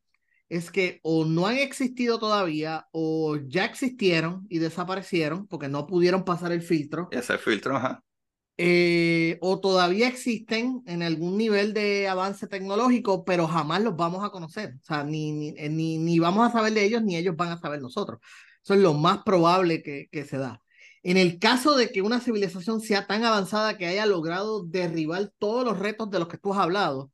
es 0.49 0.72
que 0.72 0.99
o 1.03 1.26
no 1.26 1.47
han 1.47 1.57
existido 1.57 2.20
todavía 2.20 2.88
o 2.91 3.38
ya 3.38 3.65
existieron 3.65 4.45
y 4.49 4.59
desaparecieron 4.59 5.47
porque 5.47 5.70
no 5.70 5.88
pudieron 5.88 6.26
pasar 6.26 6.51
el 6.51 6.61
filtro. 6.61 7.07
Ese 7.11 7.38
filtro, 7.38 7.78
ajá. 7.78 8.03
Eh, 8.59 9.38
o 9.39 9.59
todavía 9.59 10.07
existen 10.07 10.82
en 10.88 11.03
algún 11.03 11.38
nivel 11.38 11.74
de 11.74 12.07
avance 12.07 12.47
tecnológico, 12.47 13.24
pero 13.24 13.47
jamás 13.47 13.84
los 13.84 13.95
vamos 13.95 14.26
a 14.26 14.32
conocer. 14.32 14.74
O 14.82 14.86
sea, 14.86 15.03
ni, 15.03 15.32
ni, 15.32 15.53
eh, 15.57 15.70
ni, 15.70 15.97
ni 15.97 16.18
vamos 16.20 16.47
a 16.47 16.51
saber 16.51 16.74
de 16.74 16.84
ellos, 16.84 17.03
ni 17.03 17.15
ellos 17.15 17.36
van 17.36 17.51
a 17.51 17.57
saber 17.57 17.82
nosotros. 17.82 18.20
Eso 18.63 18.74
es 18.74 18.80
lo 18.80 18.93
más 18.95 19.20
probable 19.24 19.84
que, 19.84 20.07
que 20.11 20.26
se 20.26 20.38
da. 20.38 20.61
En 21.07 21.15
el 21.15 21.39
caso 21.39 21.75
de 21.77 21.89
que 21.91 22.01
una 22.01 22.19
civilización 22.19 22.81
sea 22.81 23.07
tan 23.07 23.23
avanzada 23.23 23.77
que 23.77 23.85
haya 23.87 24.05
logrado 24.05 24.63
derribar 24.65 25.31
todos 25.39 25.63
los 25.63 25.79
retos 25.79 26.11
de 26.11 26.19
los 26.19 26.27
que 26.27 26.37
tú 26.37 26.53
has 26.53 26.59
hablado, 26.59 27.11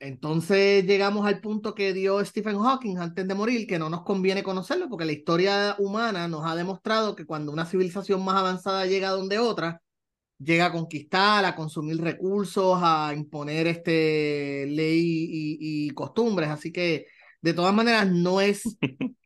entonces 0.00 0.84
llegamos 0.84 1.24
al 1.26 1.40
punto 1.40 1.74
que 1.76 1.92
dio 1.92 2.24
Stephen 2.24 2.58
Hawking 2.58 2.98
antes 2.98 3.28
de 3.28 3.34
morir, 3.36 3.68
que 3.68 3.78
no 3.78 3.88
nos 3.88 4.02
conviene 4.02 4.42
conocerlo, 4.42 4.88
porque 4.88 5.04
la 5.04 5.12
historia 5.12 5.76
humana 5.78 6.26
nos 6.26 6.44
ha 6.44 6.56
demostrado 6.56 7.14
que 7.14 7.24
cuando 7.24 7.52
una 7.52 7.66
civilización 7.66 8.24
más 8.24 8.36
avanzada 8.36 8.84
llega 8.86 9.10
a 9.10 9.12
donde 9.12 9.38
otra, 9.38 9.80
llega 10.38 10.66
a 10.66 10.72
conquistar, 10.72 11.44
a 11.44 11.54
consumir 11.56 11.98
recursos, 12.00 12.78
a 12.82 13.14
imponer 13.14 13.68
este 13.68 14.66
ley 14.68 15.58
y, 15.60 15.90
costumbres. 15.90 16.50
Así 16.50 16.72
que, 16.72 17.06
de 17.40 17.54
todas 17.54 17.74
maneras, 17.74 18.10
no 18.10 18.40
es, 18.40 18.62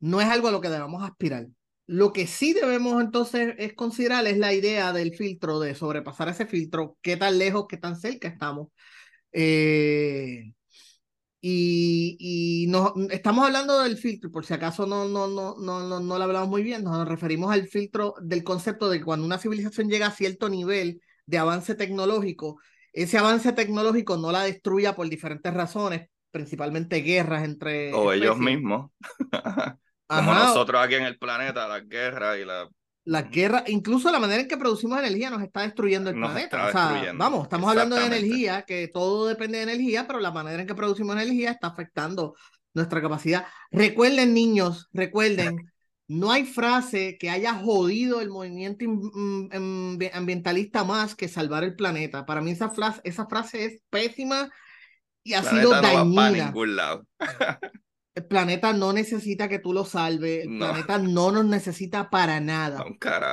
no 0.00 0.20
es 0.20 0.28
algo 0.28 0.48
a 0.48 0.52
lo 0.52 0.60
que 0.60 0.68
debamos 0.68 1.02
aspirar. 1.04 1.46
Lo 1.92 2.12
que 2.12 2.28
sí 2.28 2.52
debemos 2.52 3.02
entonces 3.02 3.56
es 3.58 3.74
considerar 3.74 4.24
es 4.28 4.38
la 4.38 4.52
idea 4.54 4.92
del 4.92 5.12
filtro, 5.12 5.58
de 5.58 5.74
sobrepasar 5.74 6.28
ese 6.28 6.46
filtro, 6.46 6.96
qué 7.02 7.16
tan 7.16 7.36
lejos, 7.36 7.66
qué 7.68 7.78
tan 7.78 7.96
cerca 7.96 8.28
estamos. 8.28 8.68
Eh, 9.32 10.52
y, 11.40 12.16
y 12.20 12.66
no, 12.68 12.94
estamos 13.10 13.44
hablando 13.44 13.82
del 13.82 13.96
filtro, 13.96 14.30
por 14.30 14.46
si 14.46 14.54
acaso 14.54 14.86
no, 14.86 15.08
no, 15.08 15.26
no, 15.26 15.56
no, 15.58 15.80
no, 15.80 15.98
no 15.98 16.16
lo 16.16 16.22
hablamos 16.22 16.48
muy 16.48 16.62
bien, 16.62 16.84
nos 16.84 17.08
referimos 17.08 17.52
al 17.52 17.66
filtro 17.66 18.14
del 18.22 18.44
concepto 18.44 18.88
de 18.88 18.98
que 18.98 19.04
cuando 19.04 19.26
una 19.26 19.38
civilización 19.38 19.88
llega 19.88 20.06
a 20.06 20.12
cierto 20.12 20.48
nivel 20.48 21.02
de 21.26 21.38
avance 21.38 21.74
tecnológico, 21.74 22.60
ese 22.92 23.18
avance 23.18 23.52
tecnológico 23.52 24.16
no 24.16 24.30
la 24.30 24.44
destruya 24.44 24.94
por 24.94 25.08
diferentes 25.08 25.52
razones, 25.52 26.08
principalmente 26.30 27.00
guerras 27.00 27.42
entre... 27.42 27.92
O 27.94 28.12
ellos 28.12 28.38
mismos. 28.38 28.92
Como 30.16 30.34
nosotros 30.34 30.82
aquí 30.84 30.94
en 30.96 31.04
el 31.04 31.18
planeta, 31.18 31.68
las 31.68 31.88
guerras 31.88 32.38
y 32.38 32.44
la 32.44 32.68
la 33.04 33.22
guerra, 33.22 33.64
incluso 33.66 34.12
la 34.12 34.20
manera 34.20 34.42
en 34.42 34.48
que 34.48 34.56
producimos 34.56 34.98
energía 34.98 35.30
nos 35.30 35.42
está 35.42 35.62
destruyendo 35.62 36.10
el 36.10 36.16
planeta. 36.16 36.68
O 36.68 36.70
sea, 36.70 37.12
vamos, 37.14 37.44
estamos 37.44 37.70
hablando 37.70 37.96
de 37.96 38.06
energía, 38.06 38.62
que 38.62 38.88
todo 38.88 39.26
depende 39.26 39.58
de 39.58 39.64
energía, 39.64 40.06
pero 40.06 40.20
la 40.20 40.30
manera 40.30 40.60
en 40.60 40.66
que 40.68 40.74
producimos 40.74 41.16
energía 41.16 41.50
está 41.50 41.68
afectando 41.68 42.34
nuestra 42.74 43.00
capacidad. 43.00 43.46
Recuerden, 43.70 44.34
niños, 44.34 44.88
recuerden, 44.92 45.56
no 46.08 46.30
hay 46.30 46.44
frase 46.44 47.16
que 47.18 47.30
haya 47.30 47.54
jodido 47.54 48.20
el 48.20 48.28
movimiento 48.28 48.84
ambientalista 50.12 50.84
más 50.84 51.14
que 51.14 51.26
salvar 51.26 51.64
el 51.64 51.74
planeta. 51.74 52.26
Para 52.26 52.42
mí 52.42 52.50
esa 52.50 52.70
frase, 52.70 53.00
esa 53.02 53.26
frase 53.26 53.64
es 53.64 53.82
pésima 53.88 54.50
y 55.24 55.34
ha 55.34 55.42
sido 55.42 55.70
dañina. 55.70 56.52
El 58.20 58.26
planeta 58.26 58.74
no 58.74 58.92
necesita 58.92 59.48
que 59.48 59.58
tú 59.58 59.72
lo 59.72 59.86
salves. 59.86 60.44
El 60.44 60.58
planeta 60.58 60.98
no 60.98 61.32
nos 61.32 61.46
necesita 61.46 62.10
para 62.10 62.38
nada. 62.38 62.84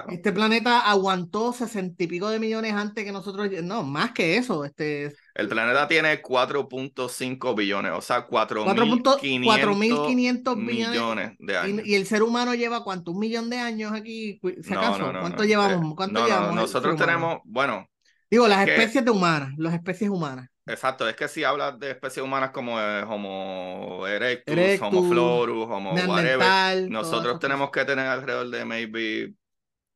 este 0.10 0.32
planeta 0.32 0.80
aguantó 0.80 1.52
sesenta 1.52 2.06
y 2.06 2.08
pico 2.08 2.30
de 2.30 2.40
millones 2.40 2.72
antes 2.72 3.04
que 3.04 3.12
nosotros. 3.12 3.50
No, 3.64 3.84
más 3.84 4.14
que 4.14 4.38
eso. 4.38 4.64
Este... 4.64 5.14
El 5.36 5.50
planeta 5.50 5.90
tiene 5.90 6.22
4.5 6.22 7.56
billones, 7.56 7.92
o 7.92 8.02
sea, 8.02 8.30
4.500 8.30 10.56
millones 10.56 11.34
de 11.38 11.58
años. 11.58 11.86
Y, 11.86 11.96
el 11.96 12.06
ser 12.06 12.24
humano 12.24 12.56
lleva 12.56 12.86
cuánto? 12.86 13.12
¿Un 13.12 13.20
millón 13.20 13.50
de 13.50 13.58
años 13.58 13.92
aquí? 13.92 14.40
acaso? 14.72 15.12
¿Cuánto 15.20 15.44
llevamos? 15.44 15.96
¿Cuánto 15.96 16.26
llevamos 16.26 16.56
nosotros 16.56 16.96
tenemos, 16.96 17.40
bueno. 17.44 17.90
Digo, 18.32 18.48
las 18.48 18.66
especies 18.66 19.04
de 19.04 19.12
humanas, 19.12 19.52
las 19.58 19.74
especies 19.74 20.10
humanas. 20.10 20.48
Exacto, 20.68 21.07
es 21.07 21.15
que 21.15 21.28
si 21.28 21.43
hablas 21.43 21.80
de 21.80 21.91
especies 21.91 22.24
humanas 22.24 22.51
como 22.51 22.80
eh, 22.80 23.03
Homo 23.03 24.05
erectus, 24.05 24.82
Homo 24.82 25.09
florus, 25.09 25.68
Homo 25.70 25.93
whatever, 25.93 26.89
nosotros 26.89 27.39
tenemos 27.39 27.72
que 27.72 27.86
tener 27.86 28.05
alrededor 28.05 28.49
de 28.49 28.65
maybe, 28.65 29.34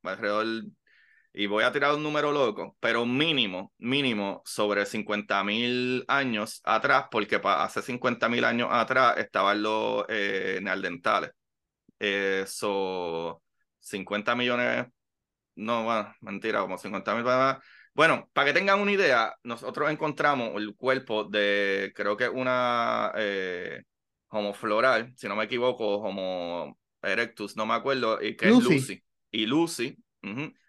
alrededor, 0.03 0.63
y 1.33 1.45
voy 1.47 1.63
a 1.63 1.71
tirar 1.71 1.93
un 1.93 2.03
número 2.03 2.31
loco, 2.31 2.77
pero 2.79 3.05
mínimo, 3.05 3.73
mínimo 3.77 4.41
sobre 4.45 4.85
50 4.85 5.43
mil 5.43 6.05
años 6.07 6.61
atrás, 6.63 7.05
porque 7.11 7.39
hace 7.43 7.81
50 7.81 8.29
mil 8.29 8.45
años 8.45 8.69
atrás 8.71 9.17
estaban 9.17 9.61
los 9.61 10.05
eh, 10.07 10.59
nealdentales. 10.61 11.31
Eso, 11.99 13.41
50 13.79 14.35
millones, 14.35 14.87
no, 15.55 15.83
bueno, 15.83 16.13
mentira, 16.21 16.61
como 16.61 16.77
50 16.77 17.13
mil 17.15 17.23
bueno, 17.93 18.29
para 18.33 18.47
que 18.47 18.53
tengan 18.53 18.79
una 18.79 18.91
idea, 18.91 19.35
nosotros 19.43 19.91
encontramos 19.91 20.51
el 20.55 20.75
cuerpo 20.75 21.25
de, 21.25 21.91
creo 21.95 22.15
que 22.15 22.29
una 22.29 23.11
eh, 23.15 23.83
Homo 24.29 24.53
floral, 24.53 25.11
si 25.17 25.27
no 25.27 25.35
me 25.35 25.43
equivoco, 25.43 25.97
Homo 25.97 26.77
erectus, 27.01 27.57
no 27.57 27.65
me 27.65 27.73
acuerdo, 27.73 28.21
y 28.21 28.35
que 28.37 28.47
es 28.49 28.63
Lucy. 28.63 29.03
Y 29.31 29.45
Lucy, 29.45 29.97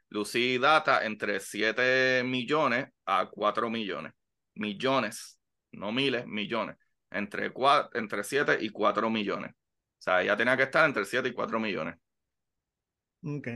Lucy 0.09 0.59
data 0.59 1.05
entre 1.05 1.39
7 1.41 2.23
millones 2.25 2.89
a 3.07 3.29
4 3.31 3.71
millones. 3.71 4.13
Millones, 4.55 5.39
no 5.73 5.93
miles, 5.93 6.27
millones. 6.27 6.77
Entre, 7.11 7.53
entre 7.95 8.25
7 8.25 8.59
y 8.61 8.71
4 8.71 9.11
millones. 9.11 9.53
O 9.53 10.03
sea, 10.03 10.23
ella 10.23 10.37
tenía 10.37 10.57
que 10.57 10.65
estar 10.65 10.85
entre 10.85 11.05
7 11.05 11.29
y 11.29 11.33
4 11.33 11.61
millones. 11.61 11.97
Ok. 13.23 13.49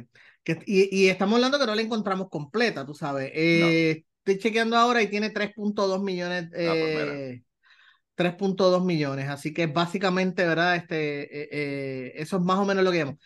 Y, 0.66 1.08
estamos 1.08 1.36
hablando 1.36 1.58
que 1.58 1.66
no 1.66 1.74
la 1.74 1.82
encontramos 1.82 2.28
completa, 2.30 2.86
tú 2.86 2.94
sabes. 2.94 3.30
Eh, 3.34 4.04
estoy 4.18 4.38
chequeando 4.38 4.76
ahora 4.76 5.02
y 5.02 5.08
tiene 5.08 5.32
3.2 5.32 6.02
millones. 6.02 6.50
3.2 6.50 6.68
ah, 6.68 8.16
pues 8.16 8.34
eh, 8.34 8.80
millones. 8.84 9.28
Así 9.28 9.52
que 9.52 9.66
básicamente, 9.66 10.46
¿verdad? 10.46 10.76
Este, 10.76 11.28
eh, 11.30 12.12
eso 12.16 12.36
es 12.36 12.42
más 12.42 12.58
o 12.58 12.64
menos 12.64 12.84
lo 12.84 12.92
que 12.92 12.98
vemos. 12.98 13.16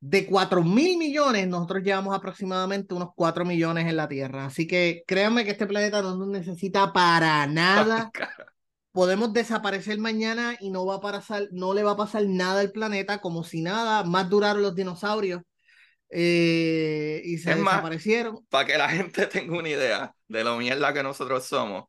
De 0.00 0.26
4 0.26 0.62
mil 0.62 0.96
millones, 0.96 1.48
nosotros 1.48 1.82
llevamos 1.82 2.14
aproximadamente 2.14 2.94
unos 2.94 3.10
4 3.16 3.44
millones 3.44 3.88
en 3.88 3.96
la 3.96 4.06
Tierra. 4.06 4.46
Así 4.46 4.68
que 4.68 5.02
créanme 5.06 5.44
que 5.44 5.50
este 5.50 5.66
planeta 5.66 6.02
no 6.02 6.16
nos 6.16 6.28
necesita 6.28 6.92
para 6.92 7.44
nada. 7.48 8.12
Podemos 8.92 9.32
desaparecer 9.32 9.98
mañana 9.98 10.56
y 10.60 10.70
no, 10.70 10.86
va 10.86 10.96
a 10.96 11.00
pasar, 11.00 11.48
no 11.50 11.74
le 11.74 11.82
va 11.82 11.92
a 11.92 11.96
pasar 11.96 12.24
nada 12.26 12.60
al 12.60 12.70
planeta, 12.70 13.20
como 13.20 13.42
si 13.42 13.62
nada. 13.62 14.04
Más 14.04 14.30
duraron 14.30 14.62
los 14.62 14.76
dinosaurios 14.76 15.42
eh, 16.10 17.20
y 17.24 17.38
se 17.38 17.54
desaparecieron. 17.54 18.44
para 18.48 18.66
que 18.66 18.78
la 18.78 18.88
gente 18.88 19.26
tenga 19.26 19.56
una 19.56 19.68
idea 19.68 20.14
de 20.26 20.44
lo 20.44 20.56
mierda 20.56 20.92
que 20.92 21.02
nosotros 21.02 21.44
somos, 21.44 21.84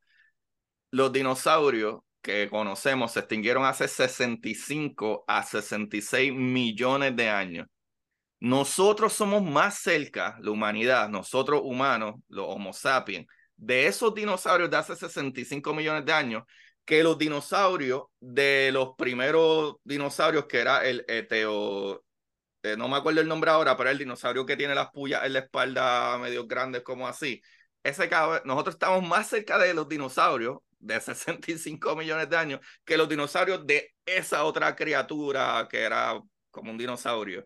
los 0.92 1.12
dinosaurios 1.12 2.00
que 2.22 2.50
conocemos 2.50 3.14
se 3.14 3.20
extinguieron 3.20 3.64
hace 3.66 3.88
65 3.88 5.24
a 5.28 5.44
66 5.44 6.34
millones 6.34 7.16
de 7.16 7.30
años. 7.30 7.68
Nosotros 8.42 9.14
somos 9.14 9.44
más 9.44 9.80
cerca, 9.80 10.38
la 10.42 10.52
humanidad, 10.52 11.10
nosotros 11.10 11.62
humanos, 11.64 12.16
los 12.30 12.46
Homo 12.48 12.74
sapiens, 12.74 13.28
de 13.58 13.88
esos 13.88 14.14
dinosaurios 14.16 14.70
de 14.70 14.78
hace 14.78 14.96
65 14.96 15.74
millones 15.74 16.06
de 16.06 16.14
años 16.14 16.44
que 16.86 17.04
los 17.04 17.18
dinosaurios 17.18 18.04
de 18.20 18.72
los 18.74 18.96
primeros 18.98 19.76
dinosaurios 19.84 20.46
que 20.46 20.60
era 20.60 20.86
el 20.86 21.06
eteo 21.08 22.04
eh, 22.64 22.76
no 22.78 22.88
me 22.90 22.98
acuerdo 22.98 23.22
el 23.22 23.28
nombre 23.28 23.52
ahora, 23.52 23.78
pero 23.78 23.90
el 23.90 23.98
dinosaurio 23.98 24.46
que 24.46 24.58
tiene 24.58 24.76
las 24.76 24.90
pullas 24.92 25.26
en 25.26 25.34
la 25.34 25.40
espalda 25.40 26.18
medio 26.18 26.48
grandes 26.48 26.84
como 26.84 27.08
así. 27.08 27.42
Ese 27.84 28.10
nosotros 28.46 28.76
estamos 28.76 29.08
más 29.08 29.28
cerca 29.28 29.58
de 29.58 29.74
los 29.74 29.88
dinosaurios 29.88 30.60
de 30.80 31.00
65 31.02 31.96
millones 31.96 32.30
de 32.30 32.38
años 32.38 32.60
que 32.86 32.98
los 32.98 33.10
dinosaurios 33.10 33.66
de 33.66 33.94
esa 34.06 34.44
otra 34.44 34.76
criatura 34.76 35.68
que 35.70 35.82
era 35.82 36.20
como 36.52 36.72
un 36.72 36.78
dinosaurio. 36.78 37.46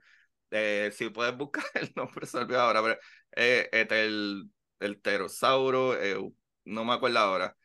Eh, 0.51 0.91
si 0.93 1.09
puedes 1.09 1.35
buscar 1.35 1.63
el 1.75 1.91
nombre, 1.95 2.25
se 2.25 2.37
ahora, 2.37 2.81
pero 2.83 2.99
eh, 3.35 3.69
este, 3.71 4.05
el, 4.05 4.49
el 4.79 4.99
pterosauro, 4.99 5.99
eh, 5.99 6.17
no 6.65 6.85
me 6.85 6.93
acuerdo 6.93 7.19
ahora. 7.19 7.55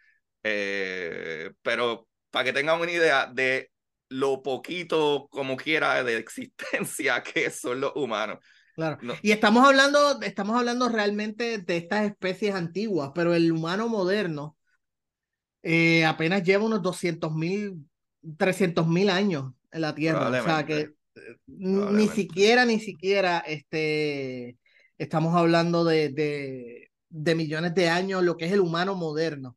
pero 1.62 2.08
para 2.30 2.44
que 2.44 2.52
tengan 2.52 2.80
una 2.80 2.90
idea 2.90 3.26
de 3.26 3.70
lo 4.08 4.42
poquito 4.42 5.28
como 5.30 5.56
quiera 5.56 6.02
de 6.04 6.18
existencia 6.18 7.22
que 7.22 7.50
son 7.50 7.80
los 7.80 7.92
humanos. 7.94 8.38
Claro. 8.74 8.98
Y 9.22 9.32
estamos 9.32 9.66
hablando, 9.66 10.20
estamos 10.22 10.56
hablando 10.56 10.88
realmente 10.88 11.58
de 11.58 11.76
estas 11.76 12.06
especies 12.06 12.54
antiguas, 12.54 13.10
pero 13.12 13.34
el 13.34 13.50
humano 13.50 13.88
moderno 13.88 14.56
eh, 15.64 16.04
apenas 16.04 16.44
lleva 16.44 16.64
unos 16.64 16.80
200 16.82 17.34
mil, 17.34 17.88
300 18.36 18.86
mil 18.86 19.10
años 19.10 19.52
en 19.72 19.80
la 19.80 19.96
Tierra. 19.96 20.28
O 20.28 20.44
sea 20.44 20.64
que 20.64 20.78
eh, 20.80 20.92
ni 21.46 22.06
siquiera, 22.06 22.64
ni 22.64 22.78
siquiera 22.78 23.38
este, 23.40 24.56
estamos 24.96 25.34
hablando 25.34 25.84
de, 25.84 26.10
de, 26.10 26.92
de 27.08 27.34
millones 27.34 27.74
de 27.74 27.88
años, 27.88 28.22
lo 28.22 28.36
que 28.36 28.44
es 28.44 28.52
el 28.52 28.60
humano 28.60 28.94
moderno 28.94 29.56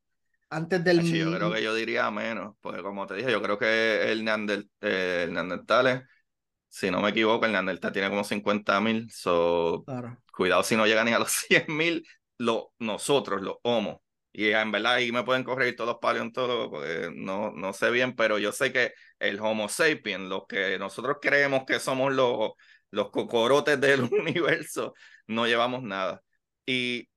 antes 0.51 0.83
del... 0.83 1.01
Sí, 1.01 1.17
yo 1.17 1.33
creo 1.33 1.51
que 1.51 1.63
yo 1.63 1.73
diría 1.73 2.11
menos, 2.11 2.55
porque 2.59 2.83
como 2.83 3.07
te 3.07 3.15
dije, 3.15 3.31
yo 3.31 3.41
creo 3.41 3.57
que 3.57 4.11
el, 4.11 4.23
Neandertal, 4.23 4.69
eh, 4.81 5.23
el 5.23 5.33
Neandertal, 5.33 6.05
si 6.67 6.91
no 6.91 7.01
me 7.01 7.09
equivoco, 7.09 7.45
el 7.45 7.53
Neandertal 7.53 7.93
tiene 7.93 8.09
como 8.09 8.23
50 8.23 8.81
mil, 8.81 9.09
so, 9.11 9.85
cuidado 10.33 10.61
si 10.63 10.75
no 10.75 10.85
llega 10.85 11.03
ni 11.03 11.13
a 11.13 11.19
los 11.19 11.31
100 11.47 11.65
mil, 11.69 12.05
lo, 12.37 12.73
nosotros, 12.79 13.41
los 13.41 13.55
homos. 13.63 13.97
Y 14.33 14.49
en 14.51 14.71
verdad 14.71 14.93
ahí 14.93 15.11
me 15.11 15.23
pueden 15.23 15.43
corregir 15.43 15.75
todos 15.75 15.89
los 15.89 15.99
paleontólogos, 15.99 16.69
porque 16.69 17.11
no, 17.13 17.51
no 17.51 17.73
sé 17.73 17.89
bien, 17.89 18.15
pero 18.15 18.37
yo 18.37 18.51
sé 18.51 18.71
que 18.71 18.93
el 19.19 19.39
Homo 19.39 19.69
sapiens, 19.69 20.27
los 20.29 20.45
que 20.47 20.77
nosotros 20.77 21.17
creemos 21.21 21.63
que 21.65 21.79
somos 21.79 22.13
los, 22.13 22.51
los 22.91 23.09
cocorotes 23.09 23.79
del 23.79 24.01
universo, 24.11 24.93
no 25.27 25.47
llevamos 25.47 25.83
nada. 25.83 26.21
Y 26.65 27.09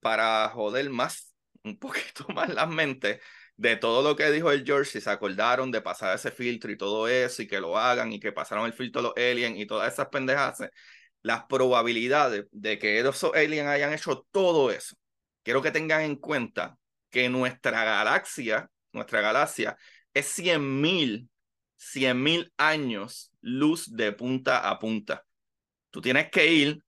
para 0.00 0.48
joder 0.50 0.90
más 0.90 1.33
un 1.64 1.78
poquito 1.78 2.26
más 2.34 2.48
las 2.48 2.68
mentes 2.68 3.20
de 3.56 3.76
todo 3.76 4.02
lo 4.02 4.16
que 4.16 4.30
dijo 4.30 4.50
el 4.50 4.64
George, 4.64 4.90
si 4.90 5.00
se 5.00 5.10
acordaron 5.10 5.70
de 5.70 5.80
pasar 5.80 6.14
ese 6.14 6.30
filtro 6.30 6.70
y 6.70 6.76
todo 6.76 7.08
eso, 7.08 7.42
y 7.42 7.46
que 7.46 7.60
lo 7.60 7.78
hagan, 7.78 8.12
y 8.12 8.20
que 8.20 8.32
pasaron 8.32 8.66
el 8.66 8.72
filtro 8.72 9.02
los 9.02 9.12
aliens 9.16 9.58
y 9.58 9.66
todas 9.66 9.92
esas 9.92 10.08
pendejas, 10.08 10.58
las 11.22 11.44
probabilidades 11.44 12.46
de 12.50 12.78
que 12.78 13.00
esos 13.00 13.32
aliens 13.34 13.68
hayan 13.68 13.92
hecho 13.92 14.26
todo 14.30 14.70
eso, 14.70 14.96
quiero 15.42 15.62
que 15.62 15.70
tengan 15.70 16.02
en 16.02 16.16
cuenta 16.16 16.76
que 17.10 17.28
nuestra 17.28 17.84
galaxia, 17.84 18.68
nuestra 18.92 19.20
galaxia, 19.20 19.76
es 20.12 20.26
100 20.26 20.80
mil, 20.80 21.28
100 21.76 22.22
mil 22.22 22.52
años 22.56 23.30
luz 23.40 23.94
de 23.94 24.12
punta 24.12 24.68
a 24.68 24.78
punta. 24.78 25.24
Tú 25.90 26.00
tienes 26.00 26.28
que 26.30 26.46
ir 26.46 26.84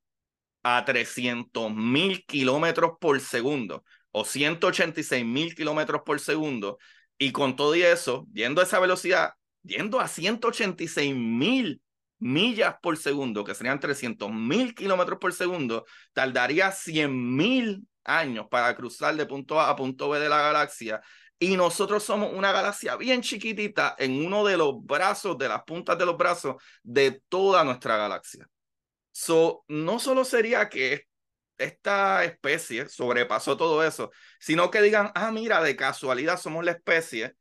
a 0.65 0.85
300 0.85 1.73
mil 1.73 2.25
kilómetros 2.27 2.93
por 3.01 3.21
segundo 3.21 3.85
o 4.19 4.25
186 4.25 5.27
mil 5.27 5.55
kilómetros 5.55 6.01
por 6.03 6.19
segundo, 6.21 6.79
y 7.19 7.33
con 7.33 7.55
todo 7.55 7.75
eso, 7.75 8.27
yendo 8.33 8.63
esa 8.63 8.81
velocidad, 8.81 9.33
yendo 9.63 10.01
a 10.01 10.09
186 10.09 11.15
mil 11.15 11.83
millas 12.19 12.77
por 12.81 12.97
segundo, 12.97 13.45
que 13.45 13.55
serían 13.55 13.79
300 13.79 14.33
mil 14.33 14.75
kilómetros 14.75 15.19
por 15.19 15.35
segundo, 15.35 15.85
tardaría 16.15 16.73
100 16.73 17.37
mil 17.37 17.87
años 18.05 18.47
para 18.51 18.75
cruzar 18.75 19.15
de 19.17 19.27
punto 19.27 19.61
A 19.61 19.69
a 19.69 19.77
punto 19.77 20.09
B 20.09 20.19
de 20.19 20.31
la 20.31 20.41
galaxia. 20.41 21.03
Y 21.39 21.59
nosotros 21.59 22.03
somos 22.03 22.33
una 22.33 22.53
galaxia 22.53 22.97
bien 22.97 23.21
chiquitita 23.21 23.97
en 23.99 24.25
uno 24.25 24.47
de 24.47 24.57
los 24.57 24.83
brazos, 24.83 25.37
de 25.37 25.51
las 25.51 25.63
puntas 25.65 25.99
de 25.99 26.07
los 26.07 26.17
brazos 26.17 26.55
de 26.83 27.21
toda 27.29 27.65
nuestra 27.65 27.99
galaxia. 27.99 28.49
So, 29.13 29.63
no 29.69 29.99
solo 29.99 30.25
sería 30.25 30.71
que 30.71 31.03
esta 31.59 32.25
especie 32.25 32.89
sobrepasó 32.89 33.57
todo 33.57 33.85
eso, 33.85 34.11
sino 34.41 34.71
que 34.71 34.83
digan, 34.83 35.11
ah, 35.15 35.31
mira, 35.33 35.63
de 35.63 35.77
casualidad 35.77 36.39
somos 36.39 36.65
la 36.65 36.73
especie 36.73 37.35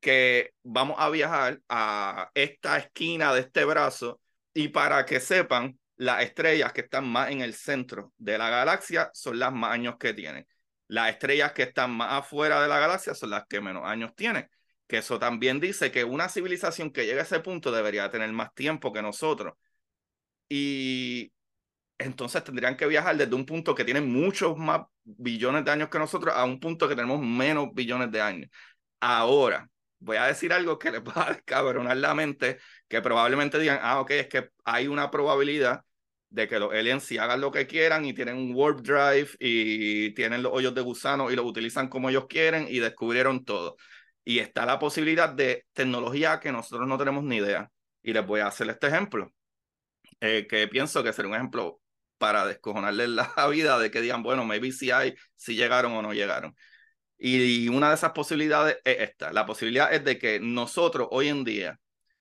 que 0.00 0.52
vamos 0.62 0.96
a 0.98 1.10
viajar 1.10 1.60
a 1.68 2.30
esta 2.34 2.78
esquina 2.78 3.34
de 3.34 3.40
este 3.40 3.64
brazo 3.64 4.20
y 4.54 4.68
para 4.68 5.04
que 5.04 5.20
sepan, 5.20 5.78
las 5.96 6.22
estrellas 6.22 6.72
que 6.72 6.82
están 6.82 7.08
más 7.08 7.30
en 7.30 7.40
el 7.40 7.54
centro 7.54 8.12
de 8.18 8.38
la 8.38 8.50
galaxia 8.50 9.10
son 9.14 9.38
las 9.38 9.52
más 9.52 9.72
años 9.72 9.96
que 9.98 10.12
tienen. 10.14 10.46
Las 10.88 11.10
estrellas 11.10 11.52
que 11.52 11.64
están 11.64 11.90
más 11.90 12.12
afuera 12.12 12.62
de 12.62 12.68
la 12.68 12.78
galaxia 12.78 13.14
son 13.14 13.30
las 13.30 13.46
que 13.46 13.60
menos 13.60 13.84
años 13.84 14.14
tienen. 14.14 14.48
Que 14.86 14.98
eso 14.98 15.18
también 15.18 15.58
dice 15.58 15.90
que 15.90 16.04
una 16.04 16.28
civilización 16.28 16.90
que 16.92 17.06
llegue 17.06 17.20
a 17.20 17.22
ese 17.22 17.40
punto 17.40 17.72
debería 17.72 18.10
tener 18.10 18.30
más 18.32 18.54
tiempo 18.54 18.92
que 18.92 19.02
nosotros. 19.02 19.54
Y 20.48 21.32
entonces 21.98 22.44
tendrían 22.44 22.76
que 22.76 22.86
viajar 22.86 23.16
desde 23.16 23.34
un 23.34 23.46
punto 23.46 23.74
que 23.74 23.84
tiene 23.84 24.00
muchos 24.00 24.56
más 24.56 24.82
billones 25.04 25.64
de 25.64 25.70
años 25.70 25.88
que 25.88 25.98
nosotros 25.98 26.34
a 26.34 26.44
un 26.44 26.60
punto 26.60 26.88
que 26.88 26.96
tenemos 26.96 27.20
menos 27.20 27.68
billones 27.74 28.10
de 28.10 28.20
años. 28.20 28.50
Ahora, 29.00 29.68
voy 29.98 30.16
a 30.16 30.26
decir 30.26 30.52
algo 30.52 30.78
que 30.78 30.90
les 30.90 31.00
va 31.04 31.28
a 31.28 31.32
descabronar 31.34 31.96
la 31.96 32.14
mente, 32.14 32.58
que 32.88 33.00
probablemente 33.02 33.58
digan, 33.58 33.78
ah, 33.82 34.00
ok, 34.00 34.10
es 34.12 34.28
que 34.28 34.50
hay 34.64 34.88
una 34.88 35.10
probabilidad 35.10 35.82
de 36.28 36.48
que 36.48 36.58
los 36.58 36.72
aliens 36.72 37.04
sí 37.04 37.18
hagan 37.18 37.40
lo 37.40 37.50
que 37.50 37.66
quieran 37.66 38.04
y 38.04 38.12
tienen 38.12 38.36
un 38.36 38.54
warp 38.54 38.80
drive 38.80 39.30
y 39.38 40.10
tienen 40.14 40.42
los 40.42 40.52
hoyos 40.52 40.74
de 40.74 40.82
gusano 40.82 41.30
y 41.30 41.36
los 41.36 41.46
utilizan 41.46 41.88
como 41.88 42.10
ellos 42.10 42.26
quieren 42.28 42.66
y 42.68 42.80
descubrieron 42.80 43.44
todo. 43.44 43.76
Y 44.24 44.40
está 44.40 44.66
la 44.66 44.78
posibilidad 44.78 45.28
de 45.30 45.66
tecnología 45.72 46.40
que 46.40 46.52
nosotros 46.52 46.88
no 46.88 46.98
tenemos 46.98 47.24
ni 47.24 47.36
idea. 47.36 47.70
Y 48.02 48.12
les 48.12 48.26
voy 48.26 48.40
a 48.40 48.48
hacer 48.48 48.68
este 48.70 48.88
ejemplo, 48.88 49.32
eh, 50.20 50.46
que 50.48 50.68
pienso 50.68 51.02
que 51.02 51.12
será 51.12 51.28
un 51.28 51.34
ejemplo 51.34 51.80
para 52.18 52.46
descojonarles 52.46 53.08
la 53.10 53.32
vida 53.50 53.78
de 53.78 53.90
que 53.90 54.00
digan, 54.00 54.22
bueno, 54.22 54.44
maybe 54.44 54.72
si 54.72 54.90
hay, 54.90 55.14
si 55.34 55.54
llegaron 55.54 55.92
o 55.92 56.02
no 56.02 56.12
llegaron. 56.12 56.54
Y 57.18 57.68
una 57.68 57.88
de 57.88 57.94
esas 57.94 58.12
posibilidades 58.12 58.78
es 58.84 58.98
esta. 59.00 59.32
La 59.32 59.46
posibilidad 59.46 59.92
es 59.92 60.04
de 60.04 60.18
que 60.18 60.38
nosotros 60.40 61.08
hoy 61.10 61.28
en 61.28 61.44
día, 61.44 61.78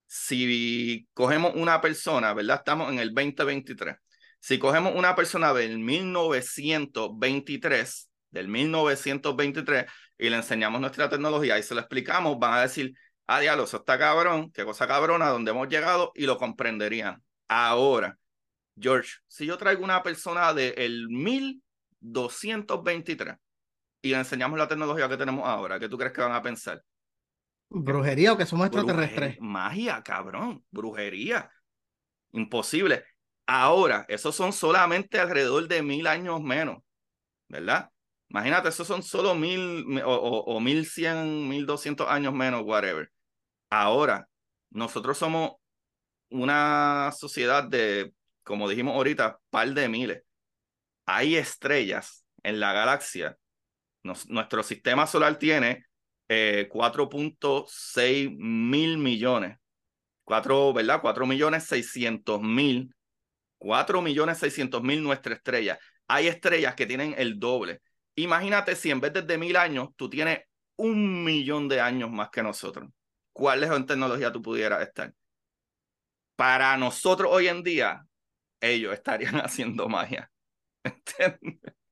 si 0.07 1.07
cogemos 1.13 1.53
una 1.55 1.81
persona, 1.81 2.33
¿verdad? 2.33 2.57
Estamos 2.57 2.91
en 2.91 2.99
el 2.99 3.13
2023. 3.13 3.97
Si 4.39 4.59
cogemos 4.59 4.93
una 4.95 5.15
persona 5.15 5.53
del 5.53 5.79
1923, 5.79 8.09
del 8.31 8.47
1923, 8.47 9.85
y 10.17 10.29
le 10.29 10.37
enseñamos 10.37 10.79
nuestra 10.79 11.09
tecnología 11.09 11.57
y 11.57 11.63
se 11.63 11.73
lo 11.73 11.81
explicamos, 11.81 12.37
van 12.39 12.53
a 12.53 12.61
decir, 12.61 12.93
ah, 13.27 13.39
diablo, 13.39 13.65
eso 13.65 13.77
está 13.77 13.97
cabrón, 13.97 14.51
qué 14.51 14.63
cosa 14.63 14.87
cabrona, 14.87 15.29
dónde 15.29 15.51
hemos 15.51 15.67
llegado, 15.67 16.11
y 16.15 16.25
lo 16.25 16.37
comprenderían. 16.37 17.21
Ahora, 17.47 18.17
George, 18.77 19.17
si 19.27 19.45
yo 19.45 19.57
traigo 19.57 19.83
una 19.83 20.03
persona 20.03 20.53
del 20.53 21.07
1223 21.09 23.35
y 24.01 24.09
le 24.09 24.17
enseñamos 24.17 24.59
la 24.59 24.67
tecnología 24.67 25.09
que 25.09 25.17
tenemos 25.17 25.47
ahora, 25.47 25.79
¿qué 25.79 25.89
tú 25.89 25.97
crees 25.97 26.13
que 26.13 26.21
van 26.21 26.33
a 26.33 26.41
pensar? 26.41 26.81
Brujería 27.69 28.33
o 28.33 28.37
que 28.37 28.45
somos 28.45 28.67
extraterrestres. 28.67 29.37
magia, 29.39 30.01
cabrón. 30.03 30.63
Brujería. 30.71 31.49
Imposible. 32.31 33.03
Ahora, 33.47 34.05
esos 34.07 34.35
son 34.35 34.53
solamente 34.53 35.19
alrededor 35.19 35.67
de 35.67 35.81
mil 35.81 36.07
años 36.07 36.41
menos, 36.41 36.79
¿verdad? 37.47 37.89
Imagínate, 38.29 38.69
esos 38.69 38.87
son 38.87 39.03
solo 39.03 39.35
mil 39.35 40.01
o, 40.03 40.13
o, 40.13 40.55
o 40.55 40.59
mil 40.59 40.85
cien, 40.85 41.47
mil 41.47 41.65
doscientos 41.65 42.07
años 42.09 42.33
menos, 42.33 42.63
whatever. 42.65 43.11
Ahora, 43.69 44.27
nosotros 44.71 45.17
somos 45.17 45.53
una 46.29 47.11
sociedad 47.15 47.63
de 47.63 48.13
como 48.45 48.69
dijimos 48.69 48.95
ahorita, 48.95 49.39
par 49.49 49.73
de 49.73 49.89
miles. 49.89 50.23
Hay 51.05 51.35
estrellas 51.35 52.25
en 52.43 52.59
la 52.61 52.71
galaxia. 52.71 53.37
nuestro 54.03 54.63
sistema 54.63 55.07
solar 55.07 55.37
tiene 55.37 55.83
4.6 56.29 57.97
eh, 57.97 58.29
mil 58.29 58.97
millones. 58.97 59.57
4, 60.23 60.73
¿verdad? 60.73 61.01
4 61.01 61.25
millones 61.25 61.65
600 61.65 62.41
mil. 62.41 62.95
4 63.57 64.01
millones 64.01 64.37
600 64.37 64.81
mil 64.83 65.01
nuestra 65.03 65.33
estrella. 65.33 65.79
Hay 66.07 66.27
estrellas 66.27 66.75
que 66.75 66.85
tienen 66.85 67.15
el 67.17 67.39
doble. 67.39 67.81
Imagínate 68.15 68.75
si 68.75 68.91
en 68.91 69.01
vez 69.01 69.13
de 69.13 69.37
mil 69.37 69.55
años 69.57 69.89
tú 69.95 70.09
tienes 70.09 70.39
un 70.75 71.23
millón 71.23 71.67
de 71.67 71.81
años 71.81 72.11
más 72.11 72.29
que 72.29 72.43
nosotros. 72.43 72.89
¿Cuál 73.33 73.63
es 73.63 73.69
la 73.69 73.85
tecnología 73.85 74.31
tú 74.31 74.41
pudieras 74.41 74.81
estar? 74.87 75.13
Para 76.35 76.77
nosotros 76.77 77.31
hoy 77.31 77.47
en 77.47 77.63
día, 77.63 78.05
ellos 78.69 78.93
estarían 78.93 79.35
haciendo 79.43 79.87
magia. 79.87 80.31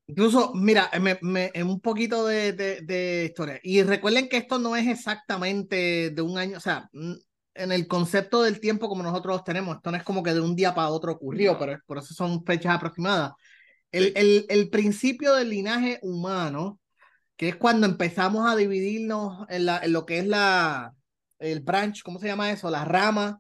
Incluso, 0.08 0.54
mira, 0.54 0.90
me, 1.02 1.18
me, 1.22 1.52
un 1.64 1.80
poquito 1.80 2.26
de, 2.28 2.54
de, 2.54 3.26
historia. 3.26 3.60
Y 3.64 3.82
recuerden 3.84 4.28
que 4.28 4.38
esto 4.38 4.60
no 4.60 4.76
es 4.76 4.88
exactamente 4.88 6.12
de 6.12 6.22
un 6.22 6.38
año, 6.38 6.58
o 6.58 6.60
sea, 6.60 6.90
en 6.94 7.72
el 7.72 7.88
concepto 7.88 8.44
del 8.44 8.60
tiempo 8.60 8.90
como 8.90 9.04
nosotros 9.04 9.44
tenemos, 9.44 9.78
esto 9.78 9.92
no 9.92 9.98
es 9.98 10.04
como 10.04 10.22
que 10.22 10.34
de 10.34 10.42
un 10.42 10.56
día 10.56 10.76
para 10.76 10.90
otro 10.90 11.14
ocurrió, 11.14 11.58
pero 11.58 11.80
por 11.86 12.00
eso 12.00 12.14
son 12.14 12.44
fechas 12.44 12.76
aproximadas. 12.76 13.32
El, 13.92 14.12
el, 14.16 14.46
el, 14.50 14.70
principio 14.70 15.36
del 15.36 15.50
linaje 15.50 16.00
humano, 16.02 16.80
que 17.38 17.50
es 17.50 17.56
cuando 17.56 17.86
empezamos 17.86 18.50
a 18.50 18.56
dividirnos 18.56 19.46
en, 19.50 19.68
la, 19.68 19.80
en 19.80 19.94
lo 19.94 20.06
que 20.06 20.18
es 20.18 20.28
la, 20.28 20.94
el 21.40 21.62
branch, 21.62 22.02
¿cómo 22.02 22.20
se 22.20 22.28
llama 22.28 22.52
eso? 22.52 22.70
La 22.72 22.86
rama 22.86 23.40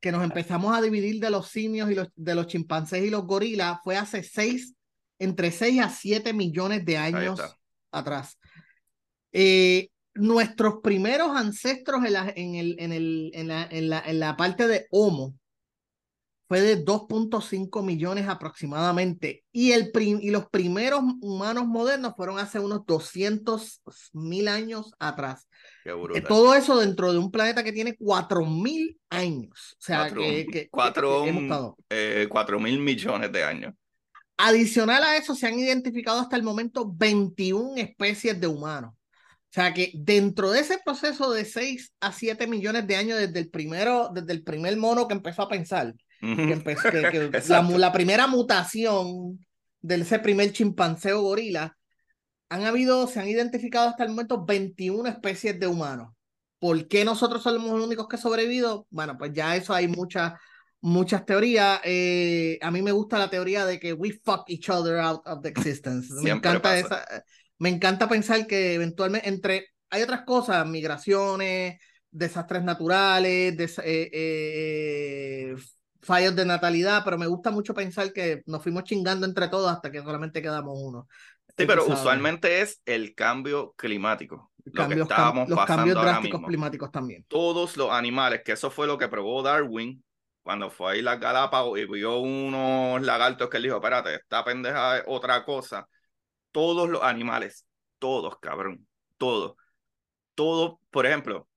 que 0.00 0.12
nos 0.12 0.22
empezamos 0.22 0.76
a 0.76 0.80
dividir 0.80 1.20
de 1.20 1.30
los 1.30 1.48
simios 1.48 1.90
y 1.90 1.94
los, 1.94 2.08
de 2.14 2.34
los 2.34 2.46
chimpancés 2.46 3.04
y 3.04 3.10
los 3.10 3.26
gorilas 3.26 3.78
fue 3.82 3.96
hace 3.96 4.22
seis, 4.22 4.74
entre 5.18 5.50
6 5.50 5.80
a 5.82 5.90
7 5.90 6.32
millones 6.32 6.84
de 6.84 6.96
años 6.96 7.40
atrás. 7.90 8.38
Eh, 9.32 9.88
nuestros 10.14 10.76
primeros 10.82 11.36
ancestros 11.36 12.04
en 12.04 12.12
la, 12.12 12.32
en, 12.34 12.54
el, 12.54 12.76
en, 12.78 12.92
el, 12.92 13.30
en, 13.34 13.48
la, 13.48 13.68
en, 13.70 13.88
la, 13.88 14.00
en 14.00 14.20
la 14.20 14.36
parte 14.36 14.66
de 14.66 14.86
Homo 14.90 15.34
fue 16.48 16.62
de 16.62 16.82
2.5 16.82 17.84
millones 17.84 18.26
aproximadamente. 18.26 19.44
Y, 19.52 19.72
el 19.72 19.92
y 19.94 20.30
los 20.30 20.48
primeros 20.48 21.00
humanos 21.20 21.66
modernos 21.66 22.14
fueron 22.16 22.38
hace 22.38 22.58
unos 22.58 22.86
200 22.86 23.82
mil 24.14 24.48
años 24.48 24.92
atrás. 24.98 25.46
Eh, 25.84 26.22
todo 26.26 26.54
eso 26.54 26.78
dentro 26.78 27.12
de 27.12 27.18
un 27.18 27.30
planeta 27.30 27.62
que 27.62 27.72
tiene 27.72 27.96
4 27.96 28.46
mil 28.46 28.98
años. 29.10 29.76
O 29.78 29.82
sea, 29.82 30.10
que, 30.10 30.46
que, 30.50 30.68
4 30.70 31.76
eh, 31.90 32.28
mil 32.58 32.78
millones 32.78 33.30
de 33.30 33.44
años. 33.44 33.74
Adicional 34.38 35.02
a 35.02 35.16
eso, 35.16 35.34
se 35.34 35.48
han 35.48 35.58
identificado 35.58 36.20
hasta 36.20 36.36
el 36.36 36.42
momento 36.42 36.90
21 36.90 37.76
especies 37.76 38.40
de 38.40 38.46
humanos. 38.46 38.94
O 38.94 39.52
sea 39.52 39.74
que 39.74 39.92
dentro 39.94 40.50
de 40.50 40.60
ese 40.60 40.78
proceso 40.84 41.30
de 41.32 41.44
6 41.44 41.94
a 42.00 42.12
7 42.12 42.46
millones 42.46 42.86
de 42.86 42.96
años 42.96 43.18
desde 43.18 43.38
el 43.38 43.50
primero, 43.50 44.10
desde 44.14 44.32
el 44.32 44.44
primer 44.44 44.76
mono 44.76 45.08
que 45.08 45.14
empezó 45.14 45.42
a 45.42 45.48
pensar, 45.48 45.94
que 46.20 46.52
empezó, 46.52 46.90
que, 46.90 47.30
la, 47.48 47.62
la, 47.62 47.92
primera 47.92 48.26
mutación 48.26 49.44
de 49.80 49.94
ese 49.96 50.18
primer 50.18 50.52
chimpancé 50.52 51.12
o 51.12 51.22
gorila, 51.22 51.76
han 52.48 52.64
habido, 52.64 53.06
se 53.06 53.20
han 53.20 53.28
identificado 53.28 53.88
hasta 53.88 54.04
el 54.04 54.10
momento 54.10 54.44
21 54.44 55.08
especies 55.08 55.58
de 55.58 55.66
humanos. 55.66 56.12
¿Por 56.58 56.88
qué 56.88 57.04
nosotros 57.04 57.42
somos 57.42 57.70
los 57.70 57.86
únicos 57.86 58.08
que 58.08 58.16
han 58.16 58.22
sobrevivido? 58.22 58.86
Bueno, 58.90 59.16
pues 59.16 59.32
ya 59.32 59.54
eso 59.54 59.74
hay 59.74 59.86
muchas 59.86 60.32
muchas 60.80 61.24
teorías. 61.24 61.80
Eh, 61.84 62.58
a 62.62 62.70
mí 62.70 62.82
me 62.82 62.92
gusta 62.92 63.18
la 63.18 63.30
teoría 63.30 63.66
de 63.66 63.78
que 63.78 63.92
we 63.92 64.12
fuck 64.24 64.44
each 64.48 64.68
other 64.68 64.98
out 64.98 65.20
of 65.26 65.42
the 65.42 65.48
existence. 65.48 66.12
me 66.22 66.30
encanta 66.30 66.78
esa, 66.78 67.04
me 67.58 67.68
encanta 67.68 68.08
pensar 68.08 68.46
que 68.46 68.74
eventualmente 68.74 69.28
entre 69.28 69.68
hay 69.90 70.02
otras 70.02 70.22
cosas, 70.22 70.66
migraciones, 70.66 71.80
desastres 72.10 72.62
naturales, 72.62 73.78
eh, 73.84 74.10
eh, 74.12 75.54
fallos 76.00 76.34
de 76.36 76.44
natalidad, 76.44 77.02
pero 77.04 77.18
me 77.18 77.26
gusta 77.26 77.50
mucho 77.50 77.74
pensar 77.74 78.12
que 78.12 78.42
nos 78.46 78.62
fuimos 78.62 78.84
chingando 78.84 79.26
entre 79.26 79.48
todos 79.48 79.70
hasta 79.70 79.90
que 79.90 80.02
solamente 80.02 80.42
quedamos 80.42 80.78
uno. 80.80 81.08
Sí, 81.56 81.66
pero 81.66 81.86
usualmente 81.86 82.60
es 82.60 82.80
el 82.86 83.14
cambio 83.14 83.74
climático. 83.76 84.52
lo 84.64 84.88
que 84.88 85.00
estábamos 85.00 85.48
los 85.48 85.64
cambios 85.64 86.00
drásticos 86.00 86.42
climáticos 86.42 86.90
también. 86.92 87.24
Todos 87.28 87.76
los 87.76 87.90
animales, 87.90 88.42
que 88.44 88.52
eso 88.52 88.70
fue 88.70 88.86
lo 88.86 88.96
que 88.96 89.08
probó 89.08 89.42
Darwin 89.42 90.02
cuando 90.42 90.70
fue 90.70 90.92
ahí 90.92 91.02
las 91.02 91.18
Galápagos 91.18 91.78
y 91.78 91.84
vio 91.84 92.18
unos 92.20 93.02
lagartos 93.02 93.50
que 93.50 93.56
él 93.58 93.64
dijo, 93.64 93.76
espérate, 93.76 94.14
esta 94.14 94.44
pendeja 94.44 94.98
es 94.98 95.04
otra 95.06 95.44
cosa 95.44 95.86
todos 96.52 96.88
los 96.88 97.02
animales, 97.02 97.66
todos, 97.98 98.38
cabrón, 98.40 98.86
todos. 99.16 99.56
Todo, 100.34 100.80
por 100.90 101.06
ejemplo, 101.06 101.47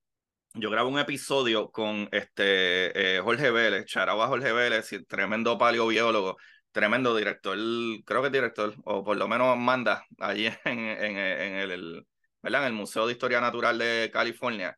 yo 0.54 0.70
grabo 0.70 0.88
un 0.90 0.98
episodio 0.98 1.70
con 1.70 2.08
este 2.12 3.16
eh, 3.16 3.20
Jorge 3.20 3.50
Vélez, 3.50 3.86
charaba 3.86 4.28
Jorge 4.28 4.52
Vélez, 4.52 4.90
tremendo 5.08 5.56
paleobiólogo, 5.56 6.36
tremendo 6.72 7.16
director, 7.16 7.56
creo 8.04 8.22
que 8.22 8.30
director, 8.30 8.74
o 8.84 9.02
por 9.04 9.16
lo 9.16 9.28
menos 9.28 9.56
manda 9.56 10.04
allí 10.18 10.46
en, 10.64 10.78
en, 10.78 11.16
el, 11.16 12.06
¿verdad? 12.42 12.62
en 12.62 12.66
el 12.68 12.72
Museo 12.74 13.06
de 13.06 13.12
Historia 13.12 13.40
Natural 13.40 13.78
de 13.78 14.10
California. 14.12 14.76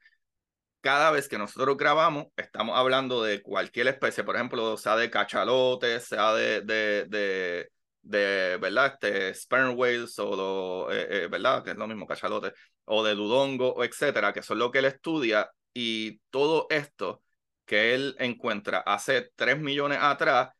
Cada 0.80 1.10
vez 1.10 1.28
que 1.28 1.38
nosotros 1.38 1.76
grabamos, 1.76 2.26
estamos 2.36 2.76
hablando 2.78 3.22
de 3.22 3.42
cualquier 3.42 3.88
especie, 3.88 4.22
por 4.22 4.36
ejemplo, 4.36 4.76
sea 4.76 4.96
de 4.96 5.10
cachalote, 5.10 5.98
sea 6.00 6.34
de, 6.34 6.60
de, 6.60 7.70
de 8.02 8.58
¿verdad? 8.58 8.98
Este, 9.00 9.34
sperm 9.34 9.76
whales 9.78 10.18
o, 10.18 10.90
eh, 10.92 11.24
eh, 11.24 11.28
¿verdad? 11.28 11.64
Que 11.64 11.70
es 11.70 11.76
lo 11.76 11.86
mismo, 11.86 12.06
cachalote, 12.06 12.52
o 12.84 13.02
de 13.02 13.14
dudongo, 13.14 13.82
etcétera, 13.82 14.32
que 14.32 14.42
son 14.42 14.58
lo 14.58 14.70
que 14.70 14.80
él 14.80 14.84
estudia 14.84 15.50
y 15.74 16.20
todo 16.30 16.66
esto 16.70 17.22
que 17.66 17.94
él 17.94 18.16
encuentra 18.18 18.78
hace 18.78 19.30
3 19.36 19.58
millones 19.60 19.98
atrás, 20.00 20.50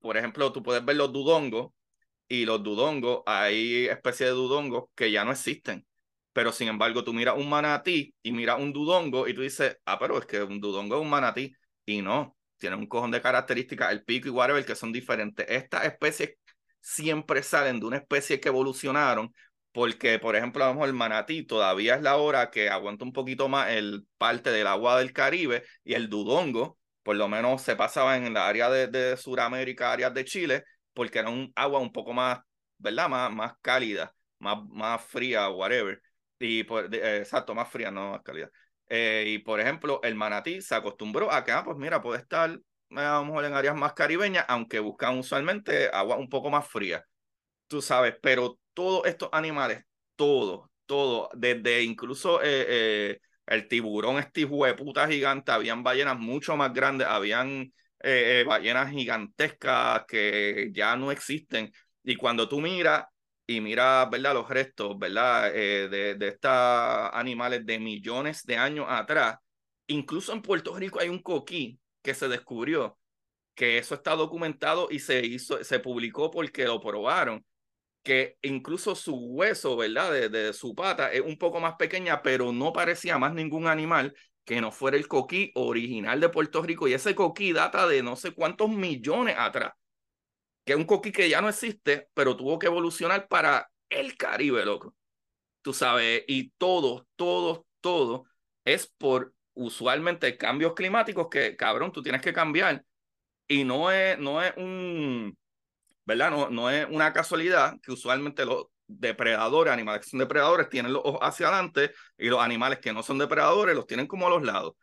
por 0.00 0.16
ejemplo, 0.16 0.52
tú 0.52 0.62
puedes 0.62 0.84
ver 0.84 0.96
los 0.96 1.12
dudongos 1.12 1.72
y 2.28 2.44
los 2.44 2.62
dudongos, 2.62 3.22
hay 3.26 3.86
especies 3.86 4.30
de 4.30 4.34
dudongos 4.34 4.84
que 4.94 5.10
ya 5.10 5.24
no 5.24 5.32
existen. 5.32 5.86
Pero 6.32 6.52
sin 6.52 6.68
embargo, 6.68 7.04
tú 7.04 7.12
miras 7.14 7.36
un 7.36 7.48
manatí 7.48 8.14
y 8.22 8.32
miras 8.32 8.60
un 8.60 8.72
dudongo 8.72 9.28
y 9.28 9.34
tú 9.34 9.42
dices, 9.42 9.78
ah, 9.86 9.98
pero 9.98 10.18
es 10.18 10.26
que 10.26 10.42
un 10.42 10.60
dudongo 10.60 10.96
es 10.96 11.02
un 11.02 11.10
manatí. 11.10 11.54
Y 11.86 12.02
no, 12.02 12.36
tienen 12.58 12.80
un 12.80 12.86
cojón 12.86 13.10
de 13.10 13.22
características, 13.22 13.92
el 13.92 14.04
pico 14.04 14.28
y 14.28 14.30
whatever, 14.30 14.64
que 14.64 14.74
son 14.74 14.92
diferentes. 14.92 15.46
Estas 15.48 15.84
especies 15.86 16.36
siempre 16.80 17.42
salen 17.42 17.80
de 17.80 17.86
una 17.86 17.96
especie 17.98 18.40
que 18.40 18.48
evolucionaron, 18.48 19.32
porque, 19.74 20.20
por 20.20 20.36
ejemplo, 20.36 20.64
a 20.64 20.84
el 20.86 20.92
manatí 20.92 21.42
todavía 21.44 21.96
es 21.96 22.02
la 22.02 22.16
hora 22.16 22.48
que 22.52 22.70
aguanta 22.70 23.04
un 23.04 23.12
poquito 23.12 23.48
más 23.48 23.70
el 23.70 24.06
parte 24.18 24.50
del 24.52 24.68
agua 24.68 24.98
del 24.98 25.12
Caribe 25.12 25.64
y 25.82 25.94
el 25.94 26.08
dudongo, 26.08 26.78
por 27.02 27.16
lo 27.16 27.26
menos 27.26 27.62
se 27.62 27.74
pasaba 27.74 28.16
en 28.16 28.32
la 28.32 28.46
área 28.46 28.70
de, 28.70 28.86
de 28.86 29.16
Sudamérica, 29.16 29.90
áreas 29.92 30.14
de 30.14 30.24
Chile, 30.24 30.64
porque 30.92 31.18
era 31.18 31.28
un 31.28 31.52
agua 31.56 31.80
un 31.80 31.92
poco 31.92 32.12
más, 32.12 32.38
¿verdad? 32.78 33.08
Más, 33.08 33.32
más 33.32 33.54
cálida, 33.62 34.14
más, 34.38 34.58
más 34.68 35.02
fría, 35.04 35.48
whatever. 35.50 36.00
Y, 36.38 36.62
pues, 36.62 36.86
exacto, 36.92 37.52
más 37.52 37.68
fría, 37.68 37.90
no 37.90 38.12
más 38.12 38.22
cálida. 38.22 38.48
Eh, 38.88 39.24
y 39.26 39.38
por 39.38 39.58
ejemplo, 39.60 40.00
el 40.04 40.14
manatí 40.14 40.62
se 40.62 40.76
acostumbró 40.76 41.32
a 41.32 41.42
que, 41.44 41.50
ah, 41.50 41.64
pues 41.64 41.76
mira, 41.76 42.00
puede 42.00 42.20
estar 42.20 42.50
a 42.90 43.14
lo 43.18 43.24
mejor 43.24 43.44
en 43.44 43.54
áreas 43.54 43.74
más 43.74 43.92
caribeñas, 43.94 44.44
aunque 44.48 44.78
buscan 44.78 45.18
usualmente 45.18 45.90
agua 45.92 46.16
un 46.16 46.28
poco 46.28 46.48
más 46.48 46.68
fría. 46.68 47.04
Tú 47.66 47.82
sabes, 47.82 48.14
pero 48.22 48.58
todos 48.72 49.06
estos 49.06 49.28
animales, 49.32 49.84
todo, 50.16 50.70
todo, 50.86 51.28
desde 51.34 51.82
incluso 51.82 52.42
eh, 52.42 52.66
eh, 52.68 53.20
el 53.46 53.68
tiburón, 53.68 54.18
este 54.18 54.46
puta 54.46 55.08
gigante, 55.08 55.52
habían 55.52 55.82
ballenas 55.82 56.18
mucho 56.18 56.56
más 56.56 56.72
grandes, 56.72 57.06
habían 57.08 57.72
ballenas 58.46 58.90
gigantescas 58.90 60.04
que 60.06 60.70
ya 60.72 60.94
no 60.96 61.10
existen. 61.10 61.72
Y 62.02 62.16
cuando 62.16 62.46
tú 62.48 62.60
miras 62.60 63.04
y 63.46 63.60
mira, 63.60 64.06
¿verdad? 64.06 64.34
Los 64.34 64.48
restos, 64.48 64.98
¿verdad? 64.98 65.50
Eh, 65.54 65.88
de, 65.88 66.14
de 66.14 66.28
estos 66.28 66.50
animales 67.12 67.64
de 67.66 67.78
millones 67.78 68.42
de 68.44 68.56
años 68.56 68.86
atrás. 68.88 69.36
Incluso 69.86 70.32
en 70.32 70.42
Puerto 70.42 70.74
Rico 70.76 70.98
hay 71.00 71.08
un 71.08 71.20
coquí 71.22 71.78
que 72.02 72.14
se 72.14 72.28
descubrió, 72.28 72.98
que 73.54 73.78
eso 73.78 73.94
está 73.94 74.12
documentado 74.16 74.88
y 74.90 75.00
se 75.00 75.24
hizo, 75.26 75.62
se 75.64 75.80
publicó 75.80 76.30
porque 76.30 76.64
lo 76.66 76.80
probaron, 76.80 77.44
que 78.04 78.38
incluso 78.42 78.94
su 78.94 79.16
hueso, 79.16 79.76
¿verdad? 79.76 80.12
De, 80.12 80.28
de 80.28 80.52
su 80.52 80.74
pata 80.76 81.12
es 81.12 81.22
un 81.22 81.38
poco 81.38 81.58
más 81.60 81.74
pequeña, 81.76 82.22
pero 82.22 82.52
no 82.52 82.72
parecía 82.72 83.18
más 83.18 83.34
ningún 83.34 83.66
animal 83.66 84.14
que 84.44 84.60
no 84.60 84.70
fuera 84.70 84.96
el 84.96 85.08
coquí 85.08 85.50
original 85.56 86.20
de 86.20 86.28
Puerto 86.28 86.62
Rico. 86.62 86.86
Y 86.86 86.94
ese 86.94 87.16
coquí 87.16 87.52
data 87.52 87.88
de 87.88 88.02
no 88.02 88.14
sé 88.16 88.32
cuántos 88.32 88.70
millones 88.70 89.34
atrás 89.38 89.72
que 90.64 90.72
es 90.72 90.78
un 90.78 90.84
coquí 90.84 91.12
que 91.12 91.28
ya 91.28 91.40
no 91.40 91.48
existe, 91.48 92.08
pero 92.14 92.36
tuvo 92.36 92.58
que 92.58 92.66
evolucionar 92.66 93.28
para 93.28 93.70
el 93.88 94.16
Caribe, 94.16 94.64
loco. 94.64 94.94
Tú 95.62 95.72
sabes, 95.72 96.24
y 96.26 96.50
todo, 96.52 97.06
todo, 97.16 97.66
todo 97.80 98.24
es 98.64 98.86
por 98.98 99.34
usualmente 99.54 100.36
cambios 100.36 100.74
climáticos 100.74 101.28
que, 101.30 101.56
cabrón, 101.56 101.92
tú 101.92 102.02
tienes 102.02 102.22
que 102.22 102.32
cambiar. 102.32 102.84
Y 103.46 103.64
no 103.64 103.90
es, 103.90 104.18
no 104.18 104.42
es 104.42 104.54
un, 104.56 105.36
¿verdad? 106.04 106.30
No, 106.30 106.50
no 106.50 106.70
es 106.70 106.86
una 106.90 107.12
casualidad 107.12 107.76
que 107.82 107.92
usualmente 107.92 108.44
los 108.44 108.66
depredadores, 108.86 109.72
animales 109.72 110.02
que 110.02 110.10
son 110.10 110.20
depredadores, 110.20 110.68
tienen 110.68 110.92
los 110.92 111.02
ojos 111.04 111.20
hacia 111.22 111.48
adelante 111.48 111.92
y 112.18 112.28
los 112.28 112.40
animales 112.40 112.78
que 112.80 112.92
no 112.92 113.02
son 113.02 113.18
depredadores 113.18 113.74
los 113.74 113.86
tienen 113.86 114.06
como 114.06 114.26
a 114.26 114.30
los 114.30 114.42
lados. 114.42 114.74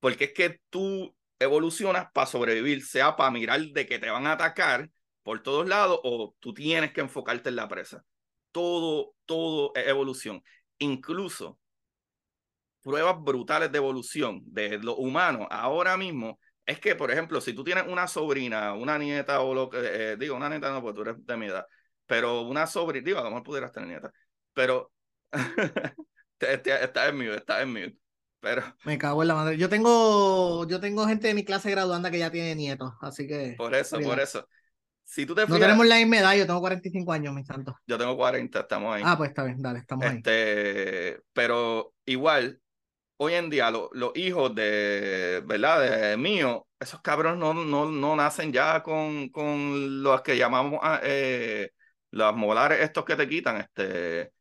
Porque 0.00 0.24
es 0.24 0.32
que 0.32 0.60
tú 0.70 1.14
evolucionas 1.38 2.08
para 2.12 2.26
sobrevivir, 2.26 2.84
sea 2.84 3.16
para 3.16 3.30
mirar 3.30 3.60
de 3.60 3.86
que 3.86 3.98
te 3.98 4.10
van 4.10 4.26
a 4.26 4.32
atacar 4.32 4.90
por 5.22 5.42
todos 5.42 5.68
lados 5.68 6.00
o 6.04 6.34
tú 6.40 6.54
tienes 6.54 6.92
que 6.92 7.00
enfocarte 7.00 7.48
en 7.48 7.56
la 7.56 7.68
presa. 7.68 8.04
Todo, 8.52 9.14
todo 9.26 9.72
es 9.74 9.86
evolución. 9.86 10.42
Incluso 10.78 11.58
pruebas 12.82 13.16
brutales 13.20 13.70
de 13.70 13.78
evolución 13.78 14.40
de 14.46 14.78
los 14.78 14.96
humanos 14.98 15.46
ahora 15.50 15.96
mismo 15.96 16.38
es 16.68 16.78
que, 16.80 16.94
por 16.94 17.10
ejemplo, 17.10 17.40
si 17.40 17.52
tú 17.52 17.64
tienes 17.64 17.86
una 17.88 18.06
sobrina, 18.06 18.74
una 18.74 18.98
nieta 18.98 19.40
o 19.40 19.54
lo 19.54 19.68
que, 19.68 19.78
eh, 19.80 20.16
digo, 20.16 20.36
una 20.36 20.48
nieta 20.48 20.70
no, 20.70 20.80
porque 20.80 20.96
tú 20.96 21.02
eres 21.02 21.26
de 21.26 21.36
mi 21.36 21.46
edad, 21.46 21.66
pero 22.06 22.42
una 22.42 22.66
sobrina, 22.66 23.04
digo, 23.04 23.18
a 23.18 23.22
lo 23.22 23.30
mejor 23.30 23.42
pudieras 23.42 23.72
tener 23.72 23.88
nieta, 23.88 24.12
pero 24.52 24.92
está 26.38 27.08
en 27.08 27.18
mí, 27.18 27.26
está 27.26 27.62
en 27.62 27.72
mí. 27.72 27.98
Pero... 28.40 28.62
Me 28.84 28.96
cago 28.98 29.22
en 29.22 29.28
la 29.28 29.34
madre. 29.34 29.56
Yo 29.56 29.68
tengo, 29.68 30.64
yo 30.68 30.78
tengo 30.78 31.08
gente 31.08 31.26
de 31.26 31.34
mi 31.34 31.44
clase 31.44 31.72
graduanda 31.72 32.10
que 32.10 32.20
ya 32.20 32.30
tiene 32.30 32.54
nietos, 32.54 32.92
así 33.00 33.26
que. 33.26 33.54
Por 33.58 33.74
eso, 33.74 33.98
por 33.98 34.20
eso 34.20 34.46
tú 35.26 35.34
te 35.34 35.46
No 35.46 35.58
tenemos 35.58 35.86
la 35.86 35.96
misma 35.96 36.18
edad, 36.18 36.34
yo 36.34 36.46
tengo 36.46 36.60
45 36.60 37.12
años, 37.12 37.34
mi 37.34 37.44
santo. 37.44 37.76
Yo 37.86 37.98
tengo 37.98 38.16
40, 38.16 38.60
estamos 38.60 38.94
ahí. 38.94 39.02
Ah, 39.04 39.16
pues 39.16 39.30
está 39.30 39.44
bien, 39.44 39.60
dale, 39.60 39.80
estamos 39.80 40.06
este, 40.06 41.20
Pero 41.32 41.94
igual, 42.04 42.60
hoy 43.18 43.34
en 43.34 43.50
día 43.50 43.70
los 43.70 44.16
hijos 44.16 44.54
de, 44.54 45.42
¿verdad? 45.44 46.10
De 46.10 46.16
mío, 46.16 46.66
esos 46.80 47.00
cabrones 47.02 47.38
no, 47.38 47.52
no, 47.52 47.86
no 47.90 48.16
nacen 48.16 48.52
ya 48.52 48.82
con, 48.82 49.28
con 49.28 50.02
los 50.02 50.22
que 50.22 50.36
llamamos 50.36 50.80
ah, 50.82 51.00
eh, 51.02 51.70
las 52.10 52.34
molares 52.34 52.80
estos 52.80 53.04
que 53.04 53.16
te 53.16 53.28
quitan, 53.28 53.58
este... 53.58 54.32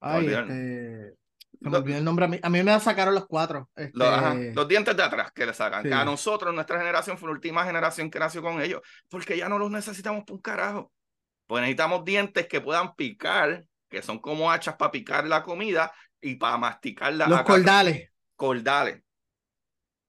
Ay, 0.00 0.26
este... 0.26 1.14
Me 1.60 1.76
olvidó 1.76 1.98
el 1.98 2.04
nombre. 2.04 2.24
A 2.24 2.28
mí, 2.28 2.38
a 2.42 2.48
mí 2.48 2.62
me 2.62 2.80
sacaron 2.80 3.14
los 3.14 3.26
cuatro. 3.26 3.68
Este... 3.76 3.92
Los, 4.54 4.66
dientes 4.66 4.96
de 4.96 5.02
atrás 5.02 5.30
que 5.32 5.44
le 5.44 5.52
sacan. 5.52 5.92
A 5.92 6.04
nosotros, 6.06 6.54
nuestra 6.54 6.78
generación, 6.78 7.18
fue 7.18 7.28
la 7.28 7.34
última 7.34 7.66
generación 7.66 8.10
que 8.10 8.18
nació 8.18 8.40
con 8.40 8.62
ellos. 8.62 8.80
Porque 9.10 9.36
ya 9.36 9.48
no 9.48 9.58
los 9.58 9.70
necesitamos 9.70 10.24
por 10.24 10.36
un 10.36 10.40
carajo. 10.40 10.90
Pues 11.46 11.60
necesitamos 11.60 12.04
dientes 12.04 12.46
que 12.46 12.62
puedan 12.62 12.94
picar, 12.94 13.64
que 13.90 14.00
son 14.00 14.20
como 14.20 14.50
hachas 14.50 14.76
para 14.76 14.90
picar 14.90 15.26
la 15.26 15.42
comida 15.42 15.92
y 16.18 16.36
para 16.36 16.56
masticarla. 16.56 17.26
Los 17.26 17.42
cordales. 17.42 18.09
Cordales. 18.40 19.02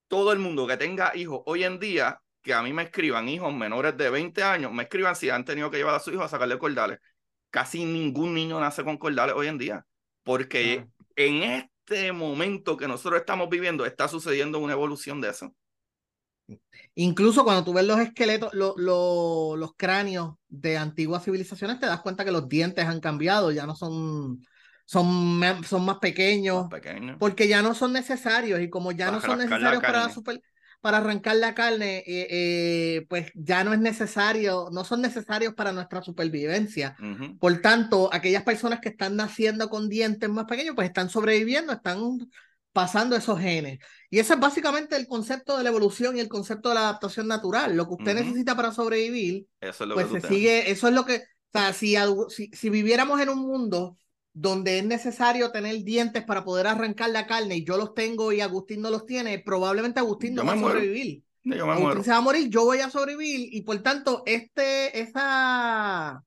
Todo 0.08 0.32
el 0.32 0.40
mundo 0.40 0.66
que 0.66 0.78
tenga 0.78 1.14
hijos 1.18 1.42
hoy 1.46 1.66
en 1.66 1.80
día, 1.80 2.22
que 2.42 2.54
a 2.54 2.64
mí 2.64 2.72
me 2.72 2.84
escriban 2.84 3.28
hijos 3.28 3.54
menores 3.54 3.98
de 3.98 4.10
20 4.10 4.42
años, 4.42 4.72
me 4.72 4.84
escriban 4.84 5.18
si 5.18 5.30
han 5.30 5.44
tenido 5.44 5.70
que 5.70 5.76
llevar 5.76 5.96
a 5.96 6.00
su 6.00 6.12
hijo 6.12 6.24
a 6.24 6.30
sacarle 6.30 6.58
cordales. 6.58 7.00
Casi 7.50 7.84
ningún 7.84 8.34
niño 8.34 8.58
nace 8.62 8.86
con 8.86 8.98
cordales 8.98 9.36
hoy 9.36 9.48
en 9.48 9.58
día. 9.58 9.86
Porque 10.24 10.88
en 11.18 11.44
este 11.44 12.14
momento 12.14 12.78
que 12.78 12.88
nosotros 12.88 13.20
estamos 13.20 13.50
viviendo 13.50 13.86
está 13.86 14.08
sucediendo 14.08 14.60
una 14.60 14.72
evolución 14.72 15.20
de 15.20 15.30
eso. 15.30 15.54
Incluso 16.96 17.44
cuando 17.44 17.66
tú 17.66 17.74
ves 17.74 17.86
los 17.86 18.00
esqueletos, 18.00 18.54
los 18.54 19.76
cráneos 19.76 20.36
de 20.48 20.78
antiguas 20.78 21.26
civilizaciones, 21.26 21.82
te 21.82 21.86
das 21.86 22.00
cuenta 22.00 22.24
que 22.24 22.32
los 22.32 22.48
dientes 22.48 22.86
han 22.86 23.02
cambiado, 23.02 23.52
ya 23.52 23.66
no 23.66 23.76
son, 23.76 24.42
son, 24.92 25.42
son 25.64 25.86
más 25.86 26.00
pequeños, 26.00 26.68
porque 27.18 27.48
ya 27.48 27.62
no 27.62 27.74
son 27.74 27.94
necesarios 27.94 28.60
y 28.60 28.70
como 28.70 28.92
ya 28.92 29.10
no 29.10 29.22
son 29.22 29.38
necesarios 29.38 29.82
para 29.82 30.10
super, 30.10 30.42
para 30.82 30.98
arrancar 30.98 31.38
la 31.38 31.56
carne, 31.56 32.00
eh, 32.00 32.28
eh, 32.30 33.06
pues 33.08 33.32
ya 33.34 33.64
no 33.64 33.72
es 33.72 33.80
necesario, 33.80 34.68
no 34.70 34.84
son 34.84 35.02
necesarios 35.02 35.54
para 35.54 35.72
nuestra 35.72 36.02
supervivencia. 36.02 36.98
Por 37.40 37.62
tanto, 37.62 38.10
aquellas 38.12 38.44
personas 38.44 38.82
que 38.82 38.90
están 38.90 39.16
naciendo 39.16 39.70
con 39.70 39.88
dientes 39.88 40.30
más 40.30 40.44
pequeños, 40.44 40.76
pues 40.76 40.90
están 40.90 41.10
sobreviviendo, 41.10 41.72
están 41.72 42.02
pasando 42.74 43.16
esos 43.16 43.40
genes. 43.40 43.80
Y 44.10 44.20
ese 44.20 44.34
es 44.34 44.40
básicamente 44.42 44.98
el 44.98 45.08
concepto 45.08 45.58
de 45.58 45.64
la 45.64 45.70
evolución 45.70 46.18
y 46.18 46.20
el 46.20 46.28
concepto 46.28 46.68
de 46.68 46.76
la 46.76 46.82
adaptación 46.82 47.30
natural. 47.30 47.78
Lo 47.78 47.88
que 47.88 47.94
usted 47.94 48.14
necesita 48.14 48.58
para 48.58 48.74
sobrevivir, 48.74 49.46
eso 49.62 49.86
es 49.86 49.88
lo 49.88 49.96
pues 49.96 50.10
se 50.10 50.20
sigue, 50.28 50.70
eso 50.70 50.90
es 50.90 50.94
lo 50.94 51.06
que, 51.06 51.16
o 51.16 51.60
sea, 51.60 51.72
si, 51.72 51.96
si, 52.28 52.50
si 52.52 52.70
viviéramos 52.70 53.22
en 53.22 53.30
un 53.30 53.40
mundo 53.40 53.98
donde 54.34 54.80
es 54.80 54.86
necesario 54.86 55.52
tener 55.52 55.84
dientes 55.84 56.24
para 56.24 56.44
poder 56.44 56.68
arrancar 56.68 57.10
la 57.10 57.28
carne 57.28 57.58
y 57.58 57.66
yo 57.66 57.78
los 57.78 57.94
tengo 57.94 58.32
y 58.32 58.42
Agustín 58.42 58.82
no 58.82 58.90
los 58.90 59.06
tiene, 59.06 59.40
probablemente 59.40 60.00
Agustín 60.00 60.36
no 60.36 60.46
va 60.46 60.54
a 60.54 60.60
sobrevivir. 60.60 61.24
Yo 61.44 61.66
me 61.66 61.74
Agustín 61.74 62.04
se 62.04 62.12
va 62.12 62.18
a 62.18 62.22
morir, 62.22 62.50
yo 62.50 62.64
voy 62.64 62.80
a 62.80 62.90
sobrevivir 62.90 63.50
y 63.52 63.62
por 63.64 63.80
tanto 63.80 64.24
este, 64.26 65.00
esa, 65.00 66.24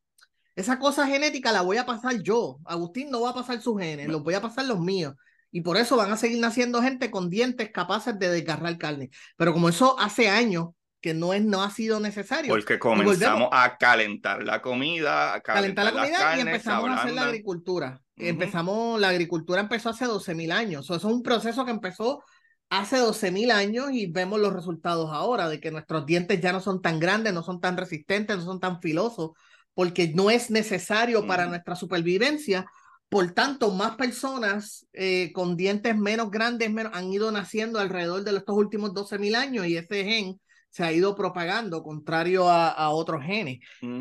esa 0.55 0.79
cosa 0.79 1.07
genética 1.07 1.53
la 1.53 1.63
voy 1.63 1.79
a 1.79 1.87
pasar 1.87 2.21
yo. 2.23 2.59
Agustín 2.65 3.11
no 3.11 3.23
va 3.23 3.31
a 3.31 3.35
pasar 3.35 3.61
sus 3.61 3.81
genes, 3.81 4.09
los 4.09 4.23
voy 4.23 4.35
a 4.35 4.43
pasar 4.43 4.67
los 4.67 4.81
míos. 4.81 5.15
Y 5.51 5.61
por 5.61 5.77
eso 5.77 5.97
van 5.97 6.11
a 6.11 6.17
seguir 6.17 6.41
naciendo 6.41 6.83
gente 6.83 7.13
con 7.13 7.31
dientes 7.31 7.71
capaces 7.71 8.19
de 8.19 8.29
desgarrar 8.29 8.77
carne. 8.77 9.11
Pero 9.37 9.53
como 9.53 9.69
eso 9.69 9.99
hace 10.01 10.29
años 10.29 10.71
que 11.05 11.13
no, 11.13 11.35
es, 11.35 11.45
no 11.45 11.63
ha 11.63 11.69
sido 11.69 12.01
necesario. 12.01 12.49
Porque 12.49 12.79
comenzamos 12.79 13.51
a 13.53 13.77
calentar 13.77 14.43
la 14.43 14.63
comida, 14.63 15.35
a 15.35 15.43
calentar, 15.43 15.85
la 15.85 15.93
comida 15.93 16.37
y 16.39 16.41
empezamos 16.41 16.89
a 16.89 16.95
hacer 16.95 17.13
la 17.13 17.25
agricultura. 17.25 18.01
Empezamos, 18.17 18.99
la 18.99 19.11
agricultura 19.11 19.61
empezó 19.61 19.91
hace 19.91 20.07
12.000 20.07 20.51
años. 20.51 20.87
Eso 20.87 20.97
es 20.97 21.05
un 21.05 21.23
proceso 21.23 21.67
que 21.67 21.73
empezó 21.73 22.25
hace 22.71 22.97
12.000 22.97 23.53
años 23.53 23.89
y 23.93 24.07
vemos 24.07 24.41
los 24.41 24.55
resultados 24.55 25.11
ahora 25.13 25.51
de 25.51 25.61
que 25.61 25.71
nuestros 25.71 26.07
dientes 26.07 26.41
ya 26.41 26.55
no 26.55 26.61
son 26.61 26.81
tan 26.81 26.99
grandes, 26.99 27.35
no 27.35 27.43
son 27.43 27.61
tan 27.61 27.77
resistentes, 27.77 28.39
no 28.39 28.45
son 28.45 28.61
tan 28.61 28.81
filosos, 28.81 29.33
porque 29.75 30.11
no 30.15 30.31
es 30.31 30.51
necesario 30.51 31.27
para 31.27 31.45
nuestra 31.45 31.77
supervivencia. 31.77 32.65
Por 33.11 33.33
tanto, 33.33 33.73
más 33.73 33.97
personas 33.97 34.87
eh, 34.95 35.33
con 35.35 35.55
dientes 35.55 35.99
menos 35.99 36.31
grandes 36.31 36.73
menos, 36.73 36.93
han 36.95 37.13
ido 37.13 37.31
naciendo 37.31 37.79
alrededor 37.79 38.25
de 38.25 38.35
estos 38.35 38.57
últimos 38.57 38.93
12.000 38.93 39.37
años 39.37 39.67
y 39.67 39.77
ese 39.77 40.03
gen 40.03 40.41
se 40.75 40.83
ha 40.83 40.93
ido 40.93 41.15
propagando, 41.15 41.85
contrario 41.85 42.51
a, 42.51 42.69
a 42.69 42.91
otros 42.91 43.23
genes. 43.23 43.61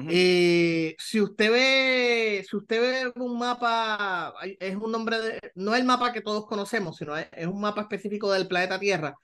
Eh, 0.09 0.95
si 0.97 1.21
usted 1.21 1.51
ve, 1.51 2.45
si 2.49 2.55
usted 2.55 2.81
ve 2.81 3.21
un 3.21 3.37
mapa, 3.37 4.33
es 4.41 4.75
un 4.75 4.91
nombre 4.91 5.21
de, 5.21 5.51
no 5.53 5.75
es 5.75 5.81
el 5.81 5.85
mapa 5.85 6.11
que 6.11 6.21
todos 6.21 6.47
conocemos, 6.47 6.97
sino 6.97 7.15
es, 7.15 7.27
un 7.45 7.61
mapa 7.61 7.81
específico 7.81 8.31
del 8.31 8.47
planeta 8.47 8.79
Tierra, 8.79 9.15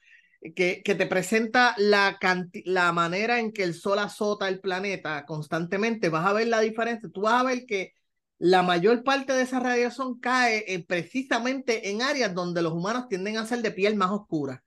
que, 0.54 0.80
que 0.84 0.94
te 0.94 1.06
presenta 1.06 1.74
la, 1.76 2.20
la 2.66 2.92
manera 2.92 3.40
en 3.40 3.50
que 3.50 3.64
el 3.64 3.74
Sol 3.74 3.98
azota 3.98 4.46
el 4.46 4.60
planeta 4.60 5.26
constantemente, 5.26 6.08
vas 6.08 6.26
a 6.26 6.32
ver 6.32 6.46
la 6.46 6.60
diferencia, 6.60 7.10
tú 7.12 7.22
vas 7.22 7.40
a 7.40 7.46
ver 7.46 7.66
que 7.66 7.94
la 8.38 8.62
mayor 8.62 9.02
parte 9.02 9.32
de 9.32 9.42
esa 9.42 9.58
radiación 9.58 10.20
cae 10.20 10.84
precisamente 10.86 11.90
en 11.90 12.00
áreas 12.02 12.32
donde 12.32 12.62
los 12.62 12.74
humanos 12.74 13.08
tienden 13.08 13.38
a 13.38 13.46
ser 13.46 13.60
de 13.60 13.72
piel 13.72 13.96
más 13.96 14.12
oscura. 14.12 14.62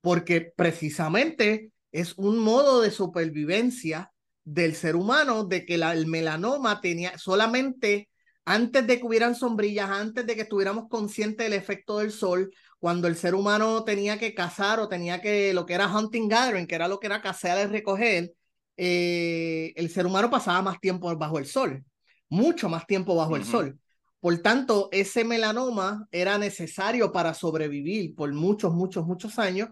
Porque 0.00 0.52
precisamente 0.56 1.71
es 1.92 2.14
un 2.16 2.38
modo 2.38 2.80
de 2.80 2.90
supervivencia 2.90 4.12
del 4.44 4.74
ser 4.74 4.96
humano, 4.96 5.44
de 5.44 5.64
que 5.64 5.74
el 5.74 6.06
melanoma 6.06 6.80
tenía 6.80 7.16
solamente 7.18 8.08
antes 8.44 8.86
de 8.86 8.98
que 8.98 9.06
hubieran 9.06 9.36
sombrillas, 9.36 9.90
antes 9.90 10.26
de 10.26 10.34
que 10.34 10.42
estuviéramos 10.42 10.88
conscientes 10.88 11.46
del 11.46 11.52
efecto 11.52 11.98
del 11.98 12.10
sol, 12.10 12.52
cuando 12.80 13.06
el 13.06 13.14
ser 13.14 13.36
humano 13.36 13.84
tenía 13.84 14.18
que 14.18 14.34
cazar 14.34 14.80
o 14.80 14.88
tenía 14.88 15.20
que, 15.20 15.54
lo 15.54 15.64
que 15.64 15.74
era 15.74 15.86
hunting 15.86 16.28
gathering, 16.28 16.66
que 16.66 16.74
era 16.74 16.88
lo 16.88 16.98
que 16.98 17.06
era 17.06 17.22
cazar 17.22 17.64
y 17.64 17.70
recoger, 17.70 18.32
eh, 18.76 19.72
el 19.76 19.90
ser 19.90 20.06
humano 20.06 20.28
pasaba 20.28 20.60
más 20.62 20.80
tiempo 20.80 21.14
bajo 21.16 21.38
el 21.38 21.46
sol, 21.46 21.84
mucho 22.28 22.68
más 22.68 22.86
tiempo 22.86 23.14
bajo 23.14 23.36
el 23.36 23.44
sol. 23.44 23.78
Por 24.18 24.38
tanto, 24.38 24.88
ese 24.92 25.24
melanoma 25.24 26.08
era 26.10 26.38
necesario 26.38 27.12
para 27.12 27.34
sobrevivir 27.34 28.14
por 28.14 28.32
muchos, 28.32 28.72
muchos, 28.72 29.06
muchos 29.06 29.38
años 29.38 29.68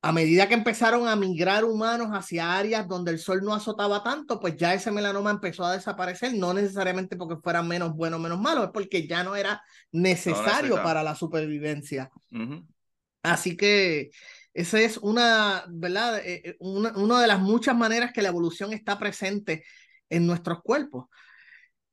a 0.00 0.12
medida 0.12 0.46
que 0.46 0.54
empezaron 0.54 1.08
a 1.08 1.16
migrar 1.16 1.64
humanos 1.64 2.08
hacia 2.12 2.56
áreas 2.56 2.86
donde 2.86 3.10
el 3.10 3.18
sol 3.18 3.42
no 3.42 3.52
azotaba 3.52 4.04
tanto, 4.04 4.38
pues 4.38 4.56
ya 4.56 4.72
ese 4.72 4.92
melanoma 4.92 5.30
empezó 5.30 5.64
a 5.64 5.72
desaparecer, 5.72 6.34
no 6.34 6.54
necesariamente 6.54 7.16
porque 7.16 7.40
fuera 7.42 7.62
menos 7.62 7.94
bueno 7.94 8.16
o 8.16 8.20
menos 8.20 8.40
malo, 8.40 8.64
es 8.64 8.70
porque 8.70 9.08
ya 9.08 9.24
no 9.24 9.34
era 9.34 9.60
necesario 9.90 10.76
para 10.82 11.02
la 11.02 11.16
supervivencia. 11.16 12.10
Así 13.22 13.56
que 13.56 14.10
esa 14.54 14.80
es 14.80 14.98
una, 14.98 15.64
¿verdad? 15.68 16.18
Eh, 16.24 16.42
eh, 16.44 16.56
una, 16.60 17.20
de 17.20 17.26
las 17.26 17.40
muchas 17.40 17.76
maneras 17.76 18.12
que 18.12 18.22
la 18.22 18.28
evolución 18.28 18.72
está 18.72 18.98
presente 18.98 19.64
en 20.08 20.26
nuestros 20.26 20.62
cuerpos. 20.62 21.06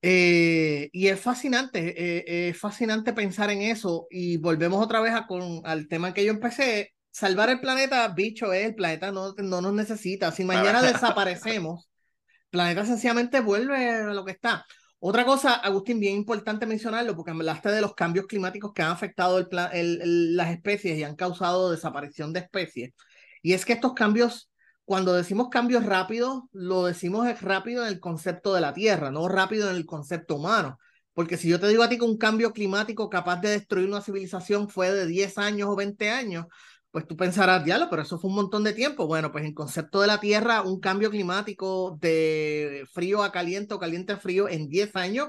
Eh, 0.02 0.90
y 0.92 1.08
es 1.08 1.20
fascinante, 1.20 2.50
es 2.50 2.58
fascinante 2.58 3.14
pensar 3.14 3.50
en 3.50 3.64
eso 3.64 4.06
y 4.12 4.38
volvemos 4.38 4.84
otra 4.84 5.02
vez 5.02 5.14
a 5.14 5.26
con, 5.26 5.62
al 5.64 5.88
tema 5.88 6.14
que 6.14 6.24
yo 6.24 6.32
empecé, 6.32 6.94
salvar 7.16 7.50
el 7.50 7.62
planeta, 7.62 8.06
bicho, 8.10 8.52
es, 8.52 8.66
el 8.66 8.76
planeta 8.76 9.10
no, 9.10 9.34
no 9.38 9.62
nos 9.62 9.74
necesita. 9.74 10.34
Si 10.34 10.44
mañana 10.44 10.82
desaparecemos, 10.82 11.90
el 12.28 12.50
planeta 12.50 12.86
sencillamente 12.86 13.40
vuelve 13.40 13.90
a 13.90 14.14
lo 14.14 14.26
que 14.26 14.34
está. 14.34 14.66
Otra 15.00 15.24
cosa, 15.24 15.54
Agustín, 15.54 16.02
bien 16.02 16.18
importante 16.18 16.66
mencionarlo, 16.66 17.16
porque 17.16 17.32
hablaste 17.32 17.70
de 17.70 17.80
los 17.80 17.96
cambios 17.96 18.26
climáticos 18.28 18.74
que 18.74 18.82
han 18.82 18.92
afectado 18.92 19.40
el, 19.40 19.48
el, 19.72 20.36
las 20.36 20.50
especies 20.50 20.98
y 20.98 21.04
han 21.04 21.16
causado 21.16 21.72
desaparición 21.72 22.34
de 22.34 22.42
especies. 22.42 22.94
Y 23.42 23.54
es 23.54 23.64
que 23.64 23.74
estos 23.74 23.94
cambios, 23.94 24.52
cuando 24.84 25.14
decimos 25.14 25.48
cambios 25.50 25.86
rápidos, 25.86 26.44
lo 26.52 26.86
decimos 26.86 27.42
rápido 27.42 27.84
en 27.84 27.94
el 27.94 28.02
concepto 28.02 28.54
de 28.54 28.60
la 28.60 28.74
Tierra, 28.74 29.10
no 29.10 29.30
rápido 29.30 29.70
en 29.70 29.78
el 29.78 29.86
concepto 29.86 30.36
humano. 30.36 30.78
Porque 31.14 31.38
si 31.38 31.48
yo 31.48 31.62
te 31.62 31.70
digo 31.70 31.82
a 31.82 31.88
ti 31.88 31.98
que 31.98 32.04
un 32.04 32.18
cambio 32.18 32.52
climático 32.52 33.10
capaz 33.10 33.40
de 33.40 33.52
destruir 33.52 33.88
una 33.88 34.02
civilización 34.02 34.68
fue 34.68 34.92
de 34.92 35.06
10 35.06 35.38
años 35.38 35.70
o 35.70 35.76
20 35.78 36.10
años, 36.10 36.48
pues 36.96 37.08
tú 37.08 37.18
pensarás, 37.18 37.66
diablo, 37.66 37.88
pero 37.90 38.04
eso 38.04 38.18
fue 38.18 38.30
un 38.30 38.38
montón 38.38 38.64
de 38.64 38.72
tiempo. 38.72 39.06
Bueno, 39.06 39.30
pues 39.30 39.44
en 39.44 39.54
concepto 39.54 40.00
de 40.00 40.08
la 40.08 40.22
Tierra, 40.22 40.62
un 40.62 40.80
cambio 40.80 41.12
climático 41.12 41.98
de 42.00 42.88
frío 42.94 43.22
a 43.22 43.34
caliente 43.34 43.74
o 43.74 43.80
caliente 43.80 44.14
a 44.14 44.18
frío 44.18 44.48
en 44.48 44.70
10 44.70 44.96
años 44.96 45.28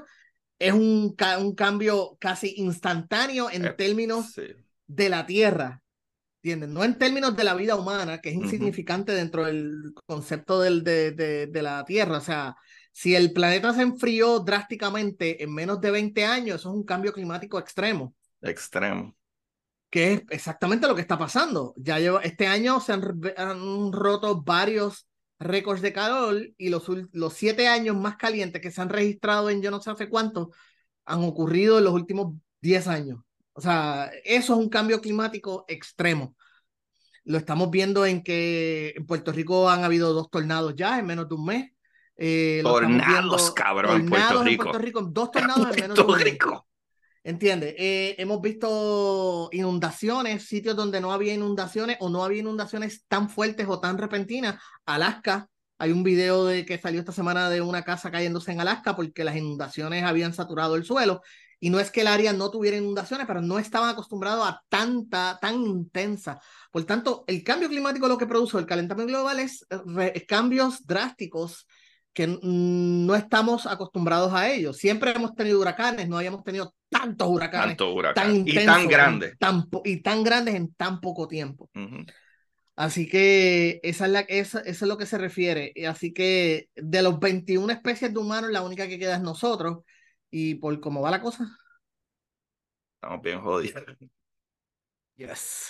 es 0.59 0.71
un, 0.71 1.13
un 1.41 1.55
cambio 1.55 2.15
casi 2.21 2.53
instantáneo 2.55 3.49
en 3.51 3.65
eh, 3.65 3.73
términos 3.73 4.39
de 4.87 5.09
la 5.09 5.25
Tierra. 5.25 5.83
¿Entiendes? 6.41 6.69
No 6.69 6.85
en 6.85 6.97
términos 6.97 7.35
de 7.35 7.43
la 7.43 7.53
vida 7.53 7.75
humana, 7.75 8.21
que 8.21 8.29
es 8.29 8.35
insignificante 8.35 9.11
dentro 9.11 9.43
del 9.43 9.93
concepto 10.05 10.61
del, 10.61 10.85
de, 10.85 11.11
de, 11.11 11.47
de 11.47 11.61
la 11.61 11.83
Tierra. 11.83 12.19
O 12.19 12.21
sea, 12.21 12.55
si 12.93 13.13
el 13.13 13.33
planeta 13.33 13.73
se 13.73 13.81
enfrió 13.81 14.39
drásticamente 14.39 15.43
en 15.43 15.53
menos 15.53 15.81
de 15.81 15.91
20 15.91 16.23
años, 16.23 16.61
eso 16.61 16.69
es 16.69 16.75
un 16.75 16.85
cambio 16.85 17.11
climático 17.11 17.59
extremo. 17.59 18.15
Extremo 18.41 19.17
que 19.89 20.13
es 20.13 20.23
exactamente 20.29 20.87
lo 20.87 20.95
que 20.95 21.01
está 21.01 21.17
pasando. 21.17 21.73
Ya 21.77 21.99
lleva, 21.99 22.21
este 22.21 22.47
año 22.47 22.79
se 22.79 22.93
han, 22.93 23.91
roto 23.91 24.41
varios 24.41 25.07
récords 25.39 25.81
de 25.81 25.93
calor 25.93 26.49
y 26.57 26.69
los, 26.69 26.85
los 27.11 27.33
siete 27.33 27.67
años 27.67 27.95
más 27.95 28.17
calientes 28.17 28.61
que 28.61 28.71
se 28.71 28.81
han 28.81 28.89
registrado 28.89 29.49
en 29.49 29.61
yo 29.61 29.71
no 29.71 29.81
sé 29.81 29.91
hace 29.91 30.09
cuánto 30.09 30.51
han 31.05 31.23
ocurrido 31.23 31.77
en 31.77 31.85
los 31.85 31.93
últimos 31.93 32.33
diez 32.59 32.87
años. 32.87 33.19
O 33.53 33.61
sea, 33.61 34.11
eso 34.23 34.53
es 34.53 34.59
un 34.59 34.69
cambio 34.69 35.01
climático 35.01 35.65
extremo. 35.67 36.35
Lo 37.23 37.37
estamos 37.37 37.71
viendo 37.71 38.05
en 38.05 38.23
que 38.23 38.93
en 38.95 39.05
Puerto 39.05 39.31
Rico 39.31 39.69
han 39.69 39.83
habido 39.83 40.13
dos 40.13 40.29
tornados 40.29 40.75
ya 40.75 40.99
en 40.99 41.05
menos 41.05 41.27
de 41.27 41.35
un 41.35 41.45
mes. 41.45 41.71
Eh, 42.15 42.61
tornados, 42.63 43.51
cabrón, 43.51 44.09
tornados 44.09 44.47
en 44.47 44.57
Puerto 44.57 44.79
Rico. 44.79 45.01
Dos 45.01 45.31
tornados 45.31 45.75
en 45.75 45.81
menos 45.81 45.97
de 45.97 46.03
un 46.03 46.17
mes. 46.17 46.37
¿Entiendes? 47.27 47.75
Eh, 47.77 48.15
hemos 48.19 48.41
visto 48.41 49.49
inundaciones, 49.51 50.47
sitios 50.47 50.77
donde 50.77 51.01
no 51.01 51.11
había 51.11 51.33
inundaciones 51.33 51.97
o 51.99 52.07
no 52.07 52.23
había 52.23 52.39
inundaciones 52.39 53.03
tan 53.09 53.29
fuertes 53.29 53.67
o 53.67 53.81
tan 53.81 53.97
repentinas. 53.97 54.55
Alaska, 54.85 55.49
hay 55.77 55.91
un 55.91 56.03
video 56.03 56.45
de 56.45 56.65
que 56.65 56.77
salió 56.77 57.01
esta 57.01 57.11
semana 57.11 57.49
de 57.49 57.59
una 57.59 57.83
casa 57.83 58.11
cayéndose 58.11 58.53
en 58.53 58.61
Alaska 58.61 58.95
porque 58.95 59.25
las 59.25 59.35
inundaciones 59.35 60.05
habían 60.05 60.33
saturado 60.33 60.75
el 60.75 60.85
suelo. 60.85 61.21
Y 61.59 61.69
no 61.69 61.81
es 61.81 61.91
que 61.91 61.99
el 61.99 62.07
área 62.07 62.31
no 62.31 62.49
tuviera 62.49 62.77
inundaciones, 62.77 63.27
pero 63.27 63.41
no 63.41 63.59
estaban 63.59 63.89
acostumbrados 63.89 64.47
a 64.47 64.63
tanta, 64.69 65.37
tan 65.41 65.55
intensa. 65.55 66.39
Por 66.71 66.85
tanto, 66.85 67.25
el 67.27 67.43
cambio 67.43 67.67
climático 67.67 68.07
lo 68.07 68.17
que 68.17 68.25
produce 68.25 68.57
el 68.57 68.65
calentamiento 68.65 69.11
global 69.11 69.41
es 69.41 69.67
cambios 70.29 70.87
drásticos 70.87 71.67
que 72.17 72.25
no 72.41 73.13
estamos 73.13 73.67
acostumbrados 73.67 74.33
a 74.33 74.49
ellos. 74.49 74.77
Siempre 74.77 75.11
hemos 75.11 75.35
tenido 75.35 75.59
huracanes, 75.59 76.09
no 76.09 76.17
habíamos 76.17 76.43
tenido 76.43 76.73
tantos 76.89 77.27
huracanes, 77.27 77.77
tan 78.15 78.35
intensos, 78.37 78.63
y 78.63 78.65
tan 78.65 78.87
grandes. 78.87 79.37
y 79.83 80.01
tan 80.01 80.23
grandes 80.23 80.55
en 80.55 80.73
tan 80.73 80.99
poco 80.99 81.27
tiempo. 81.27 81.69
Así 82.75 83.07
que 83.07 83.79
esa 83.83 84.07
es, 84.07 84.11
la, 84.11 84.21
esa, 84.21 84.61
eso 84.61 84.85
es 84.85 84.89
lo 84.89 84.97
que 84.97 85.05
se 85.05 85.19
refiere. 85.19 85.71
Así 85.87 86.11
que 86.11 86.69
de 86.75 87.03
los 87.03 87.19
21 87.19 87.71
especies 87.71 88.11
de 88.11 88.19
humanos, 88.19 88.49
la 88.49 88.63
única 88.63 88.87
que 88.87 88.97
queda 88.97 89.17
es 89.17 89.21
nosotros. 89.21 89.83
Y 90.31 90.55
por 90.55 90.79
cómo 90.79 91.03
va 91.03 91.11
la 91.11 91.21
cosa. 91.21 91.47
Estamos 92.95 93.21
bien 93.21 93.41
jodidos. 93.41 93.83
Yes. 95.17 95.69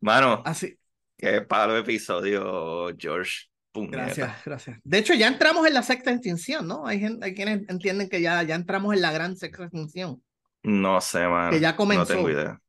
Mano, 0.00 0.42
Así. 0.46 0.78
qué 1.18 1.42
palo 1.42 1.76
episodio, 1.76 2.94
George. 2.96 3.50
Gracias, 3.90 4.44
gracias. 4.44 4.78
De 4.82 4.98
hecho, 4.98 5.14
ya 5.14 5.28
entramos 5.28 5.66
en 5.66 5.74
la 5.74 5.82
sexta 5.82 6.10
extinción, 6.10 6.66
¿no? 6.66 6.86
Hay, 6.86 7.00
gente, 7.00 7.24
hay 7.26 7.34
quienes 7.34 7.68
entienden 7.68 8.08
que 8.08 8.20
ya, 8.20 8.42
ya 8.42 8.54
entramos 8.54 8.94
en 8.94 9.02
la 9.02 9.12
gran 9.12 9.36
sexta 9.36 9.64
extinción. 9.64 10.22
No 10.62 11.00
sé, 11.00 11.26
man. 11.26 11.50
Que 11.50 11.60
ya 11.60 11.76
comenzó. 11.76 12.02
No 12.02 12.06
tengo 12.06 12.30
idea. 12.30 12.60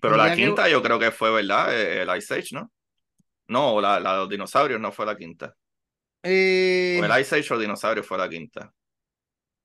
Pero 0.00 0.16
la 0.16 0.34
quinta 0.34 0.68
yo 0.68 0.82
creo 0.82 0.98
que 0.98 1.10
fue, 1.10 1.30
¿verdad? 1.30 1.74
Eh, 1.74 2.02
el 2.02 2.16
Ice 2.16 2.34
Age, 2.34 2.48
¿no? 2.52 2.72
No, 3.48 3.80
la, 3.80 4.00
la 4.00 4.12
de 4.12 4.18
los 4.18 4.28
dinosaurios 4.28 4.80
no 4.80 4.92
fue 4.92 5.04
la 5.04 5.16
quinta. 5.16 5.54
Eh... 6.22 6.98
O 7.00 7.04
el 7.04 7.20
Ice 7.20 7.36
Age 7.36 7.52
o 7.52 7.56
el 7.56 7.62
dinosaurio 7.62 8.02
fue 8.02 8.16
la 8.16 8.28
quinta. 8.28 8.72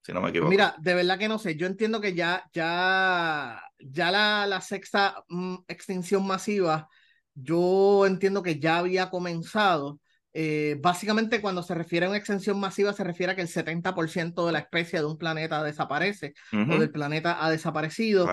Si 0.02 0.12
no 0.12 0.22
me 0.22 0.30
equivoco. 0.30 0.50
Mira, 0.50 0.76
de 0.80 0.94
verdad 0.94 1.18
que 1.18 1.28
no 1.28 1.40
sé. 1.40 1.56
Yo 1.56 1.66
entiendo 1.66 2.02
que 2.02 2.14
ya, 2.14 2.48
ya, 2.54 3.62
ya 3.80 4.12
la, 4.12 4.46
la 4.48 4.62
sexta 4.62 5.24
mm, 5.30 5.56
extinción 5.68 6.28
masiva, 6.28 6.88
yo 7.34 8.06
entiendo 8.06 8.44
que 8.44 8.60
ya 8.60 8.78
había 8.78 9.10
comenzado 9.10 10.00
eh, 10.38 10.76
básicamente, 10.82 11.40
cuando 11.40 11.64
se 11.64 11.74
refiere 11.74 12.06
a 12.06 12.10
una 12.10 12.18
extensión 12.18 12.60
masiva, 12.60 12.92
se 12.92 13.06
refiere 13.06 13.32
a 13.32 13.36
que 13.38 13.42
el 13.42 13.48
70% 13.48 14.46
de 14.46 14.52
la 14.52 14.60
especie 14.60 15.00
de 15.00 15.06
un 15.06 15.18
planeta 15.18 15.64
desaparece 15.64 16.34
o 16.52 16.78
del 16.78 16.92
planeta 16.92 17.46
ha 17.46 17.50
desaparecido. 17.50 18.28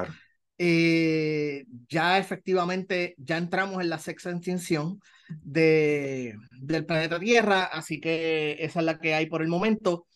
Eh, 0.59 1.65
ya 1.89 2.19
efectivamente, 2.19 3.15
ya 3.19 3.39
entramos 3.39 3.81
en 3.81 3.89
la 3.89 4.01
sexta 4.01 4.31
extinción 4.31 4.99
de, 5.29 6.35
del 6.51 6.87
planeta 6.87 7.21
Tierra, 7.21 7.63
así 7.67 8.01
que 8.01 8.57
esa 8.59 8.81
es 8.81 8.85
la 8.85 8.99
que 8.99 9.15
hay 9.15 9.27
por 9.27 9.41
el 9.41 9.49
momento. 9.49 10.09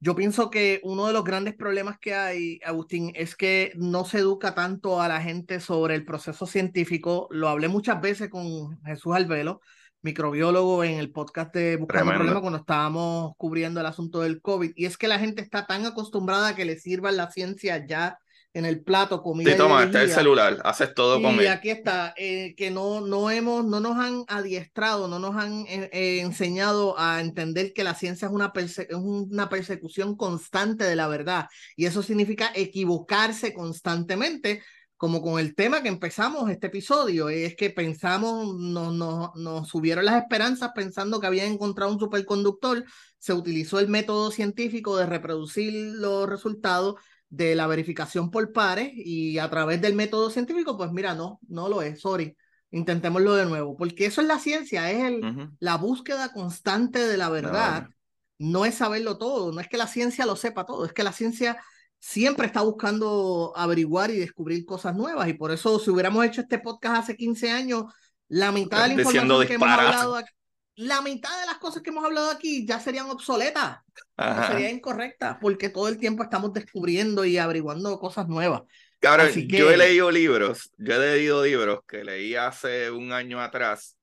Yo 0.00 0.16
pienso 0.16 0.50
que 0.50 0.80
uno 0.82 1.06
de 1.06 1.12
los 1.12 1.22
grandes 1.22 1.54
problemas 1.54 2.00
que 2.00 2.16
hay, 2.16 2.58
Agustín, 2.64 3.12
es 3.14 3.36
que 3.36 3.70
no 3.76 4.04
se 4.04 4.18
educa 4.18 4.56
tanto 4.56 5.00
a 5.00 5.06
la 5.06 5.20
gente 5.20 5.60
sobre 5.60 5.94
el 5.94 6.04
proceso 6.04 6.46
científico. 6.46 7.28
Lo 7.30 7.48
hablé 7.48 7.68
muchas 7.68 8.00
veces 8.00 8.28
con 8.28 8.82
Jesús 8.82 9.14
Albelo 9.14 9.60
microbiólogo 10.02 10.84
en 10.84 10.98
el 10.98 11.10
podcast 11.10 11.54
de 11.54 11.76
Buscando 11.76 12.12
Problemas 12.12 12.40
cuando 12.40 12.58
estábamos 12.58 13.32
cubriendo 13.36 13.80
el 13.80 13.86
asunto 13.86 14.20
del 14.20 14.40
COVID. 14.40 14.72
Y 14.74 14.86
es 14.86 14.98
que 14.98 15.08
la 15.08 15.18
gente 15.18 15.42
está 15.42 15.66
tan 15.66 15.86
acostumbrada 15.86 16.48
a 16.48 16.54
que 16.56 16.64
le 16.64 16.78
sirva 16.78 17.12
la 17.12 17.30
ciencia 17.30 17.86
ya 17.86 18.18
en 18.54 18.66
el 18.66 18.82
plato, 18.82 19.22
comida. 19.22 19.50
Sí, 19.50 19.56
toma, 19.56 19.84
está 19.84 20.02
el 20.02 20.10
celular, 20.10 20.58
haces 20.64 20.92
todo 20.94 21.22
con 21.22 21.36
él. 21.36 21.44
Y 21.44 21.46
aquí 21.46 21.70
está, 21.70 22.12
eh, 22.16 22.54
que 22.56 22.70
no, 22.70 23.00
no, 23.00 23.30
hemos, 23.30 23.64
no 23.64 23.80
nos 23.80 23.96
han 23.96 24.24
adiestrado, 24.28 25.08
no 25.08 25.18
nos 25.18 25.36
han 25.36 25.64
eh, 25.68 25.88
eh, 25.92 26.20
enseñado 26.20 26.98
a 26.98 27.20
entender 27.20 27.72
que 27.72 27.84
la 27.84 27.94
ciencia 27.94 28.26
es 28.26 28.32
una, 28.32 28.52
es 28.54 28.78
una 28.90 29.48
persecución 29.48 30.16
constante 30.16 30.84
de 30.84 30.96
la 30.96 31.08
verdad. 31.08 31.46
Y 31.76 31.86
eso 31.86 32.02
significa 32.02 32.50
equivocarse 32.54 33.54
constantemente 33.54 34.62
como 35.02 35.20
con 35.20 35.40
el 35.40 35.56
tema 35.56 35.82
que 35.82 35.88
empezamos 35.88 36.48
este 36.48 36.68
episodio, 36.68 37.28
es 37.28 37.56
que 37.56 37.70
pensamos, 37.70 38.54
nos, 38.56 38.94
nos, 38.94 39.34
nos 39.34 39.66
subieron 39.66 40.04
las 40.04 40.22
esperanzas 40.22 40.70
pensando 40.76 41.18
que 41.18 41.26
habían 41.26 41.50
encontrado 41.50 41.90
un 41.90 41.98
superconductor, 41.98 42.84
se 43.18 43.32
utilizó 43.32 43.80
el 43.80 43.88
método 43.88 44.30
científico 44.30 44.96
de 44.96 45.06
reproducir 45.06 45.72
los 45.96 46.28
resultados 46.28 47.00
de 47.28 47.56
la 47.56 47.66
verificación 47.66 48.30
por 48.30 48.52
pares 48.52 48.92
y 48.94 49.40
a 49.40 49.50
través 49.50 49.80
del 49.80 49.96
método 49.96 50.30
científico, 50.30 50.76
pues 50.76 50.92
mira, 50.92 51.16
no, 51.16 51.40
no 51.48 51.68
lo 51.68 51.82
es, 51.82 52.00
sorry, 52.00 52.36
intentémoslo 52.70 53.34
de 53.34 53.46
nuevo, 53.46 53.76
porque 53.76 54.06
eso 54.06 54.20
es 54.20 54.28
la 54.28 54.38
ciencia, 54.38 54.88
es 54.92 55.02
el, 55.02 55.50
la 55.58 55.78
búsqueda 55.78 56.32
constante 56.32 57.00
de 57.00 57.16
la 57.16 57.28
verdad, 57.28 57.88
no 58.38 58.64
es 58.64 58.76
saberlo 58.76 59.18
todo, 59.18 59.50
no 59.50 59.60
es 59.60 59.66
que 59.66 59.78
la 59.78 59.88
ciencia 59.88 60.26
lo 60.26 60.36
sepa 60.36 60.64
todo, 60.64 60.86
es 60.86 60.92
que 60.92 61.02
la 61.02 61.12
ciencia 61.12 61.60
siempre 62.02 62.46
está 62.46 62.62
buscando 62.62 63.52
averiguar 63.54 64.10
y 64.10 64.18
descubrir 64.18 64.64
cosas 64.66 64.96
nuevas. 64.96 65.28
Y 65.28 65.34
por 65.34 65.52
eso, 65.52 65.78
si 65.78 65.88
hubiéramos 65.88 66.24
hecho 66.26 66.40
este 66.40 66.58
podcast 66.58 67.04
hace 67.04 67.16
15 67.16 67.50
años, 67.52 67.84
la 68.26 68.50
mitad 68.50 68.82
de 68.82 68.96
la 68.96 69.02
información 69.02 69.46
que 69.46 69.54
hemos 69.54 69.68
hablado 69.68 70.16
aquí, 70.16 70.32
la 70.74 71.00
mitad 71.00 71.40
de 71.40 71.46
las 71.46 71.58
cosas 71.58 71.80
que 71.80 71.90
hemos 71.90 72.04
hablado 72.04 72.28
aquí 72.30 72.66
ya 72.66 72.80
serían 72.80 73.08
obsoletas, 73.08 73.78
serían 74.48 74.72
incorrectas, 74.72 75.36
porque 75.40 75.68
todo 75.68 75.86
el 75.86 75.96
tiempo 75.96 76.24
estamos 76.24 76.52
descubriendo 76.52 77.24
y 77.24 77.38
averiguando 77.38 77.96
cosas 78.00 78.26
nuevas. 78.26 78.62
Claro, 78.98 79.28
yo 79.28 79.70
he 79.70 79.76
leído 79.76 80.10
libros, 80.10 80.72
yo 80.78 80.94
he 80.94 80.98
leído 80.98 81.44
libros 81.44 81.80
que 81.86 82.02
leí 82.02 82.34
hace 82.34 82.90
un 82.90 83.12
año 83.12 83.40
atrás 83.40 83.96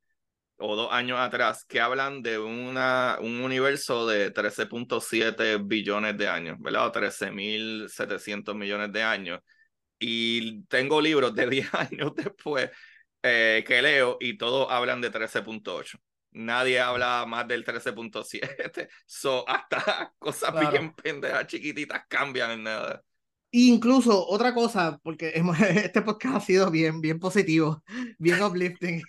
o 0.60 0.76
dos 0.76 0.92
años 0.92 1.20
atrás 1.20 1.66
que 1.66 1.80
hablan 1.80 2.22
de 2.22 2.38
una, 2.38 3.18
un 3.22 3.42
universo 3.42 4.06
de 4.08 4.34
13.7 4.34 5.58
billones 5.66 6.18
de 6.18 6.28
años, 6.28 6.58
¿verdad? 6.60 6.88
O 6.88 6.92
13.700 6.92 8.56
millones 8.56 8.92
de 8.92 9.04
años. 9.04 9.40
Y 10.00 10.64
tengo 10.66 11.02
libros 11.02 11.34
de 11.36 11.48
10 11.50 11.74
años 11.74 12.14
después 12.16 12.70
eh, 13.24 13.64
que 13.66 13.82
leo 13.82 14.18
y 14.20 14.38
todos 14.38 14.68
hablan 14.70 15.02
de 15.02 15.12
13.8. 15.12 15.98
Nadie 16.32 16.80
habla 16.80 17.26
más 17.28 17.48
del 17.48 17.66
13.7. 17.66 18.90
So, 19.06 19.48
hasta 19.48 20.14
cosas 20.20 20.54
bien 20.72 20.94
pendejas 20.94 21.48
chiquititas 21.48 22.04
cambian 22.08 22.52
en 22.52 22.64
nada. 22.64 23.04
Incluso 23.52 24.28
otra 24.28 24.54
cosa, 24.54 25.00
porque 25.02 25.34
este 25.84 26.02
podcast 26.02 26.36
ha 26.36 26.40
sido 26.42 26.70
bien, 26.70 27.02
bien 27.02 27.20
positivo, 27.20 27.84
bien 28.20 28.42
uplifting. 28.44 29.02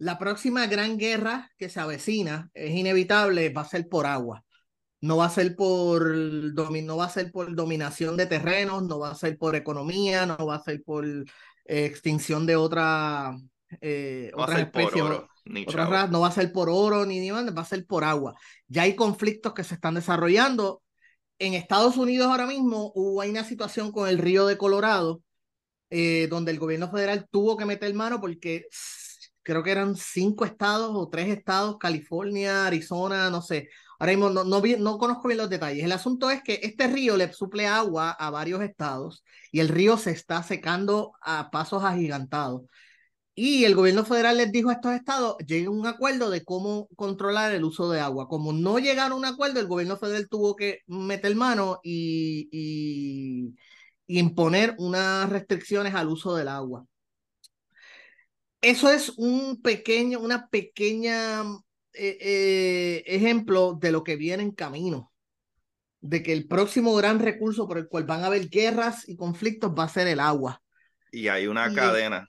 La 0.00 0.18
próxima 0.18 0.66
gran 0.66 0.96
guerra 0.96 1.50
que 1.58 1.68
se 1.68 1.78
avecina 1.78 2.50
es 2.54 2.70
inevitable, 2.74 3.50
va 3.50 3.60
a 3.60 3.68
ser 3.68 3.86
por 3.86 4.06
agua. 4.06 4.42
No 5.02 5.18
va 5.18 5.26
a 5.26 5.30
ser 5.30 5.54
por 5.54 6.14
no 6.14 6.96
va 6.96 7.04
a 7.04 7.10
ser 7.10 7.30
por 7.30 7.54
dominación 7.54 8.16
de 8.16 8.24
terrenos, 8.24 8.82
no 8.82 8.98
va 8.98 9.10
a 9.10 9.14
ser 9.14 9.36
por 9.36 9.56
economía, 9.56 10.24
no 10.24 10.46
va 10.46 10.56
a 10.56 10.62
ser 10.62 10.82
por 10.82 11.06
eh, 11.06 11.24
extinción 11.66 12.46
de 12.46 12.56
otra 12.56 13.36
eh, 13.82 14.30
no 14.34 14.42
otras 14.42 14.60
especies, 14.60 15.02
oro, 15.02 15.28
no 15.44 16.20
va 16.20 16.28
a 16.28 16.32
ser 16.32 16.50
por 16.50 16.70
oro 16.70 17.04
ni 17.04 17.20
ni 17.20 17.30
va 17.30 17.42
a 17.42 17.64
ser 17.64 17.84
por 17.84 18.02
agua. 18.02 18.34
Ya 18.68 18.82
hay 18.82 18.96
conflictos 18.96 19.52
que 19.52 19.64
se 19.64 19.74
están 19.74 19.94
desarrollando. 19.94 20.82
En 21.38 21.52
Estados 21.52 21.98
Unidos 21.98 22.28
ahora 22.28 22.46
mismo 22.46 22.90
hubo 22.94 23.22
una 23.22 23.44
situación 23.44 23.92
con 23.92 24.08
el 24.08 24.16
río 24.16 24.46
de 24.46 24.56
Colorado, 24.56 25.22
eh, 25.90 26.26
donde 26.30 26.52
el 26.52 26.58
gobierno 26.58 26.90
federal 26.90 27.26
tuvo 27.30 27.58
que 27.58 27.66
meter 27.66 27.92
mano 27.92 28.18
porque 28.18 28.64
creo 29.42 29.62
que 29.62 29.70
eran 29.72 29.96
cinco 29.96 30.44
estados 30.44 30.90
o 30.94 31.08
tres 31.08 31.28
estados, 31.28 31.78
California, 31.78 32.66
Arizona, 32.66 33.30
no 33.30 33.42
sé. 33.42 33.68
Ahora 33.98 34.12
mismo 34.12 34.30
no, 34.30 34.44
no, 34.44 34.62
no, 34.78 34.98
conozco 34.98 35.28
bien 35.28 35.38
los 35.38 35.50
detalles. 35.50 35.84
El 35.84 35.92
asunto 35.92 36.30
es 36.30 36.42
que 36.42 36.60
este 36.62 36.88
río 36.88 37.16
le 37.16 37.32
suple 37.32 37.66
agua 37.66 38.10
a 38.12 38.30
varios 38.30 38.62
estados 38.62 39.24
y 39.52 39.60
el 39.60 39.68
río 39.68 39.96
se 39.98 40.10
está 40.12 40.42
secando 40.42 41.12
a 41.22 41.50
pasos 41.50 41.84
agigantados. 41.84 42.62
Y 43.34 43.64
el 43.64 43.74
gobierno 43.74 44.04
federal 44.04 44.36
les 44.36 44.52
dijo 44.52 44.68
a 44.70 44.74
estos 44.74 44.92
estados, 44.92 45.36
lleguen 45.46 45.68
a 45.68 45.70
un 45.70 45.86
acuerdo 45.86 46.30
de 46.30 46.44
cómo 46.44 46.88
controlar 46.96 47.52
el 47.52 47.64
uso 47.64 47.90
de 47.90 48.00
agua. 48.00 48.28
Como 48.28 48.52
no 48.52 48.78
llegaron 48.78 49.12
a 49.12 49.16
un 49.16 49.24
acuerdo, 49.24 49.60
el 49.60 49.66
gobierno 49.66 49.96
federal 49.96 50.28
tuvo 50.28 50.56
que 50.56 50.80
meter 50.86 51.34
mano 51.36 51.80
y, 51.82 52.48
y, 52.52 53.54
y 54.06 54.18
imponer 54.18 54.74
unas 54.78 55.28
restricciones 55.30 55.94
al 55.94 56.08
uso 56.08 56.34
del 56.36 56.48
agua. 56.48 56.84
Eso 58.60 58.90
es 58.90 59.10
un 59.16 59.60
pequeño, 59.62 60.20
una 60.20 60.48
pequeña 60.48 61.42
eh, 61.92 62.18
eh, 62.20 63.02
ejemplo 63.06 63.74
de 63.80 63.92
lo 63.92 64.04
que 64.04 64.16
viene 64.16 64.42
en 64.42 64.52
camino. 64.52 65.10
de 66.00 66.22
que 66.22 66.32
el 66.32 66.46
próximo 66.48 66.94
gran 66.94 67.18
recurso 67.18 67.66
por 67.68 67.78
el 67.78 67.88
cual 67.88 68.04
van 68.04 68.22
a 68.22 68.26
haber 68.26 68.48
guerras 68.48 69.08
y 69.08 69.16
conflictos 69.16 69.72
va 69.78 69.84
a 69.84 69.88
ser 69.88 70.06
el 70.08 70.20
agua. 70.20 70.62
Y 71.12 71.28
hay 71.28 71.46
una 71.46 71.72
cadena. 71.72 72.28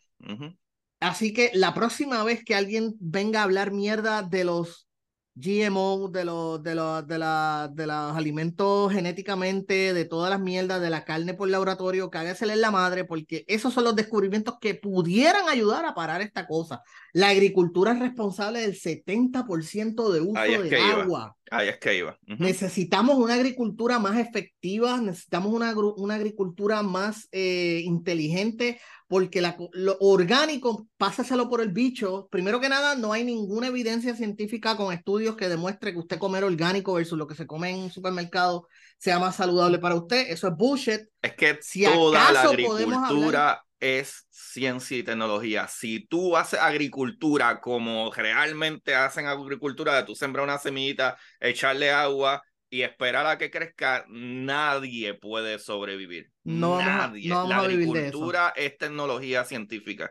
Así 1.00 1.34
que 1.34 1.52
la 1.54 1.74
próxima 1.74 2.24
vez 2.24 2.44
que 2.44 2.56
alguien 2.56 2.96
venga 3.00 3.42
a 3.42 3.44
hablar 3.44 3.72
mierda 3.72 4.22
de 4.24 4.44
los 4.44 4.88
GMO, 5.36 6.10
de 6.10 6.26
los, 6.26 6.62
de 6.62 6.76
los, 6.76 7.08
de 7.08 7.18
la, 7.18 7.70
de 7.74 7.88
los 7.88 8.18
alimentos 8.18 8.92
genéticamente, 8.92 9.94
de 9.94 10.06
todas 10.06 10.30
las 10.30 10.42
mierdas, 10.42 10.82
de 10.82 10.90
la 10.90 11.06
carne 11.06 11.34
por 11.34 11.50
laboratorio, 11.50 12.10
cágasele 12.10 12.54
en 12.54 12.62
la 12.62 12.72
madre, 12.72 13.06
porque 13.06 13.46
esos 13.48 13.74
son 13.74 13.86
los 13.86 13.96
descubrimientos 13.96 14.56
que 14.60 14.76
pudieran 14.76 15.48
ayudar 15.48 15.86
a 15.86 15.94
parar 15.94 16.22
esta 16.22 16.48
cosa. 16.48 16.82
La 17.14 17.30
agricultura 17.30 17.94
es 17.94 18.00
responsable 18.00 18.62
del 18.62 18.76
70% 18.76 20.12
de 20.12 20.22
uso 20.22 20.64
de 20.64 20.78
agua. 20.80 21.36
Ahí 21.50 21.68
es 21.68 21.80
que 21.80 21.98
iba. 21.98 22.18
Necesitamos 22.26 23.18
una 23.18 23.34
agricultura 23.34 24.00
más 24.00 24.18
efectiva, 24.18 25.02
necesitamos 25.02 25.54
una, 25.54 25.74
una 25.76 26.16
agricultura 26.16 26.82
más 26.82 27.28
eh, 27.34 27.82
inteligente, 27.84 28.80
porque 29.12 29.42
la, 29.42 29.58
lo 29.74 29.98
orgánico, 30.00 30.88
pásaselo 30.96 31.50
por 31.50 31.60
el 31.60 31.74
bicho. 31.74 32.30
Primero 32.32 32.62
que 32.62 32.70
nada, 32.70 32.96
no 32.96 33.12
hay 33.12 33.26
ninguna 33.26 33.68
evidencia 33.68 34.16
científica 34.16 34.78
con 34.78 34.94
estudios 34.94 35.36
que 35.36 35.50
demuestre 35.50 35.92
que 35.92 36.00
usted 36.00 36.18
comer 36.18 36.46
orgánico 36.46 36.94
versus 36.94 37.18
lo 37.18 37.28
que 37.28 37.36
se 37.36 37.46
come 37.46 37.72
en 37.72 37.80
un 37.80 37.92
supermercado 37.92 38.70
sea 38.98 39.20
más 39.20 39.36
saludable 39.36 39.80
para 39.80 39.96
usted. 39.96 40.28
Eso 40.30 40.48
es 40.48 40.56
bullshit. 40.56 41.02
Es 41.22 41.34
que 41.34 41.60
si 41.60 41.84
toda 41.84 42.32
la 42.32 42.42
agricultura 42.44 43.62
es 43.82 44.28
ciencia 44.30 44.98
y 44.98 45.04
tecnología. 45.04 45.68
Si 45.68 46.08
tú 46.08 46.38
haces 46.38 46.62
agricultura 46.62 47.60
como 47.60 48.14
realmente 48.14 48.96
hacen 48.96 49.26
agricultura, 49.26 49.98
de 49.98 50.04
tú 50.04 50.16
sembrar 50.16 50.46
una 50.46 50.58
semillita, 50.58 51.18
echarle 51.42 51.92
agua 51.92 52.42
y 52.72 52.84
esperar 52.84 53.28
a 53.28 53.38
que 53.38 53.52
crezca, 53.52 54.06
nadie 54.08 55.14
puede 55.14 55.60
sobrevivir. 55.60 56.32
No 56.46 56.80
nadie. 56.80 57.28
no 57.30 57.46
la 57.46 57.58
agricultura 57.58 58.54
es 58.56 58.78
tecnología 58.78 59.44
científica. 59.44 60.10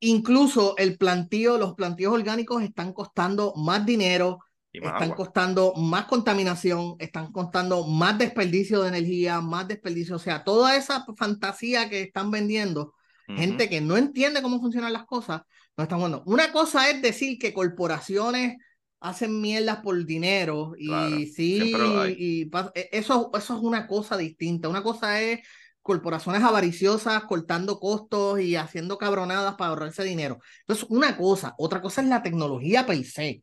Incluso 0.00 0.76
el 0.78 0.98
plantío, 0.98 1.58
los 1.58 1.74
plantíos 1.74 2.12
orgánicos 2.12 2.60
están 2.64 2.92
costando 2.92 3.54
más 3.54 3.86
dinero, 3.86 4.40
están 4.72 5.12
costando 5.12 5.74
más 5.74 6.06
contaminación, 6.06 6.96
están 6.98 7.30
costando 7.30 7.86
más 7.86 8.18
desperdicio 8.18 8.82
de 8.82 8.88
energía, 8.88 9.40
más 9.40 9.68
desperdicio, 9.68 10.16
o 10.16 10.18
sea, 10.18 10.42
toda 10.42 10.76
esa 10.76 11.06
fantasía 11.16 11.88
que 11.88 12.02
están 12.02 12.32
vendiendo 12.32 12.94
gente 13.28 13.68
que 13.68 13.80
no 13.80 13.96
entiende 13.96 14.42
cómo 14.42 14.60
funcionan 14.60 14.92
las 14.92 15.04
cosas, 15.04 15.42
no 15.76 15.84
están 15.84 15.98
jugando. 15.98 16.24
Una 16.26 16.50
cosa 16.50 16.90
es 16.90 17.00
decir 17.00 17.38
que 17.38 17.54
corporaciones 17.54 18.56
hacen 19.02 19.40
mierdas 19.40 19.78
por 19.78 20.04
dinero 20.04 20.74
y 20.78 21.26
sí, 21.26 21.74
y, 22.16 22.50
e, 22.74 22.88
eso, 22.92 23.30
eso 23.34 23.56
es 23.56 23.62
una 23.62 23.86
cosa 23.86 24.16
distinta. 24.16 24.68
Una 24.68 24.82
cosa 24.82 25.20
es 25.20 25.40
corporaciones 25.82 26.42
avariciosas 26.42 27.24
cortando 27.24 27.80
costos 27.80 28.40
y 28.40 28.54
haciendo 28.54 28.98
cabronadas 28.98 29.56
para 29.56 29.70
ahorrarse 29.70 30.04
dinero. 30.04 30.38
Entonces, 30.60 30.86
una 30.88 31.16
cosa, 31.16 31.54
otra 31.58 31.82
cosa 31.82 32.02
es 32.02 32.08
la 32.08 32.22
tecnología 32.22 32.86
per 32.86 33.04
se. 33.04 33.42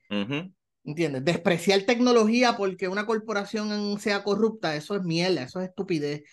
¿Entiendes? 0.85 1.25
Despreciar 1.25 1.81
tecnología 1.81 2.55
porque 2.55 2.87
una 2.87 3.05
corporación 3.05 3.99
sea 3.99 4.23
corrupta, 4.23 4.75
eso 4.75 4.95
es 4.95 5.03
mierda, 5.03 5.43
eso 5.43 5.59
es 5.59 5.69
estupidez. 5.69 6.23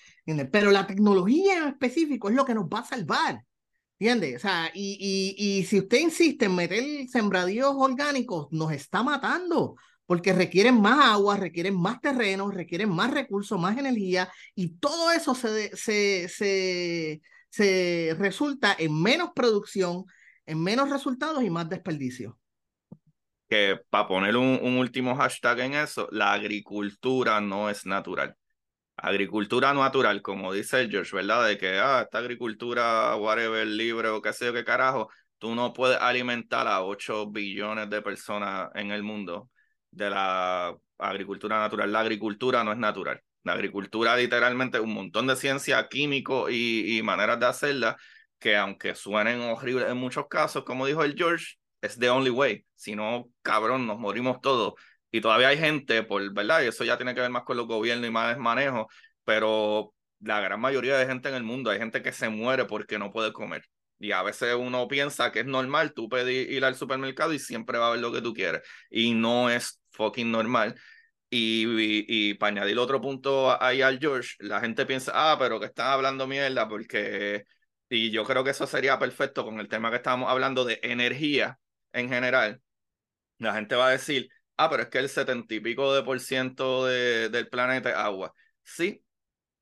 Pero 0.53 0.71
la 0.71 0.87
tecnología 0.87 1.59
en 1.59 1.69
específico 1.69 2.29
es 2.29 2.37
lo 2.37 2.45
que 2.45 2.55
nos 2.55 2.67
va 2.67 2.79
a 2.79 2.85
salvar. 2.85 3.43
¿Entiendes? 3.99 4.37
O 4.37 4.39
sea, 4.41 4.71
y, 4.75 5.35
y, 5.39 5.61
y 5.61 5.65
si 5.65 5.79
usted 5.79 5.99
insiste 5.99 6.45
en 6.45 6.55
meter 6.55 7.09
sembradíos 7.09 7.73
orgánicos, 7.75 8.49
nos 8.51 8.73
está 8.73 9.03
matando, 9.03 9.77
porque 10.05 10.35
requieren 10.35 10.81
más 10.81 11.15
agua, 11.15 11.39
requieren 11.39 11.75
más 11.81 12.01
terreno, 12.03 12.51
requieren 12.51 12.91
más 12.91 13.11
recursos, 13.11 13.59
más 13.59 13.79
energía, 13.79 14.31
y 14.55 14.77
todo 14.79 15.11
eso 15.13 15.35
se, 15.35 15.75
se, 15.75 16.29
se, 16.29 17.23
se 17.49 18.15
resulta 18.19 18.77
en 18.79 19.01
menos 19.03 19.31
producción, 19.35 20.05
en 20.45 20.63
menos 20.63 20.91
resultados 20.91 21.43
y 21.43 21.51
más 21.51 21.69
desperdicio 21.69 22.39
que 23.49 23.79
para 23.91 24.09
poner 24.09 24.37
un, 24.37 24.59
un, 24.61 24.79
último 24.79 25.15
hashtag 25.15 25.61
en 25.61 25.75
eso, 25.75 26.09
la 26.11 26.33
agricultura 26.33 27.41
no 27.41 27.71
es 27.71 27.87
natural 27.87 28.37
agricultura 28.97 29.73
natural, 29.75 30.23
como 30.23 30.53
dice 30.53 30.81
el 30.81 30.91
George, 30.91 31.15
¿verdad? 31.17 31.47
De 31.47 31.59
que, 31.59 31.79
ah, 31.79 32.03
esta 32.05 32.19
agricultura, 32.19 33.17
whatever, 33.17 33.67
libre 33.67 34.09
o 34.09 34.23
qué 34.23 34.33
sé 34.33 34.47
yo 34.47 34.53
qué 34.53 34.65
carajo, 34.65 35.11
tú 35.39 35.55
no 35.55 35.73
puedes 35.73 35.99
alimentar 36.01 36.67
a 36.67 36.83
8 36.83 37.31
billones 37.31 37.91
de 37.91 38.03
personas 38.03 38.71
en 38.75 38.91
el 38.91 39.03
mundo 39.03 39.51
de 39.91 40.11
la 40.11 40.77
agricultura 40.99 41.59
natural. 41.59 41.93
La 41.93 42.01
agricultura 42.01 42.65
no 42.65 42.73
es 42.73 42.79
natural. 42.79 43.21
La 43.45 43.53
agricultura 43.53 44.17
literalmente 44.17 44.81
un 44.81 44.95
montón 44.95 45.27
de 45.27 45.37
ciencia, 45.37 45.87
químico 45.89 46.51
y, 46.51 46.99
y 46.99 47.03
maneras 47.03 47.39
de 47.39 47.47
hacerla 47.47 47.97
que 48.39 48.57
aunque 48.57 48.95
suenen 48.95 49.41
horribles 49.41 49.89
en 49.91 49.97
muchos 49.97 50.27
casos, 50.29 50.65
como 50.65 50.87
dijo 50.87 51.03
el 51.05 51.15
George, 51.17 51.57
es 51.81 51.99
the 51.99 52.11
only 52.11 52.31
way. 52.31 52.65
Si 52.75 52.95
no, 52.95 53.29
cabrón, 53.43 53.87
nos 53.87 53.99
morimos 53.99 54.41
todos. 54.41 54.75
Y 55.11 55.21
todavía 55.21 55.49
hay 55.49 55.59
gente, 55.59 56.03
por 56.03 56.33
verdad, 56.33 56.63
y 56.63 56.67
eso 56.67 56.85
ya 56.85 56.97
tiene 56.97 57.15
que 57.15 57.21
ver 57.21 57.31
más 57.31 57.45
con 57.45 57.57
los 57.57 57.67
gobiernos 57.67 58.09
y 58.09 58.11
más 58.11 58.39
manejo, 58.39 58.89
pero 59.25 59.95
la 60.21 60.41
gran 60.41 60.61
mayoría 60.61 60.97
de 60.97 61.07
gente 61.07 61.29
en 61.29 61.35
el 61.35 61.43
mundo, 61.43 61.71
hay 61.71 61.79
gente 61.79 62.03
que 62.03 62.13
se 62.13 62.29
muere 62.29 62.65
porque 62.65 62.99
no 62.99 63.13
puede 63.13 63.33
comer. 63.33 63.65
Y 63.99 64.13
a 64.13 64.23
veces 64.23 64.55
uno 64.55 64.89
piensa 64.89 65.33
que 65.33 65.41
es 65.41 65.47
normal 65.47 65.93
tú 65.95 66.09
pedir 66.09 66.51
ir 66.51 66.65
al 66.65 66.75
supermercado 66.77 67.33
y 67.33 67.39
siempre 67.39 67.79
va 67.79 67.87
a 67.87 67.89
haber 67.89 68.01
lo 68.01 68.13
que 68.13 68.21
tú 68.23 68.35
quieres. 68.35 68.63
Y 68.91 69.15
no 69.15 69.49
es 69.51 69.81
fucking 69.93 70.31
normal. 70.31 70.79
Y, 71.31 71.65
y, 72.09 72.35
para 72.35 72.51
añadir 72.53 72.79
otro 72.79 73.01
punto 73.01 73.61
ahí 73.63 73.83
al 73.83 73.99
George, 73.99 74.37
la 74.41 74.61
gente 74.61 74.87
piensa, 74.87 75.13
ah, 75.15 75.37
pero 75.39 75.59
que 75.61 75.67
están 75.67 75.89
hablando 75.89 76.27
mierda 76.27 76.69
porque... 76.69 77.45
Y 77.89 78.11
yo 78.11 78.25
creo 78.25 78.45
que 78.45 78.51
eso 78.51 78.67
sería 78.67 78.99
perfecto 78.99 79.45
con 79.45 79.61
el 79.61 79.69
tema 79.69 79.91
que 79.91 79.97
estábamos 79.97 80.31
hablando 80.31 80.65
de 80.65 80.81
energía 80.83 81.59
en 81.93 82.09
general. 82.09 82.61
La 83.39 83.55
gente 83.55 83.77
va 83.77 83.89
a 83.89 83.91
decir, 83.91 84.29
ah, 84.57 84.71
pero 84.71 84.85
es 84.85 84.89
que 84.89 84.99
el 84.99 85.09
setenta 85.09 85.55
y 85.55 85.61
pico 85.61 85.95
de 85.95 86.03
por 86.03 86.19
ciento 86.21 86.87
de, 86.87 87.29
del 87.29 87.49
planeta 87.49 87.91
es 87.91 87.97
agua. 87.97 88.33
Sí, 88.63 89.03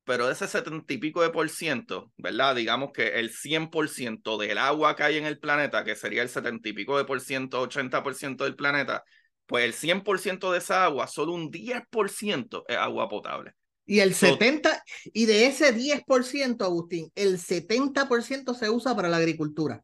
pero 0.05 0.27
de 0.27 0.33
ese 0.33 0.47
setenta 0.47 0.93
y 0.93 0.99
pico 0.99 1.23
de 1.23 1.31
por 1.31 1.49
ciento, 1.49 2.13
¿verdad? 2.17 2.55
Digamos 2.55 2.91
que 2.93 3.19
el 3.19 3.31
100% 3.31 4.39
del 4.39 4.59
agua 4.59 4.95
que 4.97 5.03
hay 5.03 5.17
en 5.17 5.27
el 5.27 5.39
planeta, 5.39 5.85
que 5.85 5.97
sería 5.97 6.23
el 6.23 6.29
setenta 6.29 6.69
y 6.69 6.73
pico 6.73 6.99
de 6.99 7.05
por 7.05 7.21
ciento, 7.21 7.61
80 7.61 8.03
por 8.03 8.15
ciento 8.15 8.45
del 8.45 8.55
planeta, 8.55 9.03
pues 9.47 9.65
el 9.65 9.73
100% 9.73 10.53
de 10.53 10.59
esa 10.59 10.85
agua, 10.85 11.07
solo 11.07 11.33
un 11.33 11.51
10% 11.51 12.65
es 12.69 12.77
agua 12.77 13.09
potable. 13.09 13.53
Y 13.87 14.01
el 14.01 14.15
70, 14.15 14.83
y 15.13 15.27
de 15.27 15.47
ese 15.47 15.75
10%, 15.75 16.65
Agustín, 16.65 17.11
el 17.15 17.39
70% 17.39 18.55
se 18.55 18.71
usa 18.71 18.97
para 18.97 19.11
la 19.11 19.19
agricultura. 19.19 19.83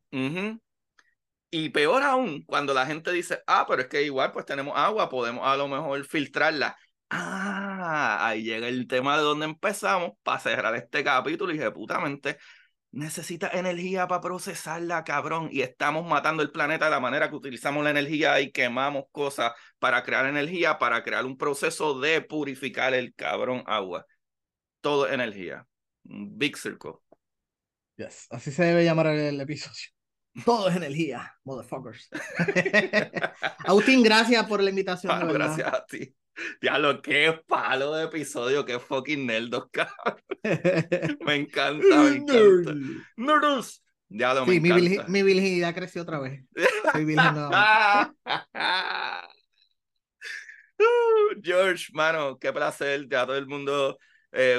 Y 1.50 1.70
peor 1.70 2.02
aún, 2.02 2.42
cuando 2.44 2.72
la 2.72 2.86
gente 2.86 3.10
dice, 3.10 3.42
ah, 3.46 3.66
pero 3.68 3.82
es 3.82 3.88
que 3.88 4.02
igual 4.02 4.30
pues 4.32 4.46
tenemos 4.46 4.76
agua, 4.76 5.08
podemos 5.08 5.46
a 5.46 5.56
lo 5.56 5.66
mejor 5.66 6.04
filtrarla. 6.04 6.76
Ah, 7.08 8.24
ahí 8.24 8.44
llega 8.44 8.68
el 8.68 8.86
tema 8.86 9.16
de 9.16 9.24
donde 9.24 9.46
empezamos 9.46 10.12
para 10.22 10.38
cerrar 10.38 10.76
este 10.76 11.02
capítulo 11.02 11.52
y 11.52 11.58
dije, 11.58 11.72
putamente, 11.72 12.38
necesita 12.92 13.50
energía 13.52 14.06
para 14.06 14.20
procesarla, 14.20 15.02
cabrón. 15.02 15.48
Y 15.50 15.62
estamos 15.62 16.06
matando 16.06 16.42
el 16.42 16.52
planeta 16.52 16.84
de 16.84 16.92
la 16.92 17.00
manera 17.00 17.28
que 17.28 17.34
utilizamos 17.36 17.82
la 17.82 17.90
energía 17.90 18.40
y 18.40 18.52
quemamos 18.52 19.04
cosas 19.10 19.52
para 19.80 20.04
crear 20.04 20.26
energía, 20.26 20.78
para 20.78 21.02
crear 21.02 21.24
un 21.24 21.36
proceso 21.36 21.98
de 21.98 22.20
purificar 22.20 22.94
el 22.94 23.12
cabrón 23.14 23.64
agua. 23.66 24.06
Todo 24.80 25.08
energía. 25.08 25.66
Big 26.04 26.56
circle. 26.56 26.92
Yes, 27.96 28.28
así 28.30 28.52
se 28.52 28.64
debe 28.64 28.84
llamar 28.84 29.08
el 29.08 29.40
episodio. 29.40 29.99
Todo 30.44 30.68
es 30.68 30.76
energía, 30.76 31.34
motherfuckers. 31.44 32.08
Agustín, 33.66 34.02
gracias 34.02 34.46
por 34.46 34.62
la 34.62 34.70
invitación. 34.70 35.12
Ah, 35.12 35.24
gracias 35.24 35.72
a 35.72 35.84
ti. 35.86 36.14
Ya 36.62 36.78
lo 36.78 37.02
que 37.02 37.40
palo 37.46 37.94
de 37.94 38.04
episodio, 38.04 38.64
que 38.64 38.78
fucking 38.78 39.26
nerdos, 39.26 39.68
cabrón. 39.72 40.22
me 41.20 41.34
encanta, 41.34 41.96
me 42.02 42.08
encanta. 42.16 42.74
Nerdos. 43.16 43.84
Ya 44.08 44.34
lo 44.34 44.44
sí, 44.44 44.60
me 44.60 44.74
mi, 44.74 44.86
encanta. 44.86 45.10
mi, 45.10 45.22
virginidad 45.22 45.74
creció 45.74 46.02
otra 46.02 46.18
vez. 46.18 46.44
Soy 46.92 47.04
virgen 47.04 47.34
George, 51.42 51.86
mano, 51.92 52.38
qué 52.38 52.52
placer. 52.52 53.06
Ya 53.08 53.26
todo 53.26 53.36
el 53.36 53.46
mundo 53.46 53.98
eh, 54.32 54.58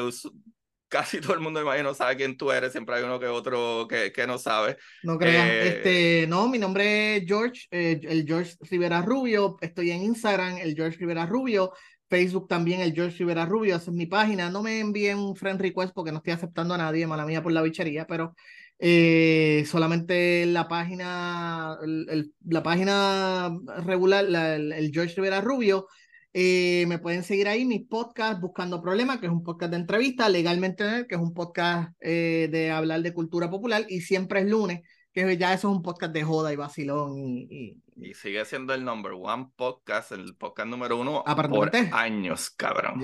casi 0.91 1.21
todo 1.21 1.33
el 1.33 1.39
mundo, 1.39 1.61
imagino, 1.61 1.93
sabe 1.93 2.17
quién 2.17 2.37
tú 2.37 2.51
eres. 2.51 2.73
Siempre 2.73 2.95
hay 2.95 3.03
uno 3.03 3.19
que 3.19 3.27
otro 3.27 3.87
que, 3.89 4.11
que 4.11 4.27
no 4.27 4.37
sabe. 4.37 4.77
No 5.01 5.17
crean. 5.17 5.47
Eh, 5.47 5.67
este, 5.67 6.27
no, 6.27 6.49
mi 6.49 6.59
nombre 6.59 7.15
es 7.15 7.23
George, 7.25 7.67
eh, 7.71 7.99
el 8.03 8.25
George 8.27 8.55
Rivera 8.69 9.01
Rubio. 9.01 9.57
Estoy 9.61 9.91
en 9.91 10.03
Instagram, 10.03 10.57
el 10.57 10.75
George 10.75 10.97
Rivera 10.99 11.25
Rubio. 11.25 11.71
Facebook 12.09 12.49
también, 12.49 12.81
el 12.81 12.93
George 12.93 13.17
Rivera 13.19 13.45
Rubio. 13.45 13.77
Esa 13.77 13.89
es 13.89 13.95
mi 13.95 14.05
página. 14.05 14.49
No 14.49 14.61
me 14.61 14.81
envíen 14.81 15.17
un 15.17 15.35
friend 15.35 15.61
request 15.61 15.93
porque 15.93 16.11
no 16.11 16.17
estoy 16.17 16.33
aceptando 16.33 16.73
a 16.73 16.77
nadie, 16.77 17.07
mala 17.07 17.25
mía 17.25 17.41
por 17.41 17.53
la 17.53 17.61
bichería, 17.61 18.05
pero 18.05 18.35
eh, 18.77 19.63
solamente 19.65 20.45
la 20.45 20.67
página, 20.67 21.77
el, 21.81 22.33
la 22.45 22.61
página 22.61 23.57
regular, 23.85 24.25
el, 24.25 24.73
el 24.73 24.91
George 24.91 25.15
Rivera 25.15 25.39
Rubio 25.39 25.87
Eh, 26.33 26.85
me 26.87 26.97
pueden 26.97 27.23
seguir 27.23 27.49
ahí, 27.49 27.65
mis 27.65 27.85
podcasts, 27.87 28.39
Buscando 28.39 28.81
Problemas, 28.81 29.19
que 29.19 29.25
es 29.25 29.31
un 29.31 29.43
podcast 29.43 29.71
de 29.71 29.77
entrevista, 29.77 30.29
Legalmente 30.29 31.05
que 31.07 31.15
es 31.15 31.21
un 31.21 31.33
podcast 31.33 31.93
eh, 31.99 32.47
de 32.49 32.71
hablar 32.71 33.01
de 33.01 33.13
cultura 33.13 33.49
popular, 33.49 33.85
y 33.89 34.01
Siempre 34.01 34.39
es 34.41 34.47
lunes, 34.47 34.81
que 35.13 35.37
ya 35.37 35.53
eso 35.53 35.69
es 35.69 35.75
un 35.75 35.81
podcast 35.81 36.13
de 36.13 36.23
joda 36.23 36.53
y 36.53 36.55
vacilón. 36.55 37.17
Y, 37.17 37.77
y... 37.97 38.13
sigue 38.13 38.45
siendo 38.45 38.73
el 38.73 38.85
number 38.85 39.11
one 39.13 39.49
podcast, 39.55 40.13
el 40.13 40.35
podcast 40.35 40.69
número 40.69 40.97
uno 40.97 41.23
por 41.23 41.71
años, 41.91 42.49
cabrón. 42.51 43.01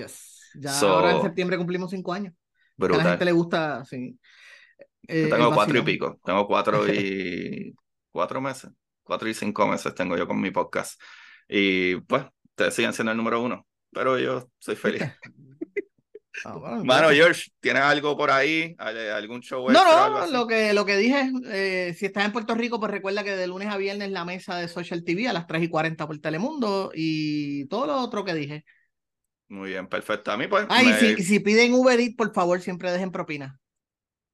Ya 0.56 0.80
ahora 0.80 1.16
en 1.16 1.22
septiembre 1.22 1.58
cumplimos 1.58 1.92
cinco 1.92 2.14
años. 2.14 2.34
A 2.80 2.88
la 2.88 3.04
gente 3.04 3.26
le 3.26 3.32
gusta, 3.34 3.84
sí. 3.84 4.18
Eh, 5.08 5.28
tengo 5.30 5.54
cuatro 5.54 5.78
y 5.78 5.82
pico, 5.82 6.20
tengo 6.24 6.48
cuatro 6.48 6.88
y 6.94 7.74
cuatro 8.12 8.42
meses, 8.42 8.72
cuatro 9.04 9.30
y 9.30 9.34
cinco 9.34 9.68
meses 9.68 9.94
tengo 9.96 10.18
yo 10.18 10.28
con 10.28 10.40
mi 10.40 10.52
podcast. 10.52 11.00
Y 11.48 11.96
pues 12.02 12.26
ustedes 12.58 12.74
siguen 12.74 12.94
siendo 12.94 13.12
el 13.12 13.18
número 13.18 13.40
uno, 13.40 13.68
pero 13.94 14.18
yo 14.18 14.50
soy 14.58 14.76
feliz. 14.76 15.04
Ah, 16.46 16.82
Mano, 16.84 17.10
George, 17.10 17.50
¿tienes 17.60 17.82
algo 17.82 18.16
por 18.16 18.30
ahí? 18.30 18.76
¿Algún 18.78 19.42
show 19.42 19.72
No, 19.72 20.10
no, 20.12 20.28
lo 20.28 20.46
que, 20.46 20.72
lo 20.72 20.86
que 20.86 20.96
dije, 20.96 21.32
eh, 21.46 21.96
si 21.98 22.06
estás 22.06 22.26
en 22.26 22.32
Puerto 22.32 22.54
Rico, 22.54 22.80
pues 22.80 22.92
recuerda 22.92 23.24
que 23.24 23.36
de 23.36 23.48
lunes 23.48 23.70
a 23.70 23.78
viernes 23.78 24.12
la 24.12 24.24
mesa 24.24 24.56
de 24.56 24.68
Social 24.68 25.04
TV 25.04 25.28
a 25.28 25.34
las 25.34 25.48
3 25.48 25.64
y 25.64 25.68
40 25.68 26.06
por 26.06 26.20
Telemundo 26.20 26.92
y 26.94 27.66
todo 27.70 27.88
lo 27.88 27.96
otro 27.96 28.24
que 28.24 28.36
dije. 28.36 28.66
Muy 29.48 29.72
bien, 29.72 29.88
perfecto. 29.88 30.32
A 30.32 30.38
mí, 30.38 30.46
pues. 30.46 30.68
Ah, 30.70 30.84
y 30.84 30.94
si, 30.94 31.24
si, 31.24 31.40
piden 31.40 31.74
Uber 31.74 32.00
Eats, 32.00 32.16
por 32.16 32.32
favor, 32.32 32.62
siempre 32.62 32.92
dejen 32.92 33.12
propina. 33.12 33.60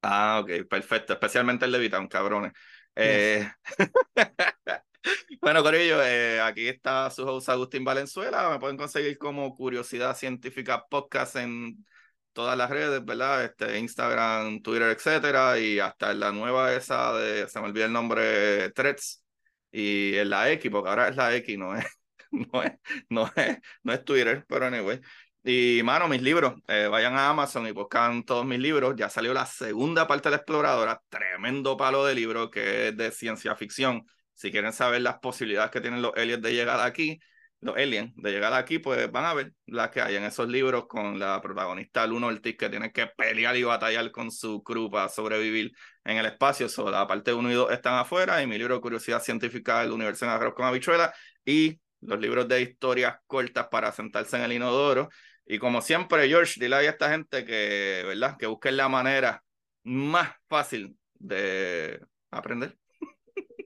Ah, 0.01 0.41
ok, 0.43 0.67
perfecto. 0.69 1.13
Especialmente 1.13 1.63
el 1.63 1.71
de 1.71 1.97
un 1.97 2.07
cabrones. 2.09 2.51
Eh... 2.97 3.49
Bueno, 5.41 5.61
Corillo, 5.63 6.01
eh, 6.03 6.39
aquí 6.41 6.67
está 6.67 7.09
su 7.09 7.23
host 7.27 7.49
Agustín 7.49 7.83
Valenzuela. 7.83 8.49
Me 8.49 8.59
pueden 8.59 8.77
conseguir 8.77 9.17
como 9.17 9.55
Curiosidad 9.55 10.15
Científica 10.15 10.85
Podcast 10.87 11.35
en 11.35 11.85
todas 12.31 12.57
las 12.57 12.69
redes, 12.69 13.03
¿verdad? 13.03 13.43
Este, 13.43 13.77
Instagram, 13.79 14.61
Twitter, 14.61 14.89
etcétera. 14.89 15.59
Y 15.59 15.79
hasta 15.79 16.11
en 16.11 16.19
la 16.21 16.31
nueva 16.31 16.73
esa 16.73 17.13
de, 17.13 17.47
se 17.49 17.59
me 17.59 17.67
olvidó 17.67 17.85
el 17.85 17.93
nombre, 17.93 18.71
Threads. 18.71 19.23
Y 19.71 20.15
en 20.17 20.29
la 20.29 20.51
X, 20.51 20.71
porque 20.71 20.89
ahora 20.89 21.09
es 21.09 21.15
la 21.15 21.35
X, 21.35 21.57
no 21.57 21.75
es, 21.75 21.85
no 22.31 22.63
es, 22.63 22.73
no 23.09 23.31
es, 23.35 23.57
no 23.83 23.93
es 23.93 24.05
Twitter, 24.05 24.45
pero 24.47 24.67
anyway. 24.67 25.01
Y, 25.43 25.81
mano, 25.83 26.07
mis 26.07 26.21
libros, 26.21 26.53
eh, 26.67 26.87
vayan 26.89 27.15
a 27.15 27.29
Amazon 27.29 27.67
y 27.67 27.71
buscan 27.71 28.23
todos 28.23 28.45
mis 28.45 28.59
libros. 28.59 28.95
Ya 28.95 29.09
salió 29.09 29.33
la 29.33 29.45
segunda 29.45 30.07
parte 30.07 30.29
de 30.29 30.31
la 30.31 30.37
exploradora, 30.37 31.01
tremendo 31.09 31.75
palo 31.75 32.05
de 32.05 32.15
libro 32.15 32.49
que 32.49 32.89
es 32.89 32.97
de 32.97 33.11
ciencia 33.11 33.55
ficción 33.55 34.05
si 34.43 34.51
quieren 34.51 34.73
saber 34.73 35.01
las 35.01 35.19
posibilidades 35.19 35.71
que 35.71 35.79
tienen 35.79 36.01
los 36.01 36.11
aliens 36.17 36.41
de 36.41 36.53
llegar 36.53 36.81
aquí, 36.81 37.17
los 37.61 37.77
aliens 37.77 38.11
de 38.17 38.29
llegar 38.29 38.51
aquí, 38.51 38.77
pues 38.77 39.09
van 39.09 39.23
a 39.23 39.33
ver 39.33 39.53
las 39.67 39.89
que 39.89 40.01
hay 40.01 40.17
en 40.17 40.25
esos 40.25 40.49
libros 40.49 40.85
con 40.85 41.17
la 41.17 41.39
protagonista 41.41 42.05
Luna 42.05 42.27
Ortiz 42.27 42.57
que 42.57 42.69
tiene 42.69 42.91
que 42.91 43.07
pelear 43.07 43.55
y 43.55 43.63
batallar 43.63 44.11
con 44.11 44.31
su 44.31 44.61
crew 44.61 44.91
para 44.91 45.07
sobrevivir 45.07 45.71
en 46.03 46.17
el 46.17 46.25
espacio. 46.25 46.67
So, 46.67 46.91
la 46.91 47.07
parte 47.07 47.33
1 47.33 47.51
y 47.51 47.53
2 47.53 47.71
están 47.71 47.93
afuera 47.93 48.43
y 48.43 48.47
mi 48.47 48.57
libro 48.57 48.81
Curiosidad 48.81 49.21
Científica 49.21 49.79
del 49.79 49.93
Universo 49.93 50.25
en 50.25 50.31
Arroz 50.31 50.53
con 50.55 50.65
Habichuela 50.65 51.13
y 51.45 51.79
los 52.01 52.19
libros 52.19 52.45
de 52.49 52.63
historias 52.63 53.15
cortas 53.25 53.67
para 53.71 53.93
sentarse 53.93 54.35
en 54.35 54.43
el 54.43 54.51
inodoro. 54.51 55.07
Y 55.45 55.57
como 55.57 55.81
siempre, 55.81 56.27
George, 56.27 56.59
dile 56.59 56.75
a 56.75 56.81
esta 56.81 57.09
gente 57.09 57.45
que, 57.45 58.03
¿verdad? 58.05 58.35
Que 58.37 58.47
busquen 58.47 58.75
la 58.75 58.89
manera 58.89 59.41
más 59.83 60.31
fácil 60.49 60.97
de 61.13 62.01
aprender. 62.29 62.77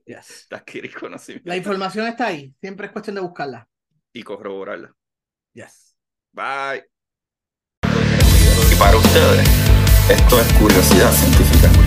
Yes. 0.08 0.48
conocimiento. 1.00 1.50
La 1.50 1.58
información 1.58 2.08
está 2.08 2.28
ahí, 2.28 2.56
siempre 2.62 2.88
es 2.88 2.94
cuestión 2.94 3.16
de 3.16 3.22
buscarla. 3.22 3.68
Y 4.14 4.24
corroborarla. 4.24 4.96
Yes. 5.54 5.98
Bye. 6.32 6.86
Y 8.72 8.76
para 8.80 8.96
ustedes, 8.96 9.48
esto 10.10 10.40
es 10.40 10.54
curiosidad 10.54 11.12
científica. 11.12 11.87